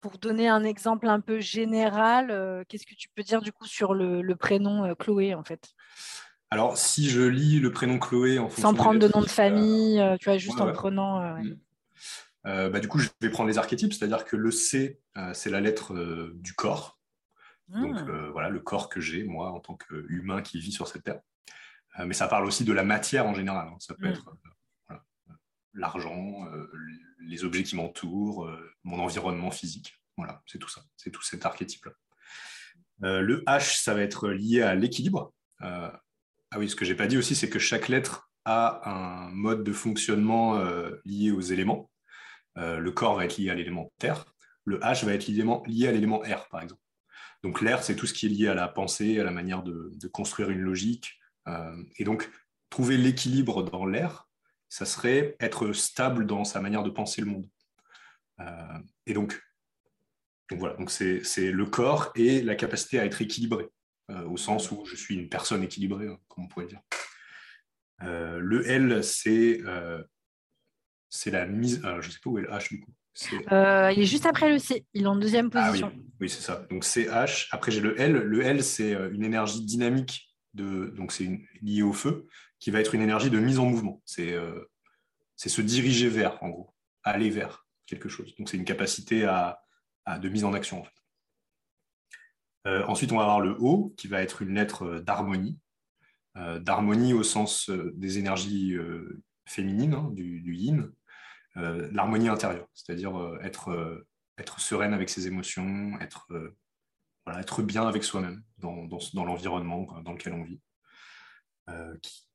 pour 0.00 0.18
donner 0.18 0.48
un 0.48 0.64
exemple 0.64 1.08
un 1.08 1.20
peu 1.20 1.40
général, 1.40 2.30
euh, 2.30 2.64
qu'est-ce 2.68 2.86
que 2.86 2.94
tu 2.94 3.08
peux 3.14 3.22
dire 3.22 3.42
du 3.42 3.52
coup 3.52 3.66
sur 3.66 3.94
le, 3.94 4.34
prénom 4.34 4.84
euh, 4.84 4.94
Chloé 4.94 5.34
en 5.34 5.44
fait? 5.44 5.74
Alors, 6.50 6.76
si 6.76 7.08
je 7.08 7.22
lis 7.22 7.60
le 7.60 7.70
prénom 7.70 7.98
Chloé 7.98 8.38
en 8.38 8.50
Sans 8.50 8.74
prendre 8.74 8.98
de 8.98 9.08
nom 9.08 9.20
de 9.20 9.28
famille, 9.28 10.00
euh, 10.00 10.16
tu 10.16 10.24
vois, 10.24 10.38
juste 10.38 10.60
en 10.60 10.72
prenant. 10.72 11.20
Mm. 11.38 11.56
bah, 12.44 12.80
du 12.80 12.88
coup, 12.88 12.98
je 12.98 13.08
vais 13.20 13.30
prendre 13.30 13.48
les 13.48 13.58
archétypes, 13.58 13.92
c'est-à-dire 13.92 14.24
que 14.24 14.36
le 14.36 14.50
C, 14.50 14.98
c'est 15.32 15.50
la 15.50 15.60
lettre 15.60 15.94
du 16.34 16.54
corps. 16.54 16.98
Donc 17.68 17.96
ah. 17.98 18.30
voilà, 18.32 18.48
le 18.48 18.58
corps 18.58 18.88
que 18.88 19.00
j'ai, 19.00 19.22
moi, 19.22 19.50
en 19.52 19.60
tant 19.60 19.76
qu'humain 19.76 20.42
qui 20.42 20.58
vit 20.58 20.72
sur 20.72 20.88
cette 20.88 21.04
terre. 21.04 21.20
mais 22.04 22.14
ça 22.14 22.26
parle 22.26 22.44
aussi 22.46 22.64
de 22.64 22.72
la 22.72 22.82
matière 22.82 23.26
en 23.26 23.34
général. 23.34 23.68
Hein. 23.68 23.76
Ça 23.78 23.94
peut 23.94 24.08
mm. 24.08 24.10
être 24.10 24.36
l'argent, 25.74 26.48
les 27.22 27.44
objets 27.44 27.62
qui 27.62 27.76
m'entourent, 27.76 28.46
euh, 28.46 28.72
mon 28.84 28.98
environnement 28.98 29.50
physique. 29.50 30.00
Voilà, 30.16 30.42
c'est 30.46 30.58
tout 30.58 30.68
ça, 30.68 30.82
c'est 30.96 31.10
tout 31.10 31.22
cet 31.22 31.46
archétype-là. 31.46 31.92
Euh, 33.04 33.20
le 33.20 33.42
H, 33.44 33.82
ça 33.82 33.94
va 33.94 34.02
être 34.02 34.28
lié 34.28 34.62
à 34.62 34.74
l'équilibre. 34.74 35.32
Euh, 35.62 35.90
ah 36.50 36.58
oui, 36.58 36.68
ce 36.68 36.76
que 36.76 36.84
j'ai 36.84 36.94
pas 36.94 37.06
dit 37.06 37.16
aussi, 37.16 37.34
c'est 37.34 37.48
que 37.48 37.58
chaque 37.58 37.88
lettre 37.88 38.30
a 38.44 38.90
un 38.90 39.30
mode 39.30 39.64
de 39.64 39.72
fonctionnement 39.72 40.60
lié 41.04 41.30
aux 41.30 41.40
éléments. 41.40 41.90
le 42.56 42.90
corps 42.90 43.14
va 43.14 43.26
être 43.26 43.36
lié 43.36 43.50
à 43.50 43.54
l'élément 43.54 43.92
terre. 43.98 44.24
Le 44.64 44.78
H 44.80 45.04
va 45.04 45.12
être 45.12 45.28
lié 45.28 45.86
à 45.86 45.92
l'élément 45.92 46.18
R, 46.18 46.48
par 46.48 46.62
exemple. 46.62 46.80
Donc 47.44 47.60
l'air, 47.60 47.84
c'est 47.84 47.94
tout 47.94 48.06
ce 48.06 48.14
qui 48.14 48.26
est 48.26 48.30
lié 48.30 48.48
à 48.48 48.54
la 48.54 48.66
pensée, 48.66 49.20
à 49.20 49.24
la 49.24 49.30
manière 49.30 49.62
de, 49.62 49.92
de 49.94 50.08
construire 50.08 50.50
une 50.50 50.60
logique. 50.60 51.20
et 51.96 52.04
donc, 52.04 52.28
trouver 52.70 52.96
l'équilibre 52.96 53.62
dans 53.62 53.86
l'air, 53.86 54.29
ça 54.70 54.86
serait 54.86 55.36
être 55.40 55.72
stable 55.72 56.24
dans 56.26 56.44
sa 56.44 56.60
manière 56.60 56.84
de 56.84 56.90
penser 56.90 57.20
le 57.20 57.26
monde. 57.26 57.46
Euh, 58.40 58.78
et 59.04 59.12
donc, 59.12 59.38
voilà, 60.52 60.76
donc 60.76 60.90
c'est 60.90 61.50
le 61.50 61.66
corps 61.66 62.12
et 62.14 62.40
la 62.40 62.54
capacité 62.54 62.98
à 62.98 63.04
être 63.04 63.20
équilibré, 63.20 63.68
euh, 64.10 64.24
au 64.26 64.36
sens 64.36 64.70
où 64.70 64.84
je 64.86 64.96
suis 64.96 65.16
une 65.16 65.28
personne 65.28 65.62
équilibrée, 65.62 66.06
hein, 66.06 66.18
comme 66.28 66.44
on 66.44 66.48
pourrait 66.48 66.66
dire. 66.66 66.80
Euh, 68.02 68.38
le 68.38 68.66
L, 68.66 69.02
c'est 69.02 69.60
la 71.26 71.46
mise. 71.46 71.82
je 71.82 72.06
ne 72.06 72.12
sais 72.12 72.18
pas 72.22 72.30
où 72.30 72.38
est 72.38 72.42
le 72.42 72.48
H 72.48 72.68
du 72.68 72.80
coup. 72.80 72.92
il 73.32 74.02
est 74.02 74.06
juste 74.06 74.26
après 74.26 74.50
le 74.50 74.58
C, 74.58 74.86
il 74.94 75.02
est 75.02 75.06
en 75.06 75.16
deuxième 75.16 75.50
ah 75.52 75.66
position. 75.66 75.92
oui, 76.20 76.30
c'est 76.30 76.42
ça. 76.42 76.66
Donc 76.70 76.84
c'est 76.84 77.06
H. 77.06 77.48
Après 77.50 77.72
j'ai 77.72 77.80
le 77.80 78.00
L. 78.00 78.12
Le 78.12 78.42
L, 78.42 78.62
c'est 78.62 78.92
une 78.92 79.24
énergie 79.24 79.64
dynamique 79.64 80.32
de, 80.54 80.86
donc 80.96 81.12
c'est 81.12 81.40
lié 81.60 81.82
au 81.82 81.92
feu, 81.92 82.26
qui 82.60 82.70
va 82.70 82.80
être 82.80 82.94
une 82.94 83.02
énergie 83.02 83.30
de 83.30 83.40
mise 83.40 83.58
en 83.58 83.64
mouvement. 83.64 84.00
C'est 84.04 84.32
euh, 84.34 84.70
se 85.36 85.62
diriger 85.62 86.08
vers, 86.08 86.40
en 86.42 86.50
gros, 86.50 86.74
aller 87.02 87.30
vers 87.30 87.66
quelque 87.86 88.08
chose. 88.08 88.34
Donc 88.36 88.48
c'est 88.48 88.58
une 88.58 88.66
capacité 88.66 89.24
à, 89.24 89.62
de 90.20 90.28
mise 90.28 90.44
en 90.44 90.52
action. 90.52 90.80
En 90.80 90.84
fait. 90.84 91.02
Euh, 92.66 92.84
ensuite, 92.86 93.10
on 93.12 93.16
va 93.16 93.22
avoir 93.22 93.40
le 93.40 93.56
O, 93.58 93.94
qui 93.96 94.06
va 94.06 94.22
être 94.22 94.42
une 94.42 94.54
lettre 94.54 95.00
d'harmonie. 95.00 95.58
Euh, 96.36 96.58
d'harmonie 96.58 97.14
au 97.14 97.22
sens 97.22 97.70
des 97.70 98.18
énergies 98.18 98.76
féminines, 99.46 99.94
hein, 99.94 100.10
du, 100.12 100.54
yin. 100.54 100.92
L'harmonie 101.56 102.28
intérieure, 102.28 102.68
c'est-à-dire 102.74 103.38
être, 103.42 104.06
être 104.38 104.60
sereine 104.60 104.94
avec 104.94 105.10
ses 105.10 105.26
émotions, 105.26 105.98
être 106.00 106.28
être 107.38 107.62
bien 107.62 107.86
avec 107.86 108.02
soi-même 108.02 108.42
dans, 108.58 108.86
dans, 108.86 109.24
l'environnement 109.24 110.00
dans 110.02 110.12
lequel 110.12 110.32
on 110.32 110.42
vit. 110.42 110.60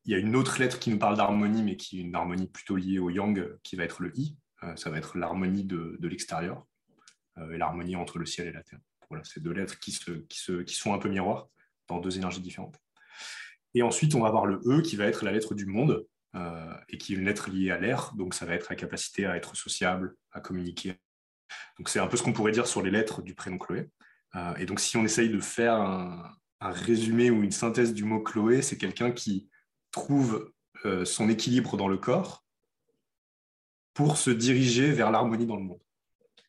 Il 0.05 0.11
y 0.11 0.15
a 0.15 0.17
une 0.17 0.35
autre 0.35 0.59
lettre 0.59 0.79
qui 0.79 0.89
nous 0.89 0.99
parle 0.99 1.17
d'harmonie, 1.17 1.63
mais 1.63 1.77
qui 1.77 1.99
est 1.99 2.03
une 2.03 2.15
harmonie 2.15 2.47
plutôt 2.47 2.75
liée 2.75 2.99
au 2.99 3.09
yang, 3.09 3.57
qui 3.63 3.75
va 3.75 3.83
être 3.83 4.01
le 4.01 4.11
i. 4.17 4.37
Euh, 4.63 4.75
ça 4.75 4.89
va 4.89 4.97
être 4.97 5.17
l'harmonie 5.17 5.63
de, 5.63 5.97
l'extérieur 6.01 6.65
euh, 7.37 7.51
et 7.51 7.57
l'harmonie 7.57 7.95
entre 7.95 8.19
le 8.19 8.25
ciel 8.25 8.47
et 8.47 8.51
la 8.51 8.63
terre. 8.63 8.79
Voilà, 9.09 9.23
c'est 9.23 9.41
deux 9.41 9.51
lettres 9.51 9.79
qui, 9.79 9.91
sont 9.91 10.93
un 10.93 10.97
peu 10.97 11.09
miroirs 11.09 11.47
dans 11.87 11.99
deux 11.99 12.17
énergies 12.17 12.41
différentes. 12.41 12.79
Et 13.73 13.83
ensuite, 13.83 14.15
on 14.15 14.21
va 14.21 14.27
avoir 14.27 14.45
le 14.45 14.61
E 14.65 14.81
qui 14.81 14.95
va 14.95 15.05
être 15.05 15.25
la 15.25 15.31
lettre 15.31 15.53
du 15.53 15.65
monde 15.65 16.05
et 16.89 16.97
qui 16.97 17.13
est 17.13 17.15
une 17.15 17.23
lettre 17.23 17.49
liée 17.49 17.71
à 17.71 17.77
l'air. 17.77 18.11
Donc, 18.15 18.33
ça 18.33 18.45
va 18.45 18.55
être 18.55 18.67
la 18.69 18.75
capacité 18.75 19.25
à 19.25 19.37
être 19.37 19.55
sociable, 19.55 20.15
à 20.31 20.41
communiquer. 20.41 20.95
Donc, 21.77 21.89
c'est 21.89 21.99
un 21.99 22.07
peu 22.07 22.17
ce 22.17 22.23
qu'on 22.23 22.33
pourrait 22.33 22.51
dire 22.51 22.67
sur 22.67 22.81
les 22.81 22.91
lettres 22.91 23.21
du 23.21 23.35
prénom 23.35 23.57
Chloé. 23.57 23.89
Euh, 24.35 24.55
et 24.55 24.65
donc, 24.65 24.79
si 24.79 24.97
on 24.97 25.03
essaye 25.03 25.29
de 25.29 25.39
faire 25.39 25.75
un, 25.75 26.31
résumé 26.61 27.29
ou 27.29 27.43
une 27.43 27.51
synthèse 27.51 27.93
du 27.93 28.03
mot 28.03 28.21
Chloé, 28.21 28.63
c'est 28.63 28.77
quelqu'un 28.77 29.11
qui 29.11 29.47
trouve 29.95 30.51
euh, 30.83 31.05
son 31.05 31.29
équilibre 31.29 31.77
dans 31.77 31.87
le 31.87 31.97
corps 31.97 32.43
pour 33.93 34.17
se 34.17 34.29
diriger 34.29 34.91
vers 34.91 35.09
l'harmonie 35.09 35.45
dans 35.45 35.55
le 35.55 35.63
monde. 35.63 35.79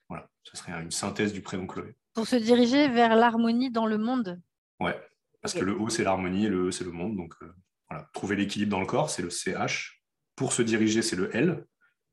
Voilà, 0.09 0.29
ce 0.43 0.57
serait 0.57 0.73
une 0.73 0.91
synthèse 0.91 1.33
du 1.33 1.43
prénom 1.43 1.67
Chloé. 1.69 1.97
Pour 2.13 2.27
se 2.27 2.35
diriger 2.35 2.89
vers 2.89 3.15
l'harmonie 3.15 3.71
dans 3.71 3.87
le 3.87 3.99
monde 3.99 4.43
Ouais, 4.81 5.01
parce 5.41 5.55
que 5.55 5.65
le 5.65 5.73
O, 5.73 5.89
c'est 5.89 6.03
l'harmonie 6.03 6.47
et 6.47 6.49
le 6.49 6.69
E, 6.69 6.71
c'est 6.73 6.85
le 6.85 6.91
monde. 6.91 7.17
Donc, 7.17 7.35
euh, 7.43 7.55
voilà, 7.89 8.09
trouver 8.13 8.35
l'équilibre 8.35 8.73
dans 8.73 8.81
le 8.81 8.87
corps, 8.87 9.11
c'est 9.11 9.23
le 9.23 9.31
CH. 9.31 10.03
Pour 10.35 10.53
se 10.53 10.63
diriger, 10.63 11.01
c'est 11.01 11.17
le 11.17 11.35
L, 11.35 11.65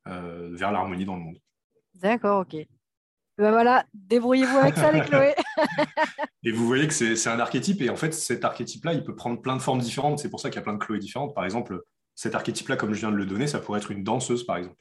vers 0.06 0.72
l'harmonie 0.72 1.06
dans 1.06 1.16
le 1.16 1.22
monde. 1.24 1.40
D'accord, 1.96 2.42
ok. 2.42 2.56
Ben 3.38 3.52
voilà, 3.52 3.86
débrouillez-vous 3.94 4.58
avec 4.58 4.76
ça, 4.76 4.92
les 4.92 5.02
Chloé. 5.08 5.34
Et 6.44 6.52
vous 6.52 6.66
voyez 6.66 6.88
que 6.88 6.94
c'est 6.94 7.30
un 7.30 7.40
archétype, 7.40 7.82
et 7.82 7.90
en 7.90 7.96
fait, 7.96 8.14
cet 8.14 8.46
archétype-là, 8.46 8.94
il 8.94 9.04
peut 9.04 9.16
prendre 9.16 9.42
plein 9.42 9.56
de 9.56 9.62
formes 9.62 9.80
différentes. 9.80 10.20
C'est 10.20 10.30
pour 10.30 10.40
ça 10.40 10.50
qu'il 10.50 10.58
y 10.58 10.60
a 10.60 10.64
plein 10.64 10.74
de 10.74 10.84
Chloé 10.84 11.00
différentes. 11.00 11.34
Par 11.36 11.46
exemple, 11.46 11.82
cet 12.16 12.36
archétype-là, 12.36 12.76
comme 12.76 12.94
je 12.94 13.00
viens 13.00 13.12
de 13.12 13.18
le 13.18 13.26
donner, 13.26 13.48
ça 13.48 13.60
pourrait 13.60 13.80
être 13.80 13.92
une 13.92 14.04
danseuse, 14.04 14.46
par 14.46 14.58
exemple. 14.58 14.78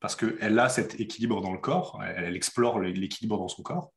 Parce 0.00 0.16
qu'elle 0.16 0.58
a 0.58 0.68
cet 0.68 1.00
équilibre 1.00 1.40
dans 1.40 1.52
le 1.52 1.58
corps, 1.58 2.02
elle, 2.04 2.36
explore 2.36 2.78
l'équilibre 2.80 3.38
dans 3.38 3.48
son 3.48 3.62
corps. 3.62 3.92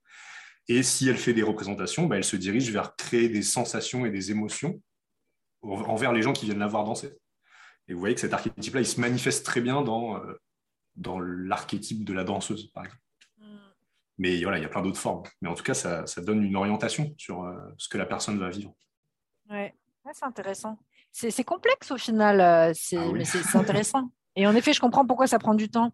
Et 0.69 0.83
si 0.83 1.07
elle 1.07 1.17
fait 1.17 1.33
des 1.33 1.43
représentations, 1.43 2.07
ben, 2.07 2.17
elle 2.17 2.23
se 2.23 2.35
dirige 2.35 2.71
vers 2.71 2.95
créer 2.95 3.29
des 3.29 3.41
sensations 3.41 4.05
et 4.05 4.09
des 4.09 4.31
émotions 4.31 4.81
envers 5.61 6.13
les 6.13 6.21
gens 6.21 6.33
qui 6.33 6.45
viennent 6.45 6.59
la 6.59 6.67
voir 6.67 6.83
danser. 6.83 7.13
Et 7.87 7.93
vous 7.93 7.99
voyez 7.99 8.15
que 8.15 8.21
cet 8.21 8.33
archétype-là, 8.33 8.81
il 8.81 8.87
se 8.87 8.99
manifeste 8.99 9.45
très 9.45 9.61
bien 9.61 9.81
dans, 9.81 10.17
euh, 10.17 10.33
dans 10.95 11.19
l'archétype 11.19 12.03
de 12.03 12.13
la 12.13 12.23
danseuse, 12.23 12.71
par 12.73 12.85
exemple. 12.85 13.01
Mais 14.17 14.41
voilà, 14.41 14.57
il 14.57 14.63
y 14.63 14.65
a 14.65 14.69
plein 14.69 14.81
d'autres 14.81 14.99
formes. 14.99 15.23
Mais 15.41 15.49
en 15.49 15.53
tout 15.53 15.63
cas, 15.63 15.73
ça, 15.73 16.03
donne 16.21 16.43
une 16.43 16.55
orientation 16.55 17.13
sur 17.17 17.43
euh, 17.43 17.53
ce 17.77 17.87
que 17.87 17.97
la 17.97 18.05
personne 18.05 18.39
va 18.39 18.49
vivre. 18.49 18.73
Oui, 19.49 19.67
c'est 20.11 20.25
intéressant. 20.25 20.77
C'est 21.11 21.43
complexe 21.43 21.91
au 21.91 21.97
final, 21.97 22.41
euh, 22.41 22.73
ah 22.97 23.11
mais 23.13 23.25
c'est 23.25 23.55
intéressant. 23.55 24.11
Et 24.35 24.45
en 24.45 24.55
effet, 24.55 24.71
je 24.71 24.79
comprends 24.79 25.05
pourquoi 25.05 25.25
ça 25.25 25.39
prend 25.39 25.55
du 25.55 25.69
temps. 25.69 25.93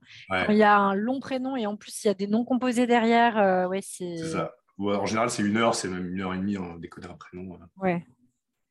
il 0.50 0.56
y 0.56 0.64
a 0.64 0.78
un 0.78 0.96
long 0.96 1.20
prénom 1.20 1.56
et 1.56 1.66
en 1.66 1.78
plus, 1.78 2.04
il 2.04 2.08
y 2.08 2.10
a 2.10 2.14
des 2.14 2.28
noms 2.28 2.44
composés 2.44 2.88
derrière. 2.88 3.38
Euh, 3.38 3.68
ouais, 3.68 3.80
c'est 3.82 4.18
ça. 4.18 4.52
en 4.78 5.06
général, 5.06 5.30
c'est 5.30 5.44
une 5.44 5.58
heure, 5.58 5.76
c'est 5.76 5.88
même 5.88 6.10
une 6.14 6.22
heure 6.22 6.34
et 6.34 6.38
demie 6.38 6.58
en 6.58 6.76
décoder 6.76 7.08
un 7.08 7.16
prénom. 7.16 7.58
Ouais. 7.78 8.06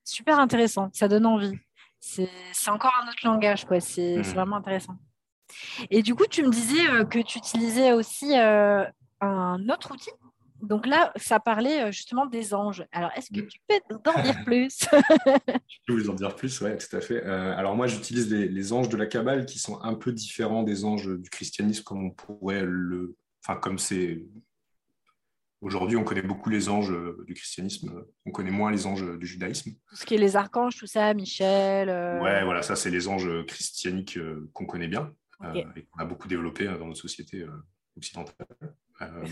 Super 0.05 0.39
intéressant. 0.39 0.91
Ça 0.93 1.09
donne 1.09 1.25
envie. 1.25 1.59
C'est 2.01 2.29
encore 2.69 2.93
un 3.03 3.09
autre 3.09 3.25
langage. 3.25 3.65
C'est 3.81 4.19
mmh. 4.19 4.23
vraiment 4.23 4.57
intéressant. 4.57 4.97
Et 5.91 6.03
du 6.03 6.15
coup, 6.15 6.27
tu 6.29 6.43
me 6.43 6.51
disais 6.51 6.85
que 7.09 7.21
tu 7.21 7.39
utilisais 7.39 7.93
aussi 7.93 8.35
un 9.23 9.69
autre 9.69 9.93
outil. 9.93 10.11
Donc 10.63 10.87
là, 10.87 11.13
ça 11.17 11.41
parlait 11.41 11.83
euh, 11.83 11.93
justement 11.93 12.25
des 12.25 12.55
anges. 12.55 12.87
Alors, 12.93 13.11
est-ce 13.17 13.31
que 13.33 13.41
tu 13.41 13.59
peux 13.69 13.81
nous 13.91 13.99
en 14.07 14.23
dire 14.23 14.45
plus? 14.45 14.87
Je 14.93 15.79
peux 15.87 15.95
vous 15.95 16.09
en 16.09 16.15
dire 16.15 16.37
plus, 16.37 16.61
oui, 16.61 16.71
tout 16.79 16.97
à 16.97 17.01
fait. 17.01 17.25
Euh, 17.25 17.57
alors 17.57 17.75
moi, 17.75 17.89
j'utilise 17.89 18.31
les, 18.33 18.73
anges 18.73 18.89
de 18.89 18.97
la 18.97 19.07
Kabbale 19.07 19.45
qui 19.45 19.59
sont 19.59 19.83
un 19.83 19.95
peu 19.95 20.13
différents 20.13 20.63
des 20.63 20.85
anges 20.85 21.09
du 21.09 21.29
christianisme, 21.29 21.83
comme 21.83 22.05
on 22.05 22.11
pourrait 22.11 22.65
le... 22.65 23.17
Enfin, 23.45 23.59
comme 23.59 23.79
c'est 23.79 24.25
Aujourd'hui, 25.61 25.97
on 25.97 26.03
connaît 26.03 26.23
beaucoup 26.23 26.51
les 26.51 26.69
anges 26.69 26.93
du 27.25 27.35
christianisme, 27.35 28.05
on 28.27 28.33
connaît 28.33 28.51
moins 28.51 28.73
les 28.73 28.85
anges 28.85 29.07
du 29.17 29.27
judaïsme. 29.27 29.71
Tout 29.89 29.95
ce 29.95 30.05
qui 30.05 30.17
est 30.17 30.19
les 30.19 30.35
archanges, 30.35 30.77
tout 30.77 30.89
ça, 30.89 31.15
Michel. 31.15 31.89
Ouais, 32.21 32.45
voilà, 32.45 32.63
ça, 32.63 32.75
c'est 32.75 32.91
les 32.91 33.07
anges 33.07 33.31
christianiques 33.47 34.19
qu'on 34.53 34.67
connaît 34.67 34.89
bien 34.89 35.15
et 35.55 35.85
qu'on 35.85 36.01
a 36.01 36.05
beaucoup 36.05 36.27
développé 36.27 36.65
dans 36.65 36.87
notre 36.87 37.01
société 37.01 37.47
occidentale. 37.97 38.35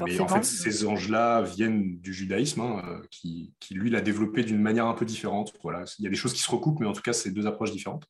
Mais 0.06 0.20
en 0.20 0.28
fait, 0.28 0.44
ces 0.44 0.86
anges-là 0.86 1.42
viennent 1.42 1.98
du 2.00 2.12
judaïsme, 2.12 2.60
hein, 2.60 3.02
qui, 3.10 3.54
qui, 3.60 3.74
lui, 3.74 3.90
l'a 3.90 4.00
développé 4.00 4.42
d'une 4.44 4.60
manière 4.60 4.86
un 4.86 4.94
peu 4.94 5.04
différente. 5.04 5.52
Voilà. 5.62 5.84
Il 5.98 6.04
y 6.04 6.06
a 6.06 6.10
des 6.10 6.16
choses 6.16 6.32
qui 6.32 6.40
se 6.40 6.50
recoupent, 6.50 6.80
mais 6.80 6.86
en 6.86 6.92
tout 6.92 7.02
cas, 7.02 7.12
c'est 7.12 7.30
deux 7.30 7.46
approches 7.46 7.72
différentes. 7.72 8.06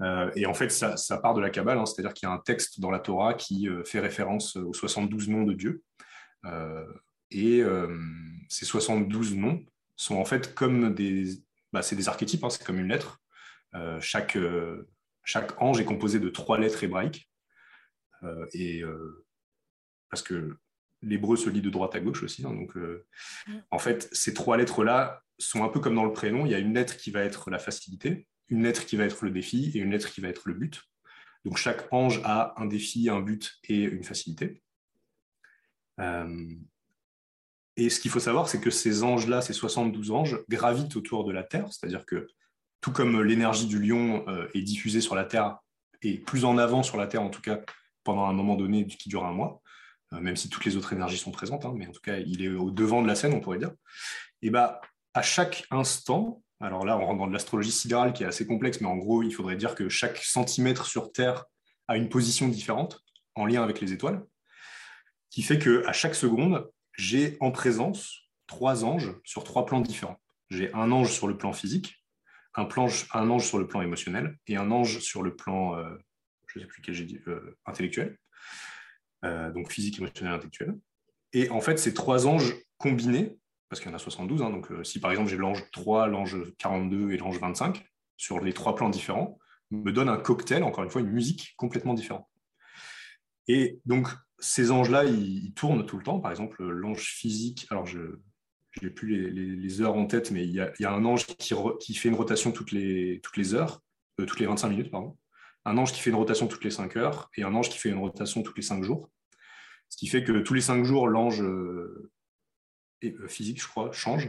Euh, 0.00 0.30
et 0.34 0.46
en 0.46 0.54
fait, 0.54 0.70
ça, 0.70 1.18
part 1.18 1.34
de 1.34 1.40
la 1.40 1.50
Kabbale, 1.50 1.78
hein, 1.78 1.86
c'est-à-dire 1.86 2.14
qu'il 2.14 2.28
y 2.28 2.30
a 2.30 2.34
un 2.34 2.38
texte 2.38 2.80
dans 2.80 2.90
la 2.90 2.98
Torah 2.98 3.34
qui 3.34 3.68
euh, 3.68 3.84
fait 3.84 4.00
référence 4.00 4.56
aux 4.56 4.72
72 4.72 5.28
noms 5.28 5.44
de 5.44 5.52
Dieu. 5.52 5.82
Euh, 6.44 6.84
et 7.30 7.62
ces 8.50 8.66
72 8.66 9.36
noms 9.36 9.64
sont 9.96 10.16
en 10.16 10.24
fait 10.26 10.54
comme 10.54 10.94
des, 10.94 11.38
bah, 11.72 11.80
c'est 11.80 11.96
des 11.96 12.08
archétypes, 12.10 12.44
hein, 12.44 12.50
c'est 12.50 12.62
comme 12.62 12.78
une 12.78 12.88
lettre. 12.88 13.22
chaque, 14.00 14.36
chaque 15.24 15.62
ange 15.62 15.80
est 15.80 15.86
composé 15.86 16.20
de 16.20 16.28
trois 16.28 16.58
lettres 16.58 16.84
hébraïques. 16.84 17.30
et 18.52 18.82
parce 20.12 20.22
que 20.22 20.56
l'hébreu 21.02 21.36
se 21.36 21.50
lit 21.50 21.62
de 21.62 21.70
droite 21.70 21.96
à 21.96 22.00
gauche 22.00 22.22
aussi. 22.22 22.46
Hein, 22.46 22.54
donc, 22.54 22.76
mm. 22.76 23.58
en 23.72 23.78
fait, 23.80 24.08
ces 24.12 24.32
trois 24.34 24.56
lettres-là 24.56 25.24
sont 25.38 25.64
un 25.64 25.68
peu 25.68 25.80
comme 25.80 25.96
dans 25.96 26.04
le 26.04 26.12
prénom. 26.12 26.46
Il 26.46 26.52
y 26.52 26.54
a 26.54 26.58
une 26.58 26.74
lettre 26.74 26.96
qui 26.96 27.10
va 27.10 27.22
être 27.22 27.50
la 27.50 27.58
facilité, 27.58 28.28
une 28.48 28.62
lettre 28.62 28.86
qui 28.86 28.96
va 28.96 29.04
être 29.04 29.24
le 29.24 29.30
défi 29.30 29.72
et 29.74 29.78
une 29.78 29.90
lettre 29.90 30.12
qui 30.12 30.20
va 30.20 30.28
être 30.28 30.42
le 30.46 30.54
but. 30.54 30.82
Donc 31.44 31.56
chaque 31.56 31.92
ange 31.92 32.20
a 32.24 32.54
un 32.60 32.66
défi, 32.66 33.08
un 33.08 33.20
but 33.20 33.52
et 33.68 33.82
une 33.82 34.04
facilité. 34.04 34.62
Euh, 36.00 36.54
et 37.76 37.88
ce 37.88 38.00
qu'il 38.00 38.10
faut 38.10 38.20
savoir, 38.20 38.48
c'est 38.48 38.60
que 38.60 38.70
ces 38.70 39.02
anges-là, 39.02 39.40
ces 39.40 39.52
72 39.52 40.10
anges, 40.10 40.38
gravitent 40.48 40.94
autour 40.96 41.24
de 41.24 41.32
la 41.32 41.42
Terre, 41.42 41.66
c'est-à-dire 41.72 42.04
que 42.04 42.28
tout 42.80 42.92
comme 42.92 43.22
l'énergie 43.22 43.66
du 43.66 43.80
lion 43.80 44.24
euh, 44.28 44.48
est 44.54 44.62
diffusée 44.62 45.00
sur 45.00 45.14
la 45.14 45.24
Terre, 45.24 45.58
et 46.02 46.18
plus 46.18 46.44
en 46.44 46.58
avant 46.58 46.82
sur 46.82 46.96
la 46.96 47.06
Terre 47.06 47.22
en 47.22 47.30
tout 47.30 47.40
cas, 47.40 47.60
pendant 48.04 48.26
un 48.26 48.32
moment 48.32 48.56
donné 48.56 48.86
qui 48.86 49.08
dure 49.08 49.24
un 49.24 49.32
mois, 49.32 49.61
euh, 49.61 49.61
même 50.20 50.36
si 50.36 50.48
toutes 50.48 50.64
les 50.64 50.76
autres 50.76 50.92
énergies 50.92 51.18
sont 51.18 51.30
présentes, 51.30 51.64
hein, 51.64 51.72
mais 51.76 51.86
en 51.86 51.92
tout 51.92 52.00
cas, 52.00 52.18
il 52.18 52.42
est 52.42 52.48
au 52.48 52.70
devant 52.70 53.02
de 53.02 53.06
la 53.06 53.14
scène, 53.14 53.32
on 53.32 53.40
pourrait 53.40 53.58
dire. 53.58 53.72
Et 54.42 54.50
bah, 54.50 54.80
à 55.14 55.22
chaque 55.22 55.66
instant, 55.70 56.42
alors 56.60 56.84
là, 56.84 56.96
on 56.98 57.06
rentre 57.06 57.18
dans 57.18 57.26
de 57.26 57.32
l'astrologie 57.32 57.72
sidérale 57.72 58.12
qui 58.12 58.22
est 58.22 58.26
assez 58.26 58.46
complexe, 58.46 58.80
mais 58.80 58.86
en 58.86 58.96
gros, 58.96 59.22
il 59.22 59.32
faudrait 59.32 59.56
dire 59.56 59.74
que 59.74 59.88
chaque 59.88 60.18
centimètre 60.18 60.86
sur 60.86 61.12
Terre 61.12 61.44
a 61.88 61.96
une 61.96 62.08
position 62.08 62.48
différente 62.48 63.00
en 63.34 63.46
lien 63.46 63.62
avec 63.62 63.80
les 63.80 63.92
étoiles, 63.92 64.24
qui 65.30 65.42
fait 65.42 65.58
qu'à 65.58 65.92
chaque 65.92 66.14
seconde, 66.14 66.70
j'ai 66.96 67.36
en 67.40 67.50
présence 67.50 68.28
trois 68.46 68.84
anges 68.84 69.14
sur 69.24 69.44
trois 69.44 69.66
plans 69.66 69.80
différents. 69.80 70.20
J'ai 70.50 70.72
un 70.74 70.92
ange 70.92 71.10
sur 71.12 71.26
le 71.26 71.36
plan 71.38 71.52
physique, 71.52 72.04
un, 72.54 72.68
ange 72.68 73.46
sur 73.46 73.58
le 73.58 73.66
plan 73.66 73.80
émotionnel 73.80 74.38
et 74.46 74.56
un 74.56 74.70
ange 74.70 75.00
sur 75.00 75.22
le 75.22 75.34
plan, 75.34 75.76
euh, 75.78 75.96
euh, 76.56 77.58
intellectuel. 77.64 78.18
Euh, 79.24 79.52
donc 79.52 79.70
physique, 79.70 79.98
émotionnel, 79.98 80.34
intellectuel. 80.34 80.76
Et 81.32 81.48
en 81.50 81.60
fait, 81.60 81.78
ces 81.78 81.94
trois 81.94 82.26
anges 82.26 82.56
combinés 82.78 83.38
parce 83.72 83.80
qu'il 83.80 83.90
y 83.90 83.94
en 83.94 83.96
a 83.96 84.00
72. 84.00 84.42
Hein, 84.42 84.50
donc, 84.50 84.70
euh, 84.70 84.84
si 84.84 85.00
par 85.00 85.10
exemple 85.10 85.30
j'ai 85.30 85.38
l'ange 85.38 85.64
3, 85.70 86.06
l'ange 86.06 86.36
42 86.58 87.12
et 87.12 87.16
l'ange 87.16 87.40
25 87.40 87.82
sur 88.18 88.38
les 88.38 88.52
trois 88.52 88.74
plans 88.74 88.90
différents, 88.90 89.38
me 89.70 89.92
donne 89.92 90.10
un 90.10 90.18
cocktail, 90.18 90.62
encore 90.62 90.84
une 90.84 90.90
fois, 90.90 91.00
une 91.00 91.10
musique 91.10 91.54
complètement 91.56 91.94
différente. 91.94 92.28
Et 93.48 93.80
donc, 93.86 94.08
ces 94.38 94.72
anges-là, 94.72 95.06
ils, 95.06 95.54
tournent 95.54 95.86
tout 95.86 95.96
le 95.96 96.04
temps. 96.04 96.20
Par 96.20 96.30
exemple, 96.30 96.62
l'ange 96.62 97.14
physique, 97.14 97.66
alors 97.70 97.86
je 97.86 98.18
n'ai 98.82 98.90
plus 98.90 99.30
les, 99.30 99.80
heures 99.80 99.96
en 99.96 100.04
tête, 100.04 100.32
mais 100.32 100.44
il 100.44 100.52
y 100.52 100.60
a, 100.60 100.92
un 100.92 101.04
ange 101.06 101.24
qui, 101.24 101.94
fait 101.94 102.10
une 102.10 102.14
rotation 102.14 102.52
toutes 102.52 102.72
les, 102.72 103.20
toutes 103.22 103.38
les 103.38 103.54
heures, 103.54 103.80
euh, 104.20 104.26
toutes 104.26 104.40
les 104.40 104.46
25 104.46 104.68
minutes, 104.68 104.90
pardon. 104.90 105.16
Un 105.64 105.78
ange 105.78 105.92
qui 105.92 106.00
fait 106.00 106.10
une 106.10 106.16
rotation 106.16 106.48
toutes 106.48 106.64
les 106.64 106.70
5 106.70 106.96
heures 106.96 107.30
et 107.36 107.44
un 107.44 107.54
ange 107.54 107.70
qui 107.70 107.78
fait 107.78 107.88
une 107.88 107.98
rotation 107.98 108.42
toutes 108.42 108.56
les 108.56 108.62
5 108.62 108.82
jours. 108.82 109.10
Ce 109.88 109.96
qui 109.96 110.06
fait 110.06 110.24
que 110.24 110.40
tous 110.40 110.54
les 110.54 110.60
5 110.60 110.84
jours, 110.84 111.06
l'ange 111.06 111.42
euh, 111.42 112.10
euh, 113.04 113.28
physique, 113.28 113.60
je 113.60 113.68
crois, 113.68 113.92
change. 113.92 114.28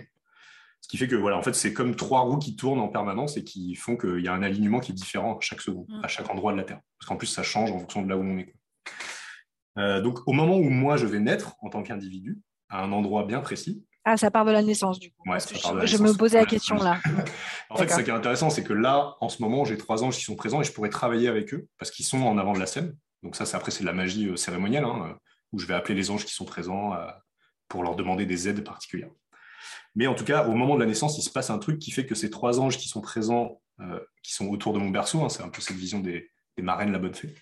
Ce 0.81 0.89
qui 0.89 0.97
fait 0.97 1.07
que 1.07 1.15
voilà, 1.15 1.37
en 1.37 1.41
fait, 1.41 1.53
c'est 1.53 1.73
comme 1.73 1.95
trois 1.95 2.21
roues 2.21 2.37
qui 2.37 2.55
tournent 2.57 2.81
en 2.81 2.89
permanence 2.89 3.37
et 3.37 3.43
qui 3.43 3.73
font 3.75 3.95
qu'il 3.95 4.19
y 4.19 4.27
a 4.27 4.33
un 4.33 4.43
alignement 4.43 4.81
qui 4.81 4.91
est 4.91 4.95
différent 4.95 5.37
à 5.37 5.41
chaque 5.41 5.61
seconde, 5.61 5.85
mm. 5.87 6.03
à 6.03 6.07
chaque 6.07 6.29
endroit 6.29 6.51
de 6.51 6.57
la 6.57 6.63
Terre. 6.65 6.81
Parce 6.99 7.07
qu'en 7.07 7.15
plus, 7.15 7.27
ça 7.27 7.43
change 7.43 7.71
en 7.71 7.79
fonction 7.79 8.01
de 8.01 8.09
là 8.09 8.17
où 8.17 8.21
on 8.21 8.37
est. 8.37 8.53
Euh, 9.77 10.01
donc, 10.01 10.27
au 10.27 10.33
moment 10.33 10.57
où 10.57 10.69
moi 10.69 10.97
je 10.97 11.05
vais 11.05 11.19
naître 11.19 11.55
en 11.61 11.69
tant 11.69 11.81
qu'individu, 11.81 12.41
à 12.69 12.83
un 12.83 12.91
endroit 12.91 13.25
bien 13.25 13.39
précis. 13.39 13.85
Ah, 14.05 14.17
ça 14.17 14.31
part 14.31 14.45
de 14.45 14.51
la 14.51 14.61
naissance, 14.61 14.99
du 14.99 15.11
coup. 15.11 15.23
je, 15.25 15.97
me 15.97 16.13
posais 16.15 16.37
la 16.37 16.45
question 16.45 16.75
là. 16.75 16.99
en 17.69 17.77
fait, 17.77 17.89
ce 17.89 18.01
qui 18.01 18.09
est 18.09 18.13
intéressant, 18.13 18.49
c'est 18.49 18.63
que 18.63 18.73
là, 18.73 19.15
en 19.21 19.29
ce 19.29 19.41
moment, 19.41 19.63
j'ai 19.63 19.77
trois 19.77 20.03
anges 20.03 20.17
qui 20.17 20.23
sont 20.23 20.35
présents 20.35 20.61
et 20.61 20.63
je 20.65 20.73
pourrais 20.73 20.89
travailler 20.89 21.29
avec 21.29 21.53
eux 21.53 21.67
parce 21.77 21.89
qu'ils 21.89 22.05
sont 22.05 22.21
en 22.21 22.37
avant 22.37 22.53
de 22.53 22.59
la 22.59 22.65
scène. 22.65 22.95
Donc, 23.21 23.35
ça, 23.35 23.45
c'est 23.45 23.55
après, 23.55 23.71
c'est 23.71 23.81
de 23.81 23.85
la 23.85 23.93
magie 23.93 24.27
euh, 24.27 24.35
cérémonielle, 24.35 24.83
hein, 24.83 25.17
où 25.53 25.59
je 25.59 25.65
vais 25.65 25.73
appeler 25.73 25.95
les 25.95 26.11
anges 26.11 26.25
qui 26.25 26.33
sont 26.33 26.45
présents 26.45 26.97
pour 27.69 27.83
leur 27.83 27.95
demander 27.95 28.25
des 28.25 28.49
aides 28.49 28.63
particulières. 28.63 29.11
Mais 29.95 30.07
en 30.07 30.15
tout 30.15 30.25
cas, 30.25 30.47
au 30.47 30.53
moment 30.53 30.75
de 30.75 30.79
la 30.79 30.85
naissance, 30.85 31.17
il 31.17 31.21
se 31.21 31.29
passe 31.29 31.49
un 31.49 31.59
truc 31.59 31.79
qui 31.79 31.91
fait 31.91 32.05
que 32.05 32.15
ces 32.15 32.29
trois 32.29 32.59
anges 32.59 32.77
qui 32.77 32.87
sont 32.87 33.01
présents, 33.01 33.61
euh, 33.79 33.99
qui 34.23 34.33
sont 34.33 34.47
autour 34.47 34.73
de 34.73 34.79
mon 34.79 34.89
berceau, 34.89 35.23
hein, 35.23 35.29
c'est 35.29 35.43
un 35.43 35.49
peu 35.49 35.61
cette 35.61 35.77
vision 35.77 35.99
des, 35.99 36.29
marraines 36.57 36.89
de 36.89 36.93
la 36.93 36.99
bonne 36.99 37.13
fée, 37.13 37.33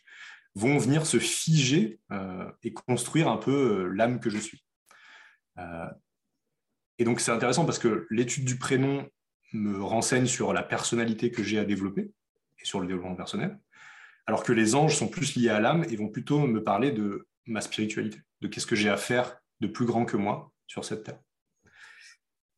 vont 0.56 0.78
venir 0.78 1.06
se 1.06 1.20
figer 1.20 2.00
euh, 2.12 2.50
et 2.64 2.74
construire 2.74 3.28
un 3.30 3.38
peu 3.38 3.52
euh, 3.52 3.88
l'âme 3.94 4.20
que 4.20 4.30
je 4.30 4.38
suis. 4.38 4.64
Et 7.02 7.04
donc 7.04 7.20
c'est 7.20 7.32
intéressant 7.32 7.66
parce 7.66 7.80
que 7.80 8.06
l'étude 8.12 8.46
du 8.46 8.60
prénom 8.60 9.10
me 9.54 9.82
renseigne 9.82 10.28
sur 10.28 10.54
la 10.54 10.62
personnalité 10.62 11.32
que 11.32 11.42
j'ai 11.42 11.58
à 11.58 11.66
développer 11.66 12.12
et 12.60 12.64
sur 12.64 12.80
le 12.80 12.86
développement 12.86 13.16
personnel, 13.16 13.60
alors 14.28 14.44
que 14.44 14.52
les 14.52 14.76
anges 14.76 14.96
sont 14.96 15.08
plus 15.08 15.36
liés 15.36 15.50
à 15.50 15.60
l'âme 15.60 15.84
et 15.90 15.96
vont 15.96 16.10
plutôt 16.10 16.46
me 16.46 16.64
parler 16.64 16.92
de 16.92 17.28
ma 17.48 17.62
spiritualité, 17.62 18.20
de 18.42 18.48
qu'est-ce 18.48 18.68
que 18.68 18.76
j'ai 18.76 18.90
à 18.90 18.98
faire 18.98 19.36
de 19.62 19.68
plus 19.68 19.88
grand 19.88 20.06
que 20.06 20.16
moi 20.16 20.54
sur 20.68 20.86
cette 20.86 21.04
terre. 21.04 21.18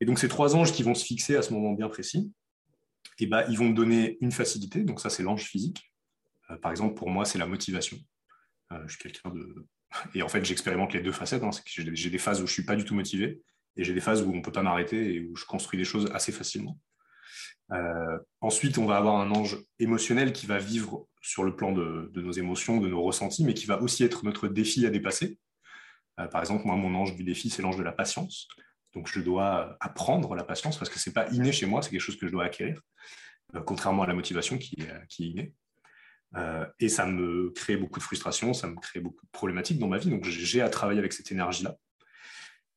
Et 0.01 0.05
donc 0.05 0.19
ces 0.19 0.27
trois 0.27 0.57
anges 0.57 0.73
qui 0.73 0.83
vont 0.83 0.93
se 0.93 1.05
fixer 1.05 1.37
à 1.37 1.41
ce 1.41 1.53
moment 1.53 1.71
bien 1.71 1.87
précis, 1.87 2.33
eh 3.19 3.27
ben, 3.27 3.45
ils 3.47 3.57
vont 3.57 3.69
me 3.69 3.73
donner 3.73 4.17
une 4.19 4.33
facilité, 4.33 4.83
donc 4.83 4.99
ça 4.99 5.09
c'est 5.09 5.23
l'ange 5.23 5.45
physique. 5.45 5.93
Euh, 6.49 6.57
par 6.57 6.71
exemple, 6.71 6.95
pour 6.95 7.09
moi, 7.09 7.23
c'est 7.23 7.39
la 7.39 7.47
motivation. 7.47 7.97
Euh, 8.73 8.83
je 8.87 8.95
suis 8.95 9.03
quelqu'un 9.03 9.29
de... 9.29 9.65
Et 10.15 10.21
en 10.21 10.27
fait, 10.27 10.43
j'expérimente 10.43 10.91
les 10.91 10.99
deux 10.99 11.13
facettes. 11.13 11.43
Hein. 11.43 11.51
j'ai 11.65 12.09
des 12.09 12.17
phases 12.17 12.41
où 12.41 12.45
je 12.45 12.51
ne 12.51 12.55
suis 12.55 12.65
pas 12.65 12.75
du 12.75 12.83
tout 12.83 12.93
motivé, 12.93 13.41
et 13.76 13.84
j'ai 13.84 13.93
des 13.93 14.01
phases 14.01 14.21
où 14.21 14.32
on 14.32 14.36
ne 14.36 14.41
peut 14.41 14.51
pas 14.51 14.61
m'arrêter 14.61 15.15
et 15.15 15.19
où 15.21 15.36
je 15.36 15.45
construis 15.45 15.78
des 15.78 15.86
choses 15.86 16.09
assez 16.13 16.32
facilement. 16.32 16.78
Euh, 17.71 18.19
ensuite, 18.41 18.78
on 18.78 18.86
va 18.86 18.97
avoir 18.97 19.15
un 19.15 19.32
ange 19.32 19.57
émotionnel 19.80 20.34
qui 20.34 20.45
va 20.45 20.57
vivre 20.59 21.07
sur 21.21 21.43
le 21.43 21.55
plan 21.55 21.71
de, 21.71 22.11
nos 22.15 22.32
émotions, 22.32 22.80
de 22.80 22.88
nos 22.88 23.01
ressentis, 23.01 23.43
mais 23.45 23.53
qui 23.53 23.65
va 23.65 23.82
aussi 23.82 24.03
être 24.03 24.26
notre 24.26 24.47
défi 24.47 24.86
à 24.86 24.89
dépasser. 24.89 25.39
Euh, 26.19 26.28
par 26.28 26.41
exemple, 26.41 26.65
moi, 26.65 26.76
mon 26.76 26.93
ange 26.93 27.15
du 27.15 27.24
défi, 27.24 27.49
c'est 27.49 27.61
l'ange 27.61 27.78
de 27.78 27.84
la 27.84 27.91
patience. 27.91 28.47
Donc, 28.93 29.07
je 29.07 29.19
dois 29.21 29.78
apprendre 29.80 30.36
la 30.36 30.43
patience 30.43 30.78
parce 30.78 30.89
que 30.89 30.99
ce 30.99 31.09
n'est 31.09 31.13
pas 31.13 31.30
inné 31.32 31.51
chez 31.51 31.65
moi, 31.65 31.82
c'est 31.82 31.89
quelque 31.89 32.01
chose 32.01 32.17
que 32.17 32.28
je 32.28 32.32
dois 32.32 32.45
acquérir, 32.45 32.80
euh, 33.55 33.61
contrairement 33.61 34.03
à 34.03 34.07
la 34.07 34.13
motivation 34.13 34.57
qui 34.57 34.76
est, 34.80 35.07
qui 35.07 35.24
est 35.24 35.28
innée. 35.30 35.53
Et 36.80 36.89
ça 36.89 37.05
me 37.05 37.51
crée 37.51 37.78
beaucoup 37.78 37.99
de 37.99 38.03
frustration, 38.03 38.55
ça 38.55 38.67
me 38.67 38.76
crée 38.76 38.99
beaucoup 38.99 39.24
de 39.24 39.30
problématiques 39.32 39.78
dans 39.78 39.88
ma 39.88 39.99
vie. 39.99 40.09
Donc, 40.09 40.26
j'ai 40.26 40.61
à 40.61 40.69
travailler 40.69 40.97
avec 40.97 41.13
cette 41.13 41.32
énergie-là. 41.32 41.78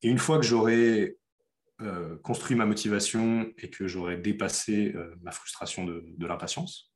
Et 0.06 0.10
une 0.10 0.18
fois 0.18 0.38
que 0.38 0.44
j'aurai 0.44 1.16
construit 2.22 2.56
ma 2.56 2.64
motivation 2.64 3.52
et 3.58 3.68
que 3.68 3.86
j'aurai 3.86 4.16
dépassé 4.16 4.94
ma 5.20 5.30
frustration 5.30 5.84
de, 5.84 6.26
l'impatience, 6.26 6.92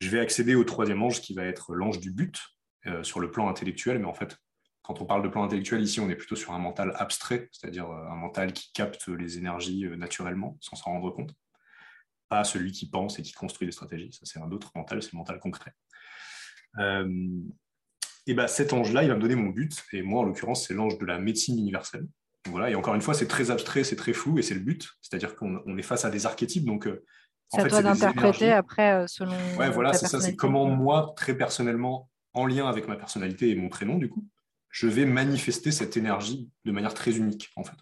je 0.00 0.08
vais 0.08 0.20
accéder 0.20 0.54
au 0.54 0.64
troisième 0.64 1.02
ange 1.02 1.20
qui 1.20 1.34
va 1.34 1.44
être 1.44 1.74
l'ange 1.74 1.98
du 1.98 2.12
but 2.12 2.40
sur 3.02 3.20
le 3.20 3.30
plan 3.30 3.48
intellectuel, 3.48 3.98
mais 3.98 4.06
en 4.06 4.14
fait, 4.14 4.38
quand 4.86 5.00
on 5.00 5.04
parle 5.04 5.22
de 5.22 5.28
plan 5.28 5.42
intellectuel, 5.42 5.82
ici, 5.82 5.98
on 5.98 6.08
est 6.08 6.14
plutôt 6.14 6.36
sur 6.36 6.52
un 6.52 6.60
mental 6.60 6.92
abstrait, 6.94 7.48
c'est-à-dire 7.50 7.90
euh, 7.90 8.08
un 8.08 8.14
mental 8.14 8.52
qui 8.52 8.72
capte 8.72 9.08
les 9.08 9.36
énergies 9.36 9.84
euh, 9.84 9.96
naturellement, 9.96 10.56
sans 10.60 10.76
s'en 10.76 10.92
rendre 10.92 11.10
compte. 11.10 11.34
Pas 12.28 12.44
celui 12.44 12.70
qui 12.70 12.88
pense 12.88 13.18
et 13.18 13.22
qui 13.22 13.32
construit 13.32 13.66
des 13.66 13.72
stratégies. 13.72 14.12
Ça, 14.12 14.20
c'est 14.22 14.38
un 14.38 14.50
autre 14.52 14.70
mental, 14.76 15.02
c'est 15.02 15.12
le 15.12 15.18
mental 15.18 15.40
concret. 15.40 15.72
Euh, 16.78 17.08
et 18.28 18.34
ben, 18.34 18.46
cet 18.46 18.72
ange-là, 18.72 19.02
il 19.02 19.08
va 19.08 19.16
me 19.16 19.20
donner 19.20 19.34
mon 19.34 19.48
but. 19.48 19.84
Et 19.92 20.02
moi, 20.02 20.20
en 20.20 20.24
l'occurrence, 20.24 20.68
c'est 20.68 20.74
l'ange 20.74 20.98
de 20.98 21.04
la 21.04 21.18
médecine 21.18 21.58
universelle. 21.58 22.06
Voilà. 22.50 22.70
Et 22.70 22.74
encore 22.74 22.94
une 22.94 23.00
fois, 23.00 23.14
c'est 23.14 23.28
très 23.28 23.50
abstrait, 23.50 23.84
c'est 23.84 23.96
très 23.96 24.12
flou, 24.12 24.38
et 24.38 24.42
c'est 24.42 24.54
le 24.54 24.60
but. 24.60 24.88
C'est-à-dire 25.02 25.36
qu'on 25.36 25.78
est 25.78 25.82
face 25.82 26.04
à 26.04 26.10
des 26.10 26.26
archétypes. 26.26 26.64
Donc, 26.64 26.88
c'est 27.48 27.60
à 27.60 27.68
toi 27.68 27.82
d'interpréter 27.82 28.52
après 28.52 29.06
selon. 29.08 29.32
Ouais, 29.58 29.70
voilà, 29.70 29.92
c'est 29.92 30.06
ça. 30.06 30.20
C'est 30.20 30.36
comment 30.36 30.66
moi, 30.66 31.14
très 31.16 31.36
personnellement, 31.36 32.08
en 32.36 32.46
lien 32.46 32.68
avec 32.68 32.86
ma 32.86 32.96
personnalité 32.96 33.50
et 33.50 33.54
mon 33.56 33.68
prénom, 33.68 33.96
du 33.96 34.08
coup, 34.08 34.24
je 34.70 34.86
vais 34.86 35.06
manifester 35.06 35.72
cette 35.72 35.96
énergie 35.96 36.50
de 36.66 36.70
manière 36.70 36.92
très 36.92 37.16
unique, 37.16 37.50
en 37.56 37.64
fait. 37.64 37.76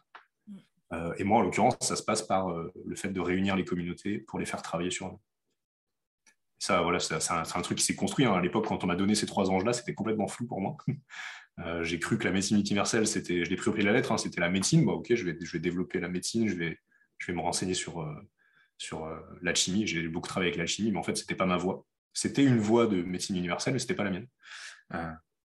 Mm. 0.47 0.57
Euh, 0.93 1.15
et 1.19 1.25
moi, 1.25 1.39
en 1.39 1.43
l'occurrence, 1.43 1.75
ça 1.81 1.97
se 1.97 2.05
passe 2.05 2.23
par 2.23 2.51
euh, 2.51 2.73
le 2.87 2.95
fait 2.95 3.09
de 3.09 3.21
réunir 3.21 3.57
les 3.57 3.65
communautés 3.65 4.19
pour 4.19 4.39
les 4.39 4.47
faire 4.47 4.63
travailler 4.63 4.93
sur 4.93 5.09
eux. 5.09 5.19
Ça, 6.61 6.83
voilà, 6.83 7.01
c'est 7.01 7.15
un, 7.33 7.63
truc 7.63 7.79
qui 7.79 7.85
s'est 7.85 7.97
construit. 7.97 8.25
Hein. 8.25 8.33
À 8.33 8.41
l'époque, 8.41 8.67
quand 8.69 8.85
on 8.85 8.87
m'a 8.87 8.95
donné 8.95 9.17
ces 9.17 9.27
trois 9.27 9.51
anges-là, 9.51 9.73
c'était 9.73 9.93
complètement 9.93 10.29
flou 10.29 10.47
pour 10.47 10.61
moi. 10.61 10.77
Euh, 11.61 11.85
j'ai 11.85 11.99
cru 11.99 12.19
que 12.19 12.25
la 12.25 12.33
médecine 12.33 12.59
universelle, 12.59 13.07
c'était, 13.07 13.45
je 13.45 13.51
l'ai 13.51 13.57
pris 13.57 13.71
au 13.71 13.73
pied 13.73 13.83
de 13.83 13.89
la 13.89 13.95
lettre, 13.95 14.13
hein, 14.13 14.19
c'était 14.19 14.41
la 14.41 14.51
médecine. 14.51 14.85
Bon, 14.85 14.95
ok, 14.95 15.15
je 15.15 15.25
vais, 15.25 15.37
je 15.41 15.53
vais 15.53 15.61
développer 15.61 16.01
la 16.01 16.09
médecine, 16.09 16.49
je 16.49 16.55
vais, 16.55 16.79
je 17.19 17.27
vais 17.27 17.33
me 17.37 17.41
renseigner 17.41 17.75
sur, 17.75 18.01
euh, 18.01 18.15
sur 18.79 19.05
euh, 19.05 19.21
l'alchimie. 19.43 19.87
J'ai 19.87 20.09
beaucoup 20.09 20.29
travaillé 20.29 20.51
avec 20.51 20.59
l'alchimie, 20.59 20.91
mais 20.91 20.99
en 20.99 21.05
fait, 21.05 21.17
c'était 21.17 21.37
pas 21.37 21.47
ma 21.47 21.57
voie. 21.57 21.87
C'était 22.13 22.45
une 22.45 22.59
voie 22.59 22.87
de 22.87 23.03
médecine 23.03 23.37
universelle, 23.37 23.75
mais 23.75 23.79
c'était 23.79 23.95
pas 23.95 24.05
la 24.05 24.11
mienne. 24.11 24.29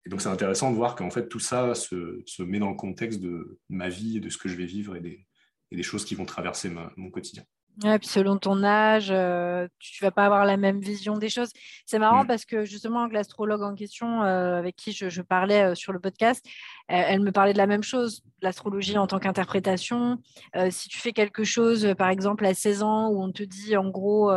et 0.06 0.08
donc, 0.08 0.20
c'est 0.20 0.28
intéressant 0.28 0.70
de 0.70 0.76
voir 0.76 0.94
qu'en 0.96 1.10
fait, 1.10 1.28
tout 1.28 1.40
ça 1.40 1.74
se, 1.74 2.22
se, 2.26 2.42
met 2.42 2.58
dans 2.58 2.70
le 2.70 2.76
contexte 2.76 3.20
de 3.20 3.58
ma 3.68 3.88
vie 3.88 4.18
et 4.18 4.20
de 4.20 4.30
ce 4.30 4.38
que 4.38 4.48
je 4.48 4.56
vais 4.56 4.66
vivre 4.66 4.96
et 4.96 5.00
des, 5.00 5.26
et 5.70 5.76
des 5.76 5.82
choses 5.82 6.04
qui 6.04 6.14
vont 6.14 6.24
traverser 6.24 6.70
mon 6.96 7.10
quotidien. 7.10 7.44
Ouais, 7.82 7.98
puis 7.98 8.06
selon 8.06 8.38
ton 8.38 8.62
âge, 8.62 9.08
euh, 9.10 9.66
tu 9.80 10.04
vas 10.04 10.12
pas 10.12 10.26
avoir 10.26 10.44
la 10.44 10.56
même 10.56 10.78
vision 10.78 11.18
des 11.18 11.28
choses. 11.28 11.50
C'est 11.86 11.98
marrant 11.98 12.22
mmh. 12.22 12.28
parce 12.28 12.44
que 12.44 12.64
justement, 12.64 13.06
l'astrologue 13.06 13.62
en 13.62 13.74
question 13.74 14.22
euh, 14.22 14.56
avec 14.56 14.76
qui 14.76 14.92
je, 14.92 15.22
parlais 15.22 15.72
euh, 15.72 15.74
sur 15.74 15.92
le 15.92 15.98
podcast, 15.98 16.44
elle, 16.86 17.20
me 17.20 17.32
parlait 17.32 17.52
de 17.52 17.58
la 17.58 17.66
même 17.66 17.82
chose, 17.82 18.22
l'astrologie 18.42 18.96
en 18.96 19.08
tant 19.08 19.18
qu'interprétation. 19.18 20.18
si 20.70 20.88
tu 20.88 20.98
fais 20.98 21.12
quelque 21.12 21.42
chose, 21.42 21.94
par 21.96 22.10
exemple, 22.10 22.44
à 22.44 22.54
16 22.54 22.82
ans, 22.82 23.08
où 23.08 23.22
on 23.22 23.32
te 23.32 23.42
dit 23.42 23.76
en 23.76 23.88
gros, 23.88 24.30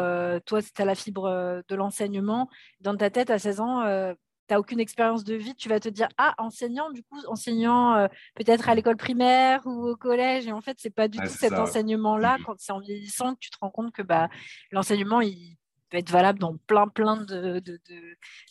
toi, 0.45 0.61
tu 0.61 0.81
as 0.81 0.85
la 0.85 0.95
fibre 0.95 1.61
de 1.67 1.75
l'enseignement, 1.75 2.49
dans 2.79 2.95
ta 2.95 3.09
tête, 3.09 3.29
à 3.29 3.37
16 3.37 3.59
ans, 3.59 4.15
n'as 4.49 4.59
aucune 4.59 4.79
expérience 4.79 5.23
de 5.23 5.35
vie, 5.35 5.55
tu 5.55 5.69
vas 5.69 5.79
te 5.79 5.89
dire 5.89 6.07
Ah, 6.17 6.35
enseignant, 6.37 6.91
du 6.91 7.03
coup, 7.03 7.19
enseignant 7.27 7.95
euh, 7.95 8.07
peut-être 8.35 8.69
à 8.69 8.75
l'école 8.75 8.97
primaire 8.97 9.61
ou 9.65 9.87
au 9.87 9.95
collège. 9.95 10.47
Et 10.47 10.51
en 10.51 10.61
fait, 10.61 10.79
ce 10.79 10.87
n'est 10.87 10.93
pas 10.93 11.07
du 11.07 11.19
tout 11.19 11.27
cet 11.27 11.53
enseignement-là, 11.53 12.37
quand 12.45 12.55
c'est 12.57 12.71
en 12.71 12.79
vieillissant, 12.79 13.33
que 13.33 13.39
tu 13.39 13.49
te 13.49 13.57
rends 13.59 13.71
compte 13.71 13.91
que 13.91 14.01
bah, 14.01 14.29
l'enseignement, 14.71 15.21
il 15.21 15.57
peut 15.89 15.97
être 15.97 16.11
valable 16.11 16.39
dans 16.39 16.57
plein, 16.67 16.87
plein 16.87 17.17
de, 17.17 17.59
de, 17.59 17.79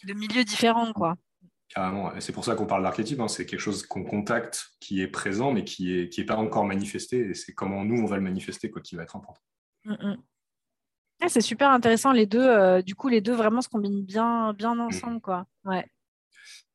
de, 0.05 0.15
milieux 0.15 0.45
différents. 0.45 0.93
quoi. 0.93 1.17
Carrément. 1.69 2.13
C'est 2.21 2.33
pour 2.33 2.45
ça 2.45 2.55
qu'on 2.55 2.67
parle 2.67 2.83
d'archétype. 2.83 3.21
Hein. 3.21 3.29
C'est 3.29 3.47
quelque 3.47 3.61
chose 3.61 3.85
qu'on 3.85 4.05
contacte, 4.05 4.69
qui 4.81 5.01
est 5.01 5.09
présent, 5.09 5.53
mais 5.53 5.65
qui 5.65 5.93
n'est 5.93 6.09
qui 6.09 6.21
est 6.21 6.25
pas 6.25 6.37
encore 6.37 6.65
manifesté. 6.65 7.31
Et 7.31 7.35
c'est 7.35 7.53
comment 7.53 7.85
nous, 7.85 8.03
on 8.03 8.07
va 8.07 8.17
le 8.17 8.23
manifester 8.23 8.71
quoi, 8.71 8.81
qui 8.83 8.97
va 8.97 9.03
être 9.03 9.17
important. 9.17 9.43
Mmh, 9.85 9.93
mmh. 9.93 10.17
Ah, 11.21 11.29
c'est 11.29 11.41
super 11.41 11.71
intéressant 11.71 12.13
les 12.13 12.27
deux. 12.27 12.47
Euh, 12.47 12.83
du 12.83 12.95
coup, 12.95 13.09
les 13.09 13.21
deux 13.21 13.35
vraiment 13.35 13.63
se 13.63 13.69
combinent 13.69 14.05
bien, 14.05 14.53
bien 14.53 14.75
mm. 14.75 14.81
ensemble, 14.81 15.21
quoi. 15.21 15.47
Ouais. 15.65 15.87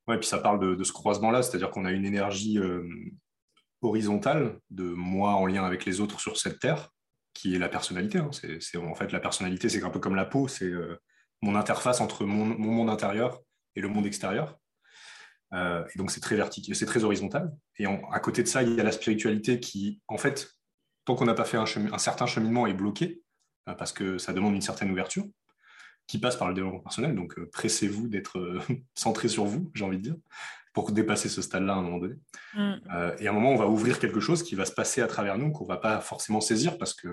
Ouais, 0.08 0.18
puis 0.18 0.28
ça 0.28 0.40
parle 0.40 0.78
de, 0.78 0.84
ce 0.84 0.92
croisement-là, 0.92 1.44
c'est-à-dire 1.44 1.70
qu'on 1.70 1.86
a 1.86 1.92
une 1.92 2.06
énergie 2.06 2.58
euh, 2.58 2.84
horizontale 3.82 4.60
de 4.72 4.84
moi 4.84 5.34
en 5.34 5.46
lien 5.46 5.64
avec 5.64 5.86
les 5.86 6.02
autres 6.02 6.20
sur 6.20 6.38
cette 6.38 6.60
terre, 6.60 6.90
qui 7.34 7.56
est 7.56 7.60
la 7.60 7.70
personnalité. 7.70 8.18
Hein. 8.18 8.32
C'est, 8.32 8.78
en 8.78 8.96
fait 8.96 9.12
la 9.12 9.20
personnalité, 9.20 9.70
c'est 9.70 9.84
un 9.84 9.92
peu 9.92 10.00
comme 10.00 10.16
la 10.16 10.26
peau, 10.26 10.48
c'est 10.48 10.66
euh, 10.66 11.00
mon 11.42 11.56
interface 11.56 12.02
entre 12.02 12.26
mon, 12.26 12.46
monde 12.46 12.90
intérieur 12.90 13.40
et 13.76 13.82
le 13.82 13.88
monde 13.90 14.06
extérieur. 14.08 14.60
et 15.54 15.98
donc 15.98 16.12
c'est 16.12 16.20
très 16.20 16.36
vertical, 16.36 16.76
c'est 16.76 16.86
très 16.86 17.04
horizontal. 17.04 17.52
Et 17.78 17.86
à 17.86 18.20
côté 18.20 18.42
de 18.42 18.48
ça, 18.48 18.64
il 18.64 18.74
y 18.74 18.82
a 18.82 18.84
la 18.84 18.92
spiritualité 18.92 19.60
qui, 19.60 20.02
en 20.08 20.18
fait, 20.18 20.52
tant 21.06 21.16
qu'on 21.16 21.26
n'a 21.26 21.36
pas 21.36 21.46
fait 21.46 21.58
un, 21.58 21.66
un 21.94 21.98
certain 22.00 22.26
cheminement, 22.26 22.66
est 22.66 22.74
bloqué 22.74 23.22
euh, 23.22 23.31
parce 23.66 23.92
que 23.92 24.18
ça 24.18 24.34
demande 24.34 24.56
une 24.56 24.62
certaine 24.62 24.92
ouverture 24.92 25.26
qui 26.08 26.18
passe 26.18 26.36
par 26.36 26.48
le 26.48 26.54
développement 26.54 26.80
personnel. 26.80 27.16
Donc, 27.16 27.38
euh, 27.38 27.50
pressez-vous 27.52 28.08
d'être 28.08 28.40
euh, 28.40 28.60
centré 28.96 29.28
sur 29.28 29.46
vous, 29.46 29.72
j'ai 29.74 29.86
envie 29.86 29.98
de 29.98 30.04
dire, 30.04 30.16
pour 30.74 30.92
dépasser 30.92 31.30
ce 31.30 31.42
stade-là 31.42 31.74
à 31.74 31.78
un 31.78 31.82
moment 31.82 32.00
donné. 32.00 32.16
Mm. 32.54 32.76
et 33.20 33.28
à 33.28 33.30
un 33.30 33.34
moment, 33.34 33.52
on 33.52 33.58
va 33.58 33.68
ouvrir 33.68 34.00
quelque 34.00 34.20
chose 34.20 34.42
qui 34.44 34.56
va 34.56 34.66
se 34.66 34.72
passer 34.72 35.02
à 35.02 35.08
travers 35.08 35.38
nous, 35.38 35.52
qu'on 35.52 35.66
ne 35.66 35.70
va 35.70 35.78
pas 35.78 36.00
forcément 36.00 36.42
saisir 36.42 36.78
parce 36.78 36.94
que 36.94 37.10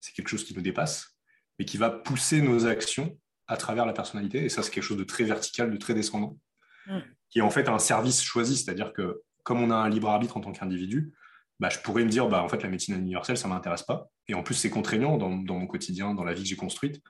c'est 0.00 0.12
quelque 0.12 0.28
chose 0.28 0.44
qui 0.44 0.54
nous 0.54 0.62
dépasse, 0.62 1.16
mais 1.58 1.64
qui 1.64 1.76
va 1.76 1.90
pousser 1.90 2.40
nos 2.40 2.66
actions 2.66 3.18
à 3.48 3.56
travers 3.56 3.86
la 3.86 3.92
personnalité. 3.92 4.44
Et 4.44 4.48
ça, 4.48 4.62
c'est 4.62 4.70
quelque 4.70 4.84
chose 4.84 4.96
de 4.96 5.04
très 5.04 5.24
vertical, 5.24 5.70
de 5.70 5.76
très 5.76 5.94
descendant, 5.94 6.38
mm. 6.86 7.00
qui 7.28 7.40
est 7.40 7.42
en 7.42 7.50
fait 7.50 7.68
un 7.68 7.78
service 7.78 8.22
choisi. 8.22 8.56
C'est-à-dire 8.56 8.92
que 8.92 9.22
comme 9.42 9.62
on 9.62 9.70
a 9.70 9.76
un 9.76 9.88
libre 9.88 10.08
arbitre 10.08 10.36
en 10.36 10.40
tant 10.40 10.52
qu'individu, 10.52 11.12
bah, 11.58 11.68
je 11.70 11.78
pourrais 11.78 12.04
me 12.04 12.10
dire, 12.10 12.28
bah, 12.28 12.42
en 12.42 12.48
fait, 12.48 12.62
la 12.62 12.68
médecine 12.68 12.96
universelle, 12.96 13.38
ça 13.38 13.48
ne 13.48 13.54
m'intéresse 13.54 13.82
pas. 13.82 14.10
Et 14.28 14.34
en 14.34 14.42
plus, 14.42 14.54
c'est 14.54 14.70
contraignant 14.70 15.16
dans, 15.16 15.30
mon 15.30 15.66
quotidien, 15.66 16.14
dans 16.14 16.24
la 16.24 16.34
vie 16.34 16.42
que 16.42 16.48
j'ai 16.48 16.56
construite. 16.56 17.02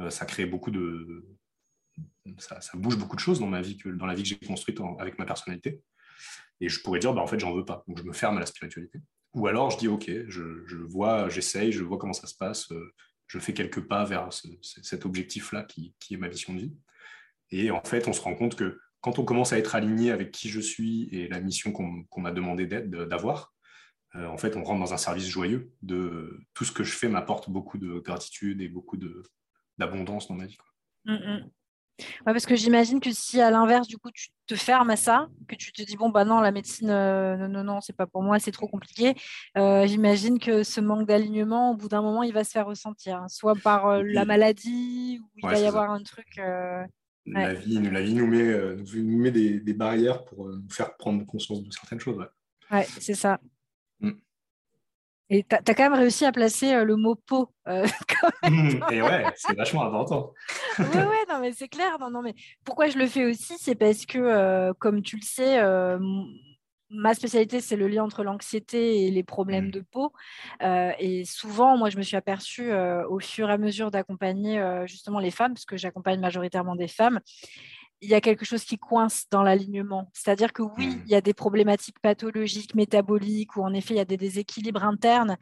Euh, 0.00 0.10
ça 0.10 0.26
crée 0.26 0.46
beaucoup 0.46 0.70
de. 0.70 1.26
Ça, 2.38 2.58
bouge 2.74 2.98
beaucoup 2.98 3.16
de 3.16 3.20
choses 3.20 3.38
dans, 3.40 3.46
ma 3.46 3.60
vie 3.60 3.76
que, 3.76 3.88
dans 3.88 4.06
la 4.06 4.14
vie 4.14 4.22
que 4.22 4.28
j'ai 4.28 4.38
construite 4.38 4.80
avec 4.98 5.18
ma 5.18 5.24
personnalité. 5.24 5.80
Et 6.60 6.68
je 6.68 6.80
pourrais 6.80 6.98
dire, 6.98 7.14
bah, 7.14 7.22
en 7.22 7.26
fait, 7.26 7.38
j'en 7.38 7.54
veux 7.54 7.64
pas. 7.64 7.84
Donc, 7.88 7.98
je 7.98 8.04
me 8.04 8.12
ferme 8.12 8.36
à 8.36 8.40
la 8.40 8.46
spiritualité. 8.46 9.00
Ou 9.32 9.46
alors, 9.46 9.70
je 9.70 9.78
dis, 9.78 9.88
OK, 9.88 10.10
je, 10.28 10.76
vois, 10.88 11.28
j'essaye, 11.28 11.72
je 11.72 11.82
vois 11.82 11.98
comment 11.98 12.12
ça 12.12 12.26
se 12.26 12.36
passe. 12.36 12.70
Euh, 12.72 12.92
je 13.26 13.38
fais 13.38 13.54
quelques 13.54 13.80
pas 13.80 14.04
vers 14.04 14.28
cet 14.60 15.06
objectif-là 15.06 15.64
qui, 15.64 15.94
est 16.10 16.16
ma 16.16 16.28
mission 16.28 16.52
de 16.52 16.60
vie. 16.60 16.76
Et 17.50 17.70
en 17.70 17.82
fait, 17.82 18.06
on 18.06 18.12
se 18.12 18.20
rend 18.20 18.34
compte 18.34 18.54
que 18.54 18.78
quand 19.00 19.18
on 19.18 19.24
commence 19.24 19.52
à 19.52 19.58
être 19.58 19.74
aligné 19.74 20.10
avec 20.10 20.30
qui 20.30 20.48
je 20.48 20.60
suis 20.60 21.08
et 21.10 21.28
la 21.28 21.40
mission 21.40 21.72
qu'on 21.72 22.20
m'a 22.20 22.32
demandé 22.32 22.66
d'avoir, 22.66 23.53
euh, 24.16 24.26
en 24.26 24.36
fait, 24.36 24.56
on 24.56 24.62
rentre 24.62 24.80
dans 24.80 24.94
un 24.94 24.98
service 24.98 25.26
joyeux 25.26 25.72
de 25.82 26.40
tout 26.54 26.64
ce 26.64 26.72
que 26.72 26.84
je 26.84 26.92
fais 26.92 27.08
m'apporte 27.08 27.50
beaucoup 27.50 27.78
de 27.78 27.98
gratitude 27.98 28.60
et 28.60 28.68
beaucoup 28.68 28.96
d'abondance 29.78 30.28
dans 30.28 30.34
ma 30.34 30.46
vie. 30.46 30.58
Mm, 31.04 31.14
mm. 31.14 31.50
parce 32.24 32.46
que 32.46 32.54
j'imagine 32.54 33.00
que 33.00 33.10
si 33.12 33.40
à 33.40 33.50
l'inverse, 33.50 33.88
du 33.88 33.98
coup, 33.98 34.10
tu 34.12 34.28
te 34.46 34.54
fermes 34.54 34.90
à 34.90 34.96
ça, 34.96 35.28
que 35.48 35.56
tu 35.56 35.72
te 35.72 35.82
dis 35.82 35.96
bon 35.96 36.10
bah 36.10 36.24
non, 36.24 36.40
la 36.40 36.52
médecine, 36.52 36.90
euh, 36.90 37.36
non 37.36 37.48
non 37.48 37.64
non, 37.64 37.80
c'est 37.80 37.96
pas 37.96 38.06
pour 38.06 38.22
moi, 38.22 38.38
c'est 38.38 38.52
trop 38.52 38.68
compliqué. 38.68 39.14
Euh, 39.58 39.86
j'imagine 39.86 40.38
que 40.38 40.62
ce 40.62 40.80
manque 40.80 41.08
d'alignement, 41.08 41.72
au 41.72 41.76
bout 41.76 41.88
d'un 41.88 42.02
moment, 42.02 42.22
il 42.22 42.32
va 42.32 42.44
se 42.44 42.52
faire 42.52 42.66
ressentir, 42.66 43.16
hein. 43.16 43.28
soit 43.28 43.56
par 43.56 44.00
la 44.00 44.24
maladie 44.24 45.20
ou 45.20 45.28
il 45.38 45.42
va 45.42 45.58
y 45.58 45.66
avoir 45.66 45.90
un 45.90 46.02
truc. 46.02 46.40
La, 47.26 47.54
vie, 47.54 47.80
la 47.80 48.02
vie 48.02 48.14
nous 48.14 48.26
met, 48.26 48.76
nous 48.76 49.18
met 49.18 49.30
des, 49.30 49.58
des, 49.58 49.72
barrières 49.72 50.26
pour 50.26 50.46
nous 50.46 50.70
faire 50.70 50.94
prendre 50.98 51.24
conscience 51.24 51.64
de 51.64 51.70
certaines 51.72 51.98
choses. 51.98 52.22
Ouais, 52.70 52.86
c'est 53.00 53.14
ça. 53.14 53.40
Et 55.30 55.42
tu 55.42 55.56
as, 55.56 55.74
quand 55.74 55.84
même 55.84 55.94
réussi 55.94 56.24
à 56.24 56.32
placer 56.32 56.74
euh, 56.74 56.84
le 56.84 56.96
mot 56.96 57.14
peau. 57.14 57.50
Euh, 57.66 57.86
mmh, 58.42 58.80
et 58.92 59.02
ouais, 59.02 59.24
c'est 59.36 59.56
vachement 59.56 59.86
important. 59.86 60.32
oui, 60.78 60.86
ouais, 60.94 61.24
non, 61.28 61.40
mais 61.40 61.52
c'est 61.52 61.68
clair. 61.68 61.96
Non, 61.98 62.10
non, 62.10 62.22
mais 62.22 62.34
pourquoi 62.64 62.88
je 62.88 62.98
le 62.98 63.06
fais 63.06 63.24
aussi, 63.24 63.54
c'est 63.58 63.74
parce 63.74 64.04
que, 64.04 64.18
euh, 64.18 64.72
comme 64.78 65.02
tu 65.02 65.16
le 65.16 65.22
sais, 65.22 65.58
ma 66.90 67.14
spécialité, 67.14 67.60
c'est 67.60 67.76
le 67.76 67.88
lien 67.88 68.04
entre 68.04 68.22
l'anxiété 68.22 69.06
et 69.06 69.10
les 69.10 69.24
problèmes 69.24 69.68
mmh. 69.68 69.70
de 69.70 69.80
peau. 69.80 70.12
et 70.60 71.24
souvent, 71.24 71.76
moi, 71.78 71.88
je 71.88 71.96
me 71.96 72.02
suis 72.02 72.16
aperçue 72.16 72.72
au 73.08 73.18
fur 73.18 73.48
et 73.48 73.52
à 73.52 73.58
mesure 73.58 73.90
d'accompagner 73.90 74.62
justement 74.86 75.20
les 75.20 75.30
femmes, 75.30 75.54
parce 75.54 75.64
que 75.64 75.78
j'accompagne 75.78 76.20
majoritairement 76.20 76.76
des 76.76 76.88
femmes 76.88 77.20
il 78.04 78.10
y 78.10 78.14
a 78.14 78.20
quelque 78.20 78.44
chose 78.44 78.64
qui 78.64 78.76
coince 78.76 79.24
dans 79.30 79.42
l'alignement. 79.42 80.10
C'est-à-dire 80.12 80.52
que 80.52 80.62
oui, 80.62 80.88
mmh. 80.88 81.02
il 81.06 81.10
y 81.10 81.14
a 81.14 81.22
des 81.22 81.32
problématiques 81.32 81.98
pathologiques, 82.00 82.74
métaboliques, 82.74 83.56
où 83.56 83.62
en 83.62 83.72
effet, 83.72 83.94
il 83.94 83.96
y 83.96 84.00
a 84.00 84.04
des 84.04 84.18
déséquilibres 84.18 84.84
internes, 84.84 85.36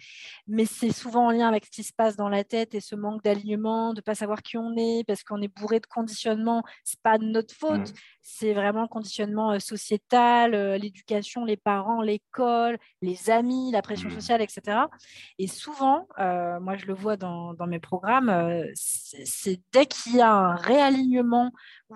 mais 0.47 0.65
c'est 0.65 0.93
souvent 0.93 1.27
en 1.27 1.31
lien 1.33 1.49
avec 1.49 1.65
ce 1.65 1.71
qui 1.71 1.83
se 1.83 1.93
passe 1.93 2.17
dans 2.17 2.29
la 2.29 2.45
tête 2.45 2.75
et 2.75 2.81
ce 2.81 2.95
manque 2.95 3.25
d'alignement, 3.25 3.91
de 3.91 3.97
ne 3.99 4.01
pas 4.03 4.15
savoir 4.15 4.43
qui 4.43 4.57
on 4.59 4.77
est, 4.77 5.05
parce 5.07 5.25
qu'on 5.25 5.43
est 5.43 5.53
bourré 5.55 5.81
de 5.81 5.87
conditionnement. 5.87 6.63
Ce 6.85 6.95
n'est 6.95 7.01
pas 7.03 7.19
de 7.19 7.25
notre 7.25 7.55
faute, 7.55 7.91
mmh. 7.91 7.95
c'est 8.23 8.55
vraiment 8.55 8.83
le 8.83 8.89
conditionnement 8.89 9.53
euh, 9.53 9.59
sociétal, 9.59 10.55
euh, 10.55 10.79
l'éducation, 10.79 11.45
les 11.45 11.57
parents, 11.57 12.01
l'école, 12.01 12.79
les 13.01 13.29
amis, 13.29 13.73
la 13.73 13.83
pression 13.83 14.09
mmh. 14.09 14.13
sociale, 14.13 14.41
etc. 14.41 14.83
Et 15.39 15.49
souvent, 15.49 16.07
euh, 16.21 16.61
moi 16.61 16.77
je 16.77 16.87
le 16.87 16.95
vois 16.95 17.17
dans, 17.17 17.55
dans 17.55 17.67
mes 17.67 17.81
programmes, 17.81 18.33
c'est 18.75 19.61
dès 19.73 19.87
qu'il 19.87 20.17
y 20.17 20.21
a 20.21 20.33
un 20.33 20.55
réalignement 20.55 21.51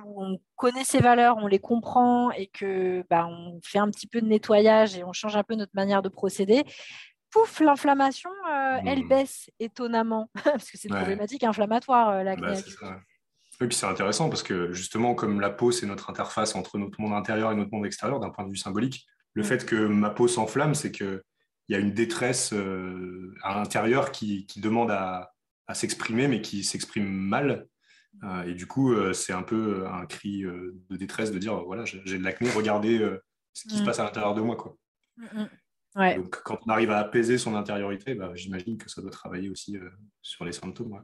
on 0.04 0.38
connaît 0.56 0.84
ses 0.84 0.98
valeurs, 0.98 1.36
on 1.38 1.46
les 1.46 1.58
comprend 1.58 2.30
et 2.30 2.46
que 2.46 3.04
bah, 3.08 3.26
on 3.26 3.60
fait 3.64 3.78
un 3.78 3.90
petit 3.90 4.06
peu 4.06 4.20
de 4.20 4.26
nettoyage 4.26 4.96
et 4.96 5.04
on 5.04 5.12
change 5.12 5.36
un 5.36 5.42
peu 5.42 5.54
notre 5.54 5.72
manière 5.74 6.02
de 6.02 6.08
procéder, 6.08 6.64
pouf, 7.30 7.60
l'inflammation, 7.60 8.30
euh, 8.50 8.78
elle 8.84 9.04
mmh. 9.04 9.08
baisse 9.08 9.50
étonnamment, 9.58 10.30
parce 10.44 10.70
que 10.70 10.78
c'est 10.78 10.88
une 10.88 10.96
problématique 10.96 11.44
inflammatoire, 11.44 12.10
euh, 12.10 12.22
la 12.22 12.36
bah, 12.36 12.54
Oui, 13.60 13.68
puis 13.68 13.76
c'est 13.76 13.86
intéressant 13.86 14.28
parce 14.28 14.42
que 14.42 14.72
justement, 14.72 15.14
comme 15.14 15.40
la 15.40 15.50
peau, 15.50 15.70
c'est 15.70 15.86
notre 15.86 16.10
interface 16.10 16.54
entre 16.54 16.78
notre 16.78 17.00
monde 17.00 17.12
intérieur 17.12 17.52
et 17.52 17.54
notre 17.54 17.72
monde 17.72 17.86
extérieur 17.86 18.20
d'un 18.20 18.30
point 18.30 18.44
de 18.44 18.50
vue 18.50 18.56
symbolique, 18.56 19.06
le 19.34 19.42
mmh. 19.42 19.46
fait 19.46 19.66
que 19.66 19.76
ma 19.86 20.10
peau 20.10 20.28
s'enflamme, 20.28 20.74
c'est 20.74 20.92
qu'il 20.92 21.22
y 21.68 21.74
a 21.74 21.78
une 21.78 21.92
détresse 21.92 22.52
euh, 22.52 23.34
à 23.42 23.54
l'intérieur 23.54 24.12
qui, 24.12 24.46
demande 24.56 24.90
à 24.90 25.32
s'exprimer, 25.74 26.28
mais 26.28 26.40
qui 26.40 26.64
s'exprime 26.64 27.08
mal 27.08 27.66
et 28.46 28.54
du 28.54 28.66
coup, 28.66 28.92
euh, 28.92 29.12
c'est 29.12 29.32
un 29.32 29.42
peu 29.42 29.82
euh, 29.82 29.90
un 29.90 30.06
cri 30.06 30.42
de 30.42 30.96
détresse 30.96 31.30
de 31.30 31.38
dire 31.38 31.62
voilà, 31.64 31.84
j'ai 31.84 32.18
de 32.18 32.24
l'acné, 32.24 32.50
regardez 32.50 32.98
ce 33.52 33.68
qui 33.68 33.76
se 33.76 33.82
mm. 33.82 33.86
passe 33.86 34.00
à 34.00 34.04
l'intérieur 34.04 34.34
de 34.34 34.40
moi. 34.40 34.56
Quoi. 34.56 34.76
Mm, 35.16 35.42
mm. 35.42 36.16
Donc, 36.16 36.42
quand 36.42 36.58
on 36.66 36.70
arrive 36.70 36.90
à 36.90 36.98
apaiser 36.98 37.38
son 37.38 37.54
intériorité, 37.54 38.14
bah, 38.14 38.32
j'imagine 38.34 38.76
que 38.76 38.90
ça 38.90 39.00
doit 39.00 39.10
travailler 39.10 39.48
aussi 39.48 39.78
sur 40.20 40.44
les 40.44 40.52
symptômes. 40.52 41.02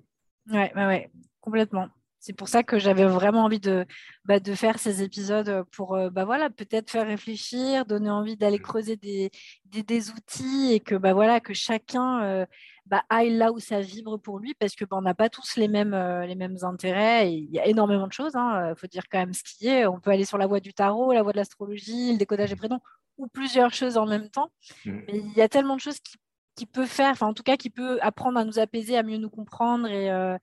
Ouais, 0.51 0.73
ouais, 0.75 0.87
ouais, 0.87 1.11
complètement. 1.41 1.89
C'est 2.23 2.33
pour 2.33 2.49
ça 2.49 2.63
que 2.63 2.79
j'avais 2.79 3.05
vraiment 3.05 3.45
envie 3.45 3.59
de, 3.59 3.85
bah, 4.25 4.39
de 4.39 4.55
faire 4.55 4.79
ces 4.79 5.03
épisodes 5.03 5.65
pour 5.73 5.99
bah, 6.13 6.25
voilà, 6.25 6.51
peut-être 6.51 6.89
faire 6.89 7.05
réfléchir, 7.05 7.85
donner 7.85 8.11
envie 8.11 8.37
d'aller 8.37 8.61
mmh. 8.61 8.63
creuser 8.63 8.97
des, 8.97 9.33
des, 9.65 10.11
outils 10.11 10.73
et 10.73 10.79
que, 10.79 10.95
bah, 10.95 11.15
voilà, 11.15 11.41
que 11.41 11.53
chacun 11.53 12.47
bah, 12.87 13.03
aille 13.11 13.37
là 13.37 13.51
où 13.51 13.59
ça 13.59 13.81
vibre 13.81 14.19
pour 14.19 14.39
lui 14.39 14.55
parce 14.55 14.77
que 14.77 14.85
bah, 14.85 14.97
on 14.99 15.03
n'a 15.03 15.15
pas 15.15 15.29
tous 15.29 15.57
les 15.57 15.67
mêmes, 15.67 15.97
les 16.25 16.37
mêmes 16.37 16.59
intérêts. 16.63 17.29
Et 17.29 17.35
il 17.35 17.51
y 17.51 17.59
a 17.59 17.67
énormément 17.67 18.07
de 18.07 18.13
choses. 18.13 18.33
Il 18.35 18.39
hein, 18.39 18.75
faut 18.77 18.87
dire 18.87 19.09
quand 19.11 19.19
même 19.19 19.35
ce 19.35 19.43
qui 19.43 19.67
est. 19.67 19.87
On 19.87 19.99
peut 19.99 20.13
aller 20.13 20.25
sur 20.25 20.39
la 20.39 20.47
voie 20.47 20.61
du 20.61 20.73
tarot, 20.73 21.13
la 21.13 21.25
voie 21.25 21.33
de 21.33 21.39
l'astrologie, 21.39 22.13
le 22.13 22.19
décodage 22.19 22.51
des 22.51 22.57
prénoms 22.57 22.81
ou 23.19 23.27
plusieurs 23.27 23.75
choses 23.75 23.97
en 23.97 24.07
même 24.07 24.31
temps. 24.31 24.53
Mmh. 24.87 25.01
Mais 25.09 25.19
il 25.19 25.33
y 25.33 25.43
a 25.43 25.49
tellement 25.49 25.75
de 25.75 25.81
choses 25.81 25.99
qui 25.99 26.17
qui 26.55 26.67
peut 26.67 26.87
faire, 26.87 27.13
enfin 27.13 27.27
en 27.27 27.35
tout 27.35 27.43
cas 27.43 27.57
qui 27.57 27.71
peut 27.71 27.99
apprendre 28.03 28.39
à 28.39 28.45
nous 28.45 28.59
apaiser, 28.59 28.97
à 28.97 29.03
mieux 29.03 29.17
nous 29.17 29.31
comprendre 29.31 29.89
et, 29.89 30.11
euh, 30.11 30.37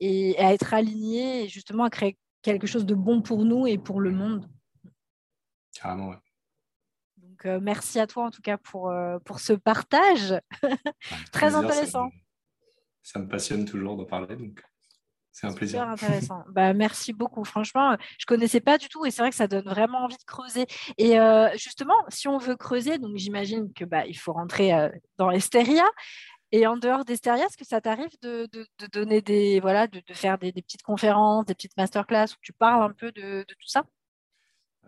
et 0.00 0.38
à 0.38 0.52
être 0.52 0.74
aligné 0.74 1.44
et 1.44 1.48
justement 1.48 1.84
à 1.84 1.90
créer 1.90 2.16
quelque 2.42 2.66
chose 2.66 2.86
de 2.86 2.94
bon 2.94 3.22
pour 3.22 3.44
nous 3.44 3.66
et 3.66 3.78
pour 3.78 4.00
le 4.00 4.10
monde. 4.10 4.48
Carrément, 5.74 6.10
ouais. 6.10 6.18
Donc 7.16 7.46
euh, 7.46 7.58
merci 7.60 7.98
à 7.98 8.06
toi 8.06 8.26
en 8.26 8.30
tout 8.30 8.42
cas 8.42 8.58
pour, 8.58 8.90
euh, 8.90 9.18
pour 9.24 9.40
ce 9.40 9.52
partage. 9.52 10.34
Très 11.32 11.54
intéressant. 11.54 12.10
Ça 13.02 13.18
me, 13.18 13.28
passionne 13.28 13.64
toujours 13.64 13.96
de 13.96 14.04
parler, 14.04 14.36
donc 14.36 14.62
c'est 15.32 15.46
un 15.46 15.52
plaisir. 15.52 15.80
Super 15.80 15.92
intéressant. 15.92 16.44
bah, 16.48 16.72
merci 16.74 17.12
beaucoup. 17.12 17.44
Franchement, 17.44 17.96
je 18.18 18.26
connaissais 18.26 18.60
pas 18.60 18.78
du 18.78 18.88
tout 18.88 19.04
et 19.04 19.10
c'est 19.10 19.20
vrai 19.20 19.30
que 19.30 19.36
ça 19.36 19.48
donne 19.48 19.64
vraiment 19.64 20.04
envie 20.04 20.16
de 20.16 20.24
creuser. 20.24 20.66
Et 20.96 21.18
euh, 21.18 21.50
justement, 21.54 21.96
si 22.08 22.28
on 22.28 22.38
veut 22.38 22.56
creuser, 22.56 22.98
donc 22.98 23.16
j'imagine 23.16 23.72
que 23.72 23.84
bah, 23.84 24.06
il 24.06 24.16
faut 24.16 24.32
rentrer 24.32 24.72
dans 25.18 25.30
Esteria. 25.30 25.84
Et 26.56 26.68
en 26.68 26.76
dehors 26.76 27.04
d'Esteria, 27.04 27.46
est-ce 27.46 27.56
que 27.56 27.64
ça 27.64 27.80
t'arrive 27.80 28.16
de, 28.22 28.48
donner 28.92 29.20
des 29.20 29.58
voilà, 29.58 29.88
de, 29.88 30.00
faire 30.12 30.38
des, 30.38 30.52
petites 30.52 30.84
conférences, 30.84 31.44
des 31.46 31.54
petites 31.54 31.76
masterclass 31.76 32.26
où 32.26 32.38
tu 32.42 32.52
parles 32.52 32.84
un 32.84 32.92
peu 32.92 33.10
de, 33.10 33.42
tout 33.42 33.66
ça? 33.66 33.84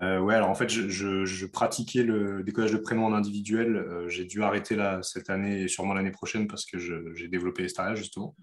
Euh, 0.00 0.20
ouais, 0.20 0.36
alors 0.36 0.48
en 0.48 0.54
fait, 0.54 0.68
je, 0.68 1.46
pratiquais 1.46 2.04
le 2.04 2.44
décodage 2.44 2.70
de 2.70 2.76
prénoms 2.76 3.06
en 3.06 3.14
individuel. 3.14 3.74
Euh, 3.74 4.08
j'ai 4.08 4.26
dû 4.26 4.44
arrêter 4.44 4.76
là 4.76 5.02
cette 5.02 5.28
année 5.28 5.62
et 5.62 5.66
sûrement 5.66 5.94
l'année 5.94 6.12
prochaine 6.12 6.46
parce 6.46 6.64
que 6.66 6.78
j'ai 6.78 7.26
développé 7.26 7.64
Esteria 7.64 7.96
justement. 7.96 8.36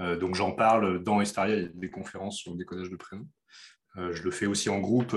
Euh, 0.00 0.16
donc 0.18 0.34
j'en 0.34 0.50
parle 0.50 1.04
dans 1.04 1.20
Estaria, 1.20 1.54
il 1.54 1.62
y 1.62 1.66
a 1.66 1.68
des 1.68 1.90
conférences 1.90 2.36
sur 2.36 2.50
le 2.50 2.58
décodage 2.58 2.90
de 2.90 2.96
prénoms. 2.96 3.28
Euh, 3.96 4.12
je 4.12 4.24
le 4.24 4.32
fais 4.32 4.46
aussi 4.46 4.70
en 4.70 4.80
groupe, 4.80 5.16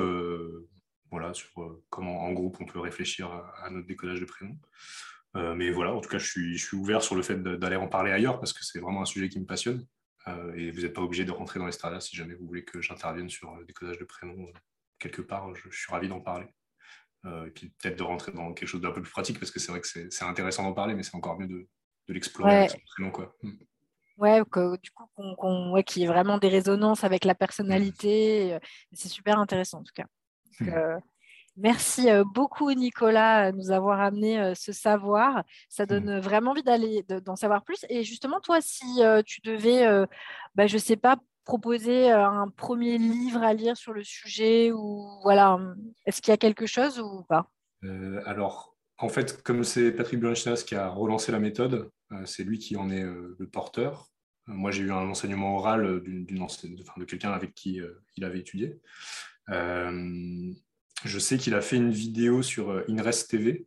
voilà, 1.09 1.33
sur 1.33 1.79
comment 1.89 2.19
en 2.21 2.31
groupe 2.31 2.57
on 2.59 2.65
peut 2.65 2.79
réfléchir 2.79 3.31
à, 3.63 3.71
notre 3.71 3.87
décodage 3.87 4.19
de 4.19 4.25
prénoms. 4.25 4.59
Mais 5.35 5.71
voilà, 5.71 5.93
en 5.93 6.01
tout 6.01 6.09
cas, 6.09 6.17
je 6.17 6.27
suis, 6.27 6.57
je 6.57 6.65
suis 6.65 6.77
ouvert 6.77 7.01
sur 7.01 7.15
le 7.15 7.21
fait 7.21 7.41
d'aller 7.41 7.75
en 7.75 7.87
parler 7.87 8.11
ailleurs 8.11 8.39
parce 8.39 8.53
que 8.53 8.63
c'est 8.63 8.79
vraiment 8.79 9.01
un 9.01 9.05
sujet 9.05 9.29
qui 9.29 9.39
me 9.39 9.45
passionne. 9.45 9.85
et 10.55 10.71
vous 10.71 10.81
n'êtes 10.81 10.93
pas 10.93 11.01
obligé 11.01 11.25
de 11.25 11.31
rentrer 11.31 11.59
dans 11.59 11.67
Estaria 11.67 11.99
si 11.99 12.15
jamais 12.15 12.35
vous 12.35 12.47
voulez 12.47 12.63
que 12.63 12.81
j'intervienne 12.81 13.29
sur 13.29 13.55
le 13.55 13.65
décodage 13.65 13.99
de 13.99 14.05
prénoms 14.05 14.47
quelque 14.97 15.21
part. 15.21 15.53
Je, 15.55 15.69
suis 15.69 15.91
ravi 15.91 16.07
d'en 16.07 16.19
parler. 16.19 16.47
et 17.25 17.51
puis 17.51 17.69
peut-être 17.69 17.97
de 17.97 18.03
rentrer 18.03 18.31
dans 18.31 18.53
quelque 18.53 18.67
chose 18.67 18.81
d'un 18.81 18.91
peu 18.91 19.01
plus 19.01 19.11
pratique 19.11 19.39
parce 19.39 19.51
que 19.51 19.59
c'est 19.59 19.71
vrai 19.71 19.81
que 19.81 19.87
c'est 19.87 20.25
intéressant 20.25 20.63
d'en 20.63 20.73
parler, 20.73 20.95
mais 20.95 21.03
c'est 21.03 21.15
encore 21.15 21.39
mieux 21.39 21.47
de, 21.47 21.67
de 22.09 22.13
l'explorer 22.13 22.57
avec 22.57 22.71
son 22.71 22.79
prénom. 22.95 23.11
Quoi. 23.11 23.35
Hmm. 23.43 23.57
Ouais, 24.17 24.41
que, 24.51 24.77
du 24.77 24.91
coup, 24.91 25.05
qu'on, 25.15 25.71
ouais, 25.71 25.83
qu'il 25.83 26.01
y 26.01 26.05
ait 26.05 26.09
vraiment 26.09 26.37
des 26.37 26.49
résonances 26.49 27.05
avec 27.05 27.23
la 27.23 27.35
personnalité. 27.35 28.53
Euh, 28.53 28.59
c'est 28.91 29.07
super 29.07 29.39
intéressant 29.39 29.79
en 29.79 29.83
tout 29.83 29.93
cas. 29.95 30.05
Euh, 31.59 31.61
merci 31.61 32.09
euh, 32.09 32.23
beaucoup 32.23 32.71
Nicolas 32.71 33.51
de 33.51 33.57
nous 33.57 33.71
avoir 33.71 33.99
amené 34.01 34.53
ce 34.55 34.71
savoir. 34.71 35.43
Ça 35.67 35.83
mmh. 35.83 35.87
donne 35.87 36.19
vraiment 36.19 36.51
envie 36.51 36.63
d'aller 36.63 37.03
d'en 37.25 37.35
savoir 37.35 37.63
plus. 37.63 37.85
Et 37.89 38.03
justement, 38.03 38.39
toi, 38.39 38.59
si 38.61 39.01
tu 39.25 39.41
devais, 39.41 40.05
bah, 40.55 40.67
je 40.67 40.77
sais 40.77 40.97
pas, 40.97 41.17
proposer 41.45 42.11
un 42.11 42.47
premier 42.55 42.97
livre 42.97 43.41
à 43.41 43.53
lire 43.53 43.75
sur 43.75 43.93
le 43.93 44.03
sujet 44.03 44.71
ou 44.71 45.07
voilà, 45.23 45.59
est-ce 46.05 46.21
qu'il 46.21 46.31
y 46.31 46.33
a 46.33 46.37
quelque 46.37 46.65
chose 46.65 46.99
ou 46.99 47.23
pas? 47.23 47.49
Alors, 48.25 48.75
en 48.99 49.07
fait, 49.07 49.41
comme 49.43 49.63
c'est 49.63 49.91
Patrick 49.91 50.19
Blanchnas 50.19 50.63
qui 50.67 50.75
a 50.75 50.89
relancé 50.89 51.31
la 51.31 51.39
méthode, 51.39 51.89
euh, 52.11 52.25
c'est 52.25 52.43
lui 52.43 52.59
qui 52.59 52.75
en 52.75 52.89
est 52.89 53.03
euh, 53.03 53.35
le 53.39 53.47
porteur. 53.47 54.09
Euh, 54.49 54.53
moi, 54.53 54.71
j'ai 54.71 54.83
eu 54.83 54.91
un 54.91 55.09
enseignement 55.09 55.55
oral 55.55 56.01
de, 56.03 57.05
quelqu'un 57.05 57.31
avec 57.31 57.53
qui 57.53 57.79
il 58.17 58.25
avait 58.25 58.39
étudié. 58.39 58.79
Je 61.03 61.19
sais 61.19 61.37
qu'il 61.37 61.55
a 61.55 61.61
fait 61.61 61.77
une 61.77 61.91
vidéo 61.91 62.41
sur 62.41 62.83
INRES 62.89 63.27
TV. 63.29 63.65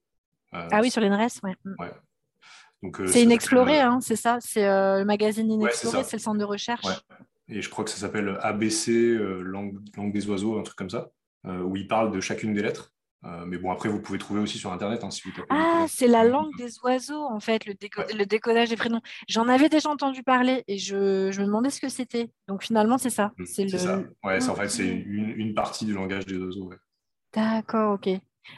ah 0.52 0.80
oui, 0.80 0.90
sur 0.90 1.00
l'INRES, 1.00 1.40
ouais. 1.42 1.56
Mm. 1.64 3.06
c'est 3.06 3.22
Inexploré, 3.22 3.80
hein, 3.80 4.00
c'est 4.00 4.16
ça 4.16 4.38
C'est 4.40 4.64
le 4.64 5.04
magazine 5.04 5.50
Inexploré, 5.50 6.04
c'est, 6.04 6.16
le 6.16 6.22
centre 6.22 6.38
de 6.38 6.44
recherche. 6.44 6.86
Et 7.48 7.60
je 7.60 7.68
crois 7.68 7.84
que 7.84 7.90
ça 7.90 7.98
s'appelle 7.98 8.38
ABC, 8.40 9.16
langue, 9.40 9.78
langue, 9.96 10.12
des 10.12 10.28
oiseaux, 10.28 10.58
un 10.58 10.62
truc 10.62 10.76
comme 10.76 10.90
ça, 10.90 11.10
où 11.44 11.76
il 11.76 11.86
parle 11.86 12.12
de 12.12 12.20
chacune 12.20 12.54
des 12.54 12.62
lettres. 12.62 12.92
Euh, 13.24 13.44
mais 13.46 13.56
bon, 13.56 13.70
après, 13.70 13.88
vous 13.88 14.00
pouvez 14.00 14.18
trouver 14.18 14.40
aussi 14.40 14.58
sur 14.58 14.72
Internet. 14.72 15.04
Hein, 15.04 15.10
si 15.10 15.22
vous 15.22 15.30
ah, 15.48 15.86
c'est 15.88 16.08
la 16.08 16.24
langue 16.24 16.50
des 16.56 16.78
oiseaux, 16.82 17.22
en 17.22 17.38
fait, 17.38 17.66
le, 17.66 17.74
le 18.16 18.24
décodage 18.24 18.70
des 18.70 18.76
prénoms. 18.76 19.00
J'en 19.28 19.48
avais 19.48 19.68
déjà 19.68 19.90
entendu 19.90 20.22
parler 20.22 20.64
et 20.66 20.76
je, 20.76 21.30
je 21.30 21.40
me 21.40 21.46
demandais 21.46 21.70
ce 21.70 21.80
que 21.80 21.88
c'était. 21.88 22.30
Donc 22.48 22.64
finalement, 22.64 22.98
c'est 22.98 23.10
ça. 23.10 23.32
Mmh, 23.38 23.44
c'est, 23.46 23.68
ça. 23.68 24.02
Ouais, 24.24 24.48
en 24.48 24.54
fait, 24.56 24.68
c'est 24.68 24.88
une, 24.88 25.30
une, 25.36 25.54
partie 25.54 25.84
du 25.84 25.94
langage 25.94 26.26
des 26.26 26.36
oiseaux. 26.36 26.70
D'accord, 27.32 27.94
ok. 27.94 28.08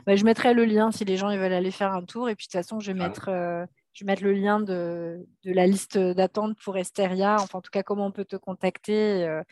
Bah, 0.07 0.17
je 0.17 0.25
mettrai 0.25 0.55
le 0.55 0.65
lien 0.65 0.91
si 0.91 1.05
les 1.05 1.17
gens 1.17 1.31
ils 1.31 1.39
veulent 1.39 1.53
aller 1.53 1.71
faire 1.71 1.93
un 1.93 2.05
tour. 2.05 2.29
Et 2.29 2.35
puis 2.35 2.47
de 2.47 2.51
toute 2.51 2.61
façon, 2.61 2.81
je 2.81 2.93
vais, 2.93 2.99
mettre, 2.99 3.29
euh, 3.29 3.65
je 3.93 4.05
vais 4.05 4.13
mettre 4.13 4.25
le 4.25 4.33
lien 4.33 4.61
de, 4.61 5.27
de 5.45 5.53
la 5.53 5.67
liste 5.67 5.99
d'attente 5.99 6.59
pour 6.63 6.77
Esteria. 6.77 7.37
Enfin, 7.41 7.59
en 7.59 7.63
tout 7.63 7.71
cas, 7.71 7.83
comment 7.83 8.07
on 8.07 8.13
peut 8.13 8.25
te 8.25 8.37
contacter. 8.37 9.25
Euh, 9.25 9.43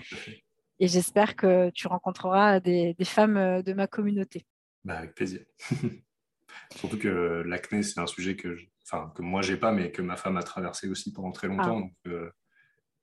et 0.81 0.89
j'espère 0.89 1.37
que 1.37 1.71
tu 1.71 1.87
rencontreras 1.87 2.61
des, 2.61 2.95
des 2.95 3.05
femmes 3.05 3.63
de 3.63 3.73
ma 3.73 3.87
communauté. 3.87 4.47
Bah, 4.85 4.99
avec 4.99 5.15
plaisir. 5.15 5.41
Surtout 6.77 6.99
que 6.99 7.43
l'acné, 7.47 7.83
c'est 7.83 8.01
un 8.01 8.07
sujet 8.07 8.37
que, 8.37 8.57
je, 8.57 8.67
enfin, 8.85 9.13
que 9.15 9.23
moi, 9.23 9.43
j'ai 9.43 9.57
pas, 9.57 9.73
mais 9.73 9.93
que 9.93 10.03
ma 10.03 10.17
femme 10.17 10.37
a 10.37 10.43
traversé 10.43 10.89
aussi 10.89 11.13
pendant 11.13 11.31
très 11.31 11.49
longtemps. 11.49 11.79
Ah. 11.79 11.81
Donc, 11.81 11.95
euh, 12.07 12.31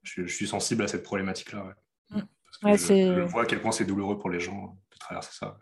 je, 0.03 0.25
suis 0.25 0.47
sensible 0.47 0.83
à 0.83 0.87
cette 0.87 1.03
problématique-là. 1.03 1.75
Mm. 2.09 2.21
je, 2.63 3.21
vois 3.21 3.43
à 3.43 3.45
quel 3.45 3.61
point 3.61 3.71
c'est 3.71 3.85
douloureux 3.85 4.17
pour 4.17 4.29
les 4.29 4.39
gens 4.39 4.77
de 4.91 4.97
traverser 4.97 5.31
ça. 5.33 5.57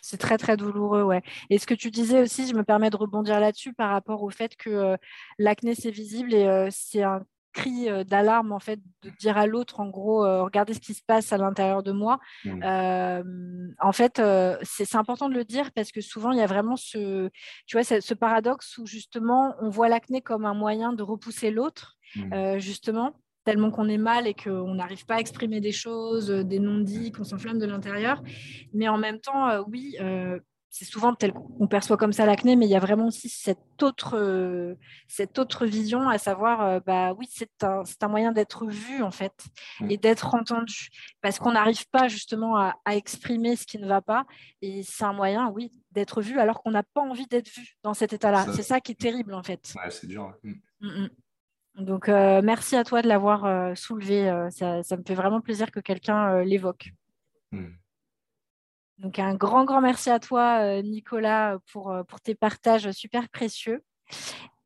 C'est 0.00 0.18
très 0.18 0.38
très 0.38 0.56
douloureux, 0.56 1.02
ouais. 1.02 1.22
Et 1.50 1.58
ce 1.58 1.66
que 1.66 1.74
tu 1.74 1.90
disais 1.90 2.22
aussi, 2.22 2.46
je 2.46 2.54
me 2.54 2.64
permets 2.64 2.90
de 2.90 2.96
rebondir 2.96 3.40
là-dessus 3.40 3.72
par 3.72 3.90
rapport 3.90 4.22
au 4.22 4.30
fait 4.30 4.56
que 4.56 4.70
euh, 4.70 4.96
l'acné 5.38 5.74
c'est 5.74 5.90
visible 5.90 6.34
et 6.34 6.46
euh, 6.46 6.68
c'est 6.70 7.02
un 7.02 7.22
cri 7.52 7.88
euh, 7.88 8.04
d'alarme 8.04 8.52
en 8.52 8.58
fait 8.58 8.80
de 9.02 9.10
dire 9.18 9.36
à 9.36 9.46
l'autre 9.46 9.80
en 9.80 9.88
gros 9.88 10.20
regardez 10.44 10.74
ce 10.74 10.80
qui 10.80 10.92
se 10.92 11.02
passe 11.02 11.32
à 11.32 11.38
l'intérieur 11.38 11.82
de 11.82 11.92
moi 11.92 12.20
mmh. 12.44 12.62
euh, 12.62 13.22
en 13.80 13.92
fait 13.92 14.22
c'est 14.62 14.94
important 14.96 15.30
de 15.30 15.34
le 15.34 15.44
dire 15.44 15.72
parce 15.72 15.90
que 15.90 16.02
souvent 16.02 16.30
il 16.30 16.38
y 16.38 16.42
a 16.42 16.46
vraiment 16.46 16.76
ce 16.76 17.30
tu 17.66 17.76
vois 17.76 17.84
ce, 17.84 18.14
paradoxe 18.14 18.76
où 18.78 18.86
justement 18.86 19.54
on 19.60 19.70
voit 19.70 19.88
l'acné 19.88 20.20
comme 20.20 20.44
un 20.44 20.54
moyen 20.54 20.92
de 20.92 21.02
repousser 21.02 21.50
l'autre 21.50 21.96
mmh. 22.16 22.58
justement 22.58 23.14
tellement 23.48 23.70
qu'on 23.70 23.88
est 23.88 23.98
mal 23.98 24.26
et 24.26 24.34
qu'on 24.34 24.74
n'arrive 24.74 25.06
pas 25.06 25.14
à 25.14 25.20
exprimer 25.20 25.60
des 25.60 25.72
choses, 25.72 26.28
des 26.28 26.58
non-dits, 26.58 27.12
qu'on 27.12 27.24
s'enflamme 27.24 27.58
de 27.58 27.66
l'intérieur. 27.66 28.22
Mais 28.74 28.88
en 28.88 28.98
même 28.98 29.20
temps, 29.20 29.64
oui, 29.68 29.96
c'est 30.70 30.84
souvent 30.84 31.14
tel 31.14 31.32
qu'on 31.32 31.66
perçoit 31.66 31.96
comme 31.96 32.12
ça 32.12 32.26
l'acné, 32.26 32.54
mais 32.54 32.66
il 32.66 32.70
y 32.70 32.76
a 32.76 32.80
vraiment 32.80 33.06
aussi 33.06 33.28
cette 33.28 33.82
autre, 33.82 34.16
euh, 34.16 34.74
cette 35.06 35.38
autre 35.38 35.66
vision, 35.66 36.08
à 36.08 36.18
savoir, 36.18 36.62
euh, 36.62 36.80
bah 36.84 37.14
oui, 37.14 37.26
c'est 37.30 37.64
un, 37.64 37.82
un, 38.00 38.08
moyen 38.08 38.32
d'être 38.32 38.66
vu 38.66 39.02
en 39.02 39.10
fait 39.10 39.32
mm. 39.80 39.90
et 39.90 39.96
d'être 39.96 40.34
entendu, 40.34 40.90
parce 41.22 41.38
qu'on 41.38 41.52
n'arrive 41.52 41.88
pas 41.90 42.08
justement 42.08 42.56
à, 42.56 42.74
exprimer 42.90 43.56
ce 43.56 43.66
qui 43.66 43.78
ne 43.78 43.86
va 43.86 44.02
pas, 44.02 44.26
et 44.60 44.82
c'est 44.82 45.04
un 45.04 45.12
moyen, 45.12 45.48
oui, 45.48 45.72
d'être 45.92 46.20
vu 46.20 46.38
alors 46.38 46.62
qu'on 46.62 46.70
n'a 46.70 46.82
pas 46.82 47.00
envie 47.00 47.26
d'être 47.26 47.48
vu 47.48 47.76
dans 47.82 47.94
cet 47.94 48.12
état-là. 48.12 48.46
C'est 48.54 48.62
ça 48.62 48.80
qui 48.80 48.92
est 48.92 49.00
terrible 49.00 49.34
en 49.34 49.42
fait. 49.42 49.74
Ouais, 49.74 49.90
c'est 49.90 50.06
dur. 50.06 50.32
Mm. 50.42 50.52
Mm, 50.80 51.08
Donc 51.78 52.08
euh, 52.08 52.42
merci 52.42 52.76
à 52.76 52.84
toi 52.84 53.02
de 53.02 53.08
l'avoir 53.08 53.76
soulevé. 53.76 54.48
Ça, 54.50 54.82
ça, 54.82 54.96
me 54.96 55.02
fait 55.06 55.14
vraiment 55.14 55.40
plaisir 55.40 55.70
que 55.70 55.80
quelqu'un 55.80 56.42
l'évoque. 56.42 56.92
Donc 58.98 59.18
un 59.20 59.34
grand, 59.34 59.64
grand 59.64 59.80
merci 59.80 60.10
à 60.10 60.18
toi, 60.18 60.60
euh, 60.60 60.82
Nicolas, 60.82 61.58
pour, 61.72 61.92
euh, 61.92 62.02
pour 62.02 62.20
tes 62.20 62.34
partages 62.34 62.90
super 62.90 63.28
précieux. 63.28 63.84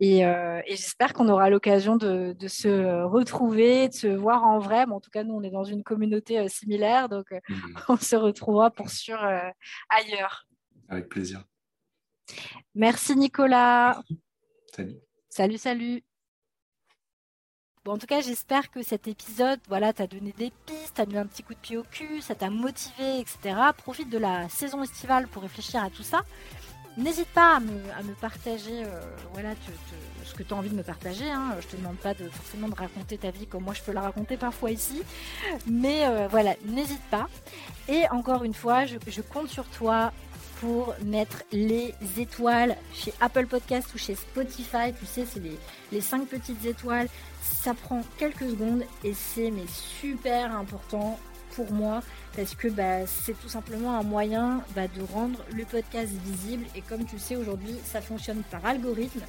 Et, 0.01 0.25
euh, 0.25 0.61
et 0.67 0.71
j'espère 0.71 1.13
qu'on 1.13 1.29
aura 1.29 1.51
l'occasion 1.51 1.97
de, 1.97 2.33
de, 2.33 2.49
se 2.49 3.05
retrouver, 3.05 3.89
de 3.89 3.95
se 3.95 4.07
voir 4.09 4.43
en 4.45 4.59
vrai. 4.59 4.85
en 4.85 5.01
tout 5.01 5.11
cas, 5.11 5.23
nous, 5.23 5.35
on 5.35 5.43
est 5.43 5.51
dans 5.51 5.65
une 5.65 5.85
communauté 5.85 6.49
similaire, 6.49 7.09
donc 7.09 7.27
mmh. 7.31 7.55
on 7.89 7.97
se 7.97 8.17
retrouvera 8.17 8.71
pour 8.71 8.91
sûr 8.91 9.23
ailleurs. 9.89 10.47
Avec 10.89 11.09
plaisir. 11.09 11.45
Merci, 12.75 13.17
Nicolas. 13.17 14.03
Salut. 14.75 14.97
Salut, 15.29 15.59
salut. 15.59 16.03
Bon, 17.85 17.95
en 17.95 17.99
tout 17.99 18.07
cas, 18.07 18.21
j'espère 18.21 18.71
que 18.71 18.81
cet 18.81 19.09
épisode, 19.09 19.59
voilà, 19.67 19.93
t'a 19.93 20.07
donné 20.07 20.33
des 20.39 20.53
pistes, 20.67 20.95
t'a 20.95 21.05
mis 21.05 21.17
un 21.19 21.27
petit 21.27 21.43
coup 21.43 21.53
de 21.53 21.59
pied 21.59 21.77
au 21.77 21.83
cul, 21.83 22.21
ça 22.21 22.37
t'a 22.37 22.49
motivé, 22.49 23.19
etc. 23.19 23.57
Profite 23.77 24.09
de 24.09 24.19
la 24.19 24.49
saison 24.49 24.85
estivale 24.85 25.27
pour 25.27 25.43
réfléchir 25.43 25.83
à 25.83 25.91
tout 25.91 26.05
ça. 26.05 26.23
N'hésite 26.97 27.27
pas 27.29 27.57
à 27.57 27.61
me, 27.61 28.15
partager 28.21 28.85
euh, 28.85 29.01
voilà, 29.33 29.49
ce 30.25 30.33
que 30.35 30.45
tu 30.45 30.55
as 30.55 30.57
envie 30.57 30.71
de 30.71 30.77
me 30.77 30.85
partager. 30.85 31.29
Hein. 31.29 31.57
Je 31.61 31.67
te 31.67 31.77
demande 31.77 31.97
pas 31.97 32.15
forcément 32.15 32.69
de 32.69 32.75
raconter 32.77 33.19
ta 33.19 33.33
vie 33.33 33.49
comme 33.49 33.65
moi 33.65 33.75
je 33.75 33.83
peux 33.83 33.93
la 33.93 34.03
raconter 34.03 34.37
parfois 34.37 34.71
ici. 34.71 35.03
Mais 35.67 36.07
euh, 36.07 36.29
voilà, 36.29 36.55
n'hésite 36.65 37.03
pas. 37.11 37.27
Et 37.89 38.09
encore 38.11 38.45
une 38.45 38.55
fois, 38.55 38.85
je, 38.87 39.23
compte 39.23 39.49
sur 39.49 39.65
toi 39.65 40.13
pour 40.63 40.95
mettre 41.05 41.43
les 41.51 41.93
étoiles 42.19 42.77
chez 42.95 43.13
Apple 43.21 43.47
Podcast 43.47 43.89
ou 43.97 43.99
chez 43.99 44.15
Spotify. 44.15 44.95
Tu 44.97 45.07
sais, 45.07 45.27
c'est 45.29 45.41
les, 45.41 45.59
les 45.91 46.01
5 46.01 46.29
petites 46.29 46.65
étoiles. 46.65 47.09
Ça 47.43 47.75
prend 47.75 48.03
quelques 48.17 48.49
secondes 48.49 48.85
et 49.03 49.13
c'est 49.13 49.51
mais 49.51 49.67
super 49.67 50.57
important 50.57 51.19
pour 51.57 51.73
moi 51.73 52.01
parce 52.37 52.55
que 52.55 52.69
bah, 52.69 53.09
c'est 53.09 53.39
tout 53.41 53.49
simplement 53.49 53.99
un 53.99 54.05
moyen 54.05 54.63
bah, 54.77 54.87
de 54.87 55.03
rendre 55.13 55.41
le 55.53 55.65
podcast 55.65 56.13
visible 56.25 56.65
et 56.77 56.81
comme 56.81 57.05
tu 57.07 57.19
sais 57.19 57.35
aujourd'hui 57.35 57.75
ça 57.85 58.01
fonctionne 58.01 58.43
par 58.51 58.65
algorithme 58.65 59.21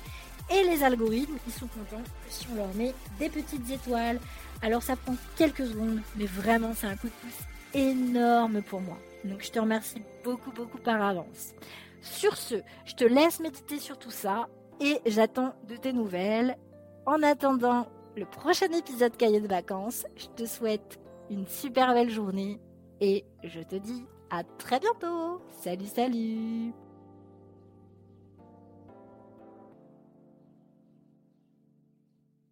et 0.50 0.64
les 0.64 0.84
algorithmes 0.84 1.36
ils 1.46 1.54
sont 1.54 1.68
contents 1.68 2.04
si 2.30 2.48
on 2.54 2.56
leur 2.56 2.74
met 2.76 2.94
des 3.20 3.28
petites 3.28 3.70
étoiles 3.70 4.22
alors 4.62 4.84
ça 4.84 4.96
prend 4.96 5.18
quelques 5.36 5.66
secondes 5.68 6.00
mais 6.16 6.26
vraiment 6.26 6.74
c'est 6.78 6.88
un 6.88 6.96
coup 6.96 7.08
de 7.08 7.12
pouce 7.12 7.46
énorme 7.74 8.62
pour 8.62 8.80
moi 8.80 8.98
donc 9.26 9.42
je 9.42 9.52
te 9.52 9.60
remercie 9.60 10.02
beaucoup 10.24 10.52
beaucoup 10.52 10.78
par 10.78 11.02
avance. 11.02 11.54
Sur 12.02 12.38
ce 12.38 12.56
je 12.86 12.96
te 12.96 13.04
laisse 13.04 13.40
méditer 13.40 13.80
sur 13.80 13.98
tout 13.98 14.12
ça 14.12 14.48
et 14.80 15.00
j'attends 15.06 15.54
de 15.68 15.76
tes 15.76 15.94
nouvelles. 15.94 16.58
En 17.06 17.22
attendant 17.22 17.88
le 18.16 18.26
prochain 18.26 18.72
épisode 18.72 19.18
cahier 19.18 19.42
de 19.42 19.48
vacances 19.48 20.06
je 20.16 20.28
te 20.28 20.46
souhaite 20.46 21.00
une 21.30 21.48
super 21.48 21.94
belle 21.94 22.10
journée 22.10 22.60
et 23.02 23.26
je 23.44 23.62
te 23.62 23.76
dis 23.76 24.06
à 24.30 24.44
très 24.44 24.80
bientôt. 24.80 25.42
Salut, 25.52 25.86
salut 25.86 26.74